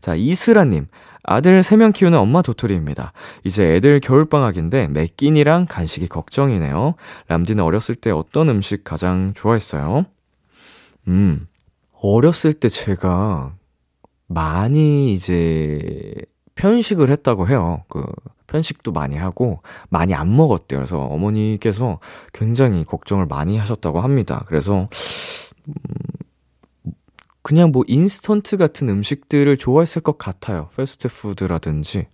자, 0.00 0.14
이슬아 0.14 0.64
님. 0.64 0.86
아들 1.24 1.60
3명 1.60 1.92
키우는 1.92 2.18
엄마 2.18 2.42
도토리입니다. 2.42 3.12
이제 3.44 3.76
애들 3.76 4.00
겨울방학인데 4.00 4.88
매 4.88 5.06
끼니랑 5.06 5.66
간식이 5.68 6.08
걱정이네요. 6.08 6.94
람디는 7.28 7.62
어렸을 7.62 7.94
때 7.94 8.10
어떤 8.10 8.48
음식 8.48 8.82
가장 8.82 9.32
좋아했어요? 9.36 10.04
음, 11.06 11.46
어렸을 12.00 12.52
때 12.52 12.68
제가 12.68 13.52
많이 14.26 15.14
이제 15.14 16.12
편식을 16.56 17.08
했다고 17.10 17.48
해요. 17.48 17.84
그 17.88 18.04
편식도 18.52 18.92
많이 18.92 19.16
하고 19.16 19.62
많이 19.88 20.14
안 20.14 20.36
먹었대요. 20.36 20.78
그래서 20.78 21.00
어머니께서 21.00 21.98
굉장히 22.32 22.84
걱정을 22.84 23.26
많이 23.26 23.56
하셨다고 23.58 24.00
합니다. 24.00 24.44
그래서 24.46 24.88
음, 25.68 25.74
그냥 27.42 27.72
뭐 27.72 27.82
인스턴트 27.86 28.58
같은 28.58 28.88
음식들을 28.88 29.56
좋아했을 29.56 30.02
것 30.02 30.18
같아요. 30.18 30.68
패스트푸드라든지 30.76 32.06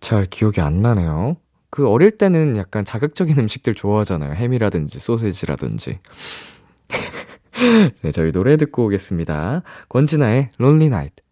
잘 0.00 0.26
기억이 0.26 0.60
안 0.60 0.82
나네요. 0.82 1.36
그 1.70 1.88
어릴 1.88 2.18
때는 2.18 2.56
약간 2.56 2.84
자극적인 2.84 3.38
음식들 3.38 3.74
좋아하잖아요. 3.74 4.34
햄이라든지 4.34 4.98
소세지라든지. 4.98 6.00
네, 8.02 8.12
저희 8.12 8.32
노래 8.32 8.56
듣고 8.56 8.86
오겠습니다. 8.86 9.62
권진아의 9.88 10.50
Lonely 10.60 10.86
Night. 10.86 11.22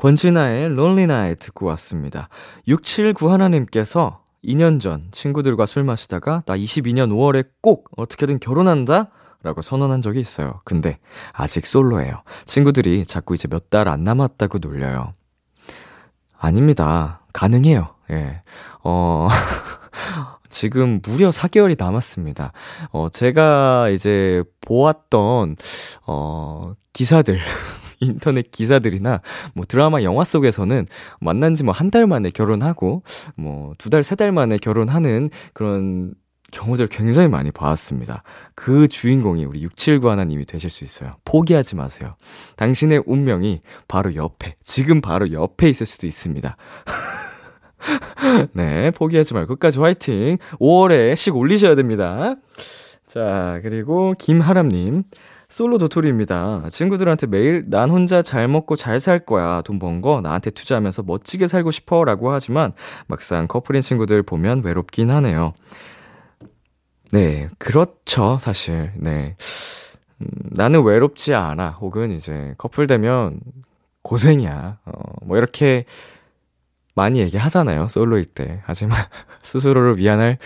권진아의 0.00 0.64
Lonely 0.66 1.02
Night 1.04 1.44
듣고 1.44 1.66
왔습니다. 1.66 2.30
6791님께서 2.66 4.20
2년 4.42 4.80
전 4.80 5.08
친구들과 5.12 5.66
술 5.66 5.84
마시다가 5.84 6.42
나 6.46 6.56
22년 6.56 7.10
5월에 7.10 7.46
꼭 7.60 7.90
어떻게든 7.98 8.40
결혼한다? 8.40 9.10
라고 9.42 9.60
선언한 9.60 10.00
적이 10.00 10.20
있어요. 10.20 10.60
근데 10.64 10.98
아직 11.32 11.66
솔로예요. 11.66 12.22
친구들이 12.46 13.04
자꾸 13.04 13.34
이제 13.34 13.46
몇 13.46 13.68
달 13.68 13.88
안 13.88 14.02
남았다고 14.04 14.58
놀려요. 14.58 15.12
아닙니다. 16.38 17.20
가능해요. 17.34 17.94
예. 18.10 18.40
어, 18.82 19.28
지금 20.48 21.00
무려 21.02 21.28
4개월이 21.28 21.76
남았습니다. 21.78 22.52
어, 22.92 23.08
제가 23.10 23.90
이제 23.90 24.42
보았던, 24.62 25.56
어, 26.06 26.72
기사들. 26.94 27.38
인터넷 28.04 28.50
기사들이나 28.50 29.20
뭐 29.54 29.64
드라마 29.66 30.02
영화 30.02 30.24
속에서는 30.24 30.86
만난 31.20 31.54
지 31.54 31.62
뭐 31.64 31.72
한 31.72 31.90
달 31.90 32.06
만에 32.06 32.30
결혼하고 32.30 33.02
뭐 33.36 33.74
두 33.78 33.90
달, 33.90 34.02
세 34.04 34.16
달 34.16 34.32
만에 34.32 34.56
결혼하는 34.58 35.30
그런 35.54 36.14
경우들 36.52 36.88
굉장히 36.88 37.28
많이 37.28 37.52
봐왔습니다. 37.52 38.24
그 38.56 38.88
주인공이 38.88 39.44
우리 39.44 39.62
679 39.62 40.10
하나님이 40.10 40.46
되실 40.46 40.68
수 40.68 40.82
있어요. 40.82 41.14
포기하지 41.24 41.76
마세요. 41.76 42.16
당신의 42.56 43.02
운명이 43.06 43.60
바로 43.86 44.14
옆에, 44.16 44.56
지금 44.62 45.00
바로 45.00 45.30
옆에 45.30 45.68
있을 45.68 45.86
수도 45.86 46.08
있습니다. 46.08 46.56
네, 48.54 48.90
포기하지 48.90 49.34
말고 49.34 49.54
끝까지 49.54 49.78
화이팅. 49.78 50.38
5월에 50.58 51.14
씩 51.16 51.36
올리셔야 51.36 51.74
됩니다. 51.76 52.34
자, 53.06 53.60
그리고 53.62 54.14
김하람님. 54.18 55.04
솔로 55.50 55.78
도토리입니다. 55.78 56.68
친구들한테 56.70 57.26
매일 57.26 57.64
난 57.68 57.90
혼자 57.90 58.22
잘 58.22 58.46
먹고 58.48 58.76
잘 58.76 59.00
살 59.00 59.18
거야. 59.26 59.62
돈 59.62 59.78
번 59.80 60.00
거 60.00 60.20
나한테 60.20 60.50
투자하면서 60.50 61.02
멋지게 61.02 61.46
살고 61.48 61.70
싶어. 61.72 62.04
라고 62.04 62.30
하지만 62.32 62.72
막상 63.08 63.48
커플인 63.48 63.82
친구들 63.82 64.22
보면 64.22 64.62
외롭긴 64.64 65.10
하네요. 65.10 65.52
네, 67.12 67.48
그렇죠. 67.58 68.38
사실. 68.40 68.92
네. 68.96 69.36
음, 70.20 70.26
나는 70.50 70.84
외롭지 70.84 71.34
않아. 71.34 71.70
혹은 71.80 72.12
이제 72.12 72.54
커플 72.58 72.86
되면 72.86 73.40
고생이야. 74.02 74.78
어, 74.84 74.92
뭐 75.24 75.36
이렇게 75.36 75.84
많이 76.94 77.18
얘기하잖아요. 77.20 77.88
솔로일 77.88 78.24
때. 78.26 78.60
하지만 78.64 78.98
스스로를 79.42 79.96
위안할 79.98 80.38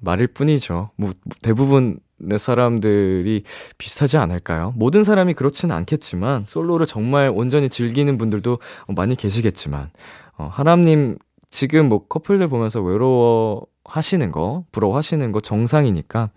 말일 0.00 0.28
뿐이죠. 0.28 0.90
뭐 0.96 1.12
대부분 1.42 2.00
내 2.00 2.07
사람들이 2.36 3.44
비슷하지 3.78 4.16
않을까요? 4.16 4.72
모든 4.76 5.04
사람이 5.04 5.34
그렇지는 5.34 5.74
않겠지만 5.76 6.44
솔로를 6.46 6.86
정말 6.86 7.32
온전히 7.34 7.68
즐기는 7.68 8.16
분들도 8.18 8.58
많이 8.88 9.14
계시겠지만 9.14 9.90
어, 10.36 10.48
하람님 10.52 11.18
지금 11.50 11.88
뭐 11.88 12.06
커플들 12.06 12.48
보면서 12.48 12.80
외로워 12.82 13.66
하시는 13.84 14.30
거, 14.32 14.64
부러워 14.72 14.96
하시는 14.96 15.32
거 15.32 15.40
정상이니까 15.40 16.30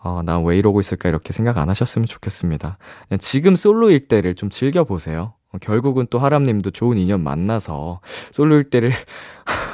어, 0.00 0.22
나 0.24 0.38
왜 0.40 0.56
이러고 0.58 0.80
있을까 0.80 1.08
이렇게 1.08 1.32
생각 1.32 1.58
안 1.58 1.68
하셨으면 1.68 2.06
좋겠습니다. 2.06 2.78
지금 3.18 3.56
솔로일 3.56 4.08
때를 4.08 4.34
좀 4.34 4.48
즐겨보세요. 4.50 5.34
어, 5.52 5.58
결국은 5.60 6.06
또 6.10 6.18
하람님도 6.18 6.70
좋은 6.72 6.98
인연 6.98 7.22
만나서 7.22 8.00
솔로일 8.32 8.70
때를 8.70 8.92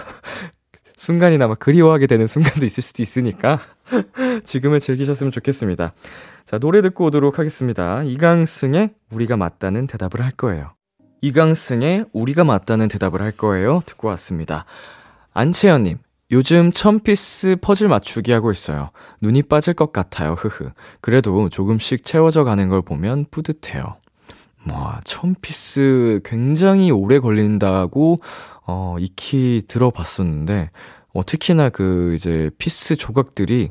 순간이나마 1.05 1.55
그리워하게 1.55 2.07
되는 2.07 2.26
순간도 2.26 2.64
있을 2.64 2.82
수도 2.82 3.02
있으니까 3.02 3.61
지금을 4.44 4.80
즐기셨으면 4.80 5.32
좋겠습니다. 5.32 5.92
자, 6.46 6.59
노래 6.59 6.80
듣고 6.80 7.05
오도록 7.05 7.38
하겠습니다. 7.38 8.02
이강승의 8.02 8.90
우리가 9.11 9.36
맞다는 9.36 9.86
대답을 9.86 10.22
할 10.22 10.32
거예요. 10.32 10.72
이강승의 11.20 12.07
우리가 12.14 12.44
맞다는 12.44 12.88
대답을 12.88 13.20
할 13.20 13.32
거예요. 13.32 13.82
듣고 13.84 14.09
왔습니다. 14.09 14.64
안채연님, 15.34 15.98
요즘 16.30 16.72
천 16.72 17.10
piece 17.10 17.57
퍼즐 17.61 17.88
맞추기 17.88 18.32
하고 18.32 18.50
있어요. 18.50 18.90
눈이 19.20 19.42
빠질 19.42 19.74
것 19.74 19.92
같아요. 19.92 20.34
흐흐. 20.34 20.70
그래도 21.02 21.50
조금씩 21.50 22.05
채워져 22.05 22.44
가는 22.44 22.68
걸 22.70 22.80
보면 22.80 23.26
뿌듯해요. 23.30 23.96
와, 24.70 25.00
천 25.05 25.56
piece 25.56 26.20
굉장히 26.24 26.90
오래 26.90 27.18
걸린다고 27.18 28.18
어, 28.66 28.96
익히 28.98 29.62
들어봤었는데, 29.68 30.70
어, 31.12 31.24
특히나 31.24 31.68
그 31.70 32.14
이제 32.14 32.50
piece 32.59 32.97
조각들이 32.96 33.70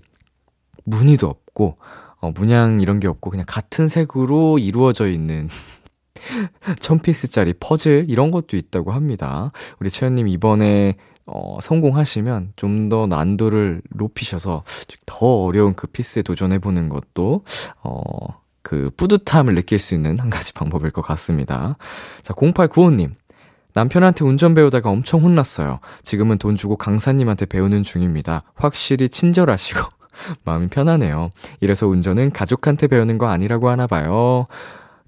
무늬도 0.85 1.27
없고, 1.27 1.77
어, 2.19 2.31
문양 2.31 2.81
이런 2.81 2.99
게 2.99 3.07
없고, 3.07 3.29
그냥 3.29 3.45
같은 3.47 3.87
색으로 3.87 4.59
이루어져 4.59 5.07
있는 5.07 5.49
천 6.79 6.99
피스짜리 6.99 7.53
퍼즐 7.59 8.05
이런 8.07 8.31
것도 8.31 8.55
있다고 8.57 8.91
합니다. 8.91 9.51
우리 9.79 9.89
채연님 9.89 10.27
이번에 10.27 10.95
어, 11.25 11.57
성공하시면 11.61 12.53
좀 12.57 12.89
더 12.89 13.07
난도를 13.07 13.81
높이셔서 13.91 14.63
더 15.05 15.43
어려운 15.45 15.73
그 15.73 15.87
피스에 15.87 16.21
도전해보는 16.21 16.89
것도, 16.89 17.43
어, 17.81 18.41
그 18.61 18.89
뿌듯함을 18.97 19.55
느낄 19.55 19.79
수 19.79 19.93
있는 19.95 20.19
한 20.19 20.29
가지 20.29 20.53
방법일 20.53 20.91
것 20.91 21.01
같습니다. 21.01 21.77
자, 22.21 22.33
0895님. 22.33 23.11
남편한테 23.73 24.23
운전 24.23 24.53
배우다가 24.53 24.89
엄청 24.89 25.21
혼났어요. 25.21 25.79
지금은 26.03 26.37
돈 26.37 26.55
주고 26.55 26.75
강사님한테 26.75 27.45
배우는 27.45 27.83
중입니다. 27.83 28.43
확실히 28.55 29.09
친절하시고 29.09 29.79
마음이 30.45 30.67
편하네요. 30.67 31.29
이래서 31.59 31.87
운전은 31.87 32.31
가족한테 32.31 32.87
배우는 32.87 33.17
거 33.17 33.27
아니라고 33.27 33.69
하나 33.69 33.87
봐요. 33.87 34.45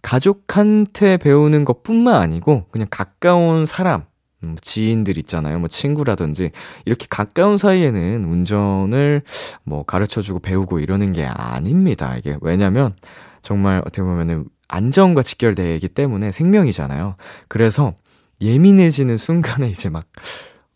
가족한테 0.02 1.18
배우는 1.18 1.66
것 1.66 1.84
뿐만 1.84 2.22
아니고 2.22 2.66
그냥 2.72 2.88
가까운 2.92 3.66
사람, 3.66 4.04
음, 4.44 4.56
지인들 4.62 5.18
있잖아요. 5.20 5.60
뭐 5.60 5.68
친구라든지 5.68 6.52
이렇게 6.86 7.08
가까운 7.10 7.58
사이에는 7.58 8.26
운전을 8.26 9.24
뭐 9.64 9.84
가르쳐 9.84 10.22
주고 10.22 10.40
배우고 10.40 10.80
이러는 10.80 11.12
게 11.12 11.26
아닙니다. 11.26 12.16
이게 12.18 12.38
왜냐면 12.42 12.96
정말 13.42 13.80
어떻게 13.80 14.02
보면은 14.02 14.46
안전과 14.68 15.24
직결되기 15.24 15.88
때문에 15.90 16.32
생명이잖아요. 16.32 17.16
그래서 17.48 17.94
예민해지는 18.42 19.18
순간에 19.18 19.70
이제 19.70 19.90
막, 19.90 20.06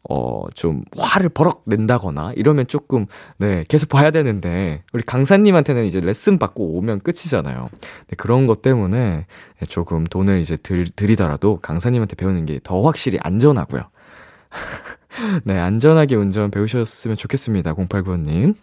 어, 0.09 0.45
좀 0.55 0.83
화를 0.97 1.29
버럭 1.29 1.63
낸다거나 1.65 2.33
이러면 2.35 2.67
조금, 2.67 3.05
네, 3.37 3.63
계속 3.67 3.89
봐야 3.89 4.11
되는데, 4.11 4.83
우리 4.93 5.03
강사님한테는 5.03 5.85
이제 5.85 5.99
레슨 5.99 6.39
받고 6.39 6.77
오면 6.77 7.01
끝이잖아요. 7.01 7.67
네, 8.07 8.15
그런 8.17 8.47
것 8.47 8.61
때문에 8.61 9.25
조금 9.67 10.05
돈을 10.05 10.39
이제 10.39 10.55
들, 10.57 10.87
들이더라도 10.95 11.59
강사님한테 11.61 12.15
배우는 12.15 12.45
게 12.45 12.59
더 12.63 12.81
확실히 12.81 13.19
안전하고요. 13.21 13.83
네, 15.43 15.57
안전하게 15.59 16.15
운전 16.15 16.49
배우셨으면 16.51 17.17
좋겠습니다. 17.17 17.73
0895님. 17.75 18.55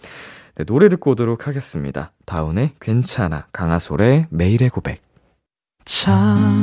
네, 0.57 0.65
노래 0.65 0.89
듣고 0.89 1.11
오도록 1.13 1.47
하겠습니다. 1.47 2.13
다운의 2.25 2.73
괜찮아, 2.81 3.47
강하솔의 3.53 4.29
매일의 4.31 4.71
고백. 4.71 5.03
참 5.85 6.63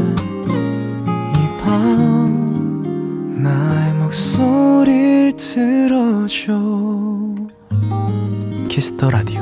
목소리를 4.41 5.33
들어줘 5.37 6.53
Kiss 8.69 8.93
the 8.93 9.11
Radio 9.11 9.41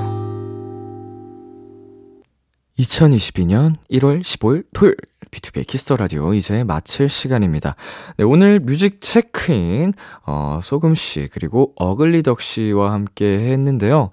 2022년 2.77 3.75
1월 3.91 4.21
15일 4.21 4.65
토요일 4.73 4.97
비투비의 5.32 5.65
Kiss 5.67 5.84
the 5.84 5.95
Radio 5.95 6.34
이제 6.33 6.63
마칠 6.63 7.07
시간입니다. 7.07 7.75
네, 8.17 8.23
오늘 8.25 8.59
뮤직 8.59 8.99
체크인 8.99 9.93
어, 10.25 10.59
소금 10.61 10.95
씨 10.95 11.29
그리고 11.31 11.73
어글리덕 11.77 12.41
씨와 12.41 12.91
함께 12.91 13.25
했는데요. 13.25 14.09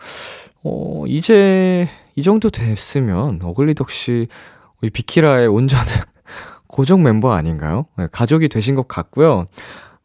어, 0.63 1.05
이제 1.09 1.89
이 2.15 2.23
정도 2.23 2.49
됐으면 2.51 3.41
어글리덕 3.43 3.91
씨 3.91 4.29
우리 4.81 4.91
비키라의 4.91 5.49
온전한 5.49 5.87
고정 6.69 7.03
멤버 7.03 7.33
아닌가요? 7.33 7.87
네, 7.97 8.07
가족이 8.13 8.49
되신 8.49 8.75
것 8.75 8.87
같고요. 8.87 9.47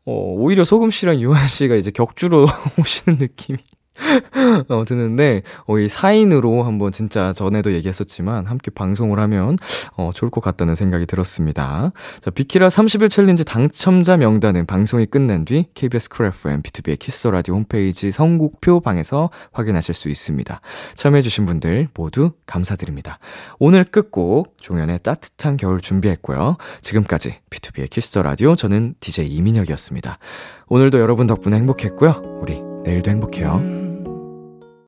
어, 0.05 0.33
오히려 0.37 0.63
소금 0.63 0.91
씨랑 0.91 1.19
유한 1.21 1.47
씨가 1.47 1.75
이제 1.75 1.91
격주로 1.91 2.47
오시는 2.79 3.19
느낌이 3.19 3.59
어, 4.69 4.85
드는데, 4.85 5.43
어, 5.67 5.77
이 5.77 5.87
4인으로 5.87 6.63
한번 6.63 6.91
진짜 6.91 7.33
전에도 7.33 7.73
얘기했었지만, 7.73 8.45
함께 8.45 8.71
방송을 8.71 9.19
하면, 9.19 9.57
어, 9.95 10.11
좋을 10.13 10.31
것 10.31 10.41
같다는 10.41 10.75
생각이 10.75 11.05
들었습니다. 11.05 11.91
자, 12.21 12.31
비키라 12.31 12.69
30일 12.69 13.09
챌린지 13.09 13.45
당첨자 13.45 14.17
명단은 14.17 14.65
방송이 14.65 15.05
끝난 15.05 15.45
뒤, 15.45 15.65
KBS 15.73 16.09
쿨 16.09 16.25
FM, 16.27 16.61
비투비의 16.61 16.99
Kiss 16.99 17.27
the 17.27 17.38
Radio 17.38 17.55
홈페이지 17.55 18.11
선곡표 18.11 18.79
방에서 18.81 19.29
확인하실 19.51 19.95
수 19.95 20.09
있습니다. 20.09 20.61
참여해주신 20.95 21.45
분들 21.45 21.89
모두 21.93 22.31
감사드립니다. 22.45 23.19
오늘 23.59 23.83
끝곡, 23.83 24.57
종현의 24.59 24.99
따뜻한 25.03 25.57
겨울 25.57 25.81
준비했고요. 25.81 26.57
지금까지 26.81 27.35
B2B의 27.49 27.89
키스 27.89 28.17
라디오, 28.19 28.55
저는 28.55 28.95
DJ 28.99 29.27
이민혁이었습니다. 29.35 30.17
오늘도 30.67 30.99
여러분 30.99 31.27
덕분에 31.27 31.57
행복했고요. 31.57 32.39
우리 32.41 32.61
내일도 32.83 33.11
행복해요. 33.11 33.90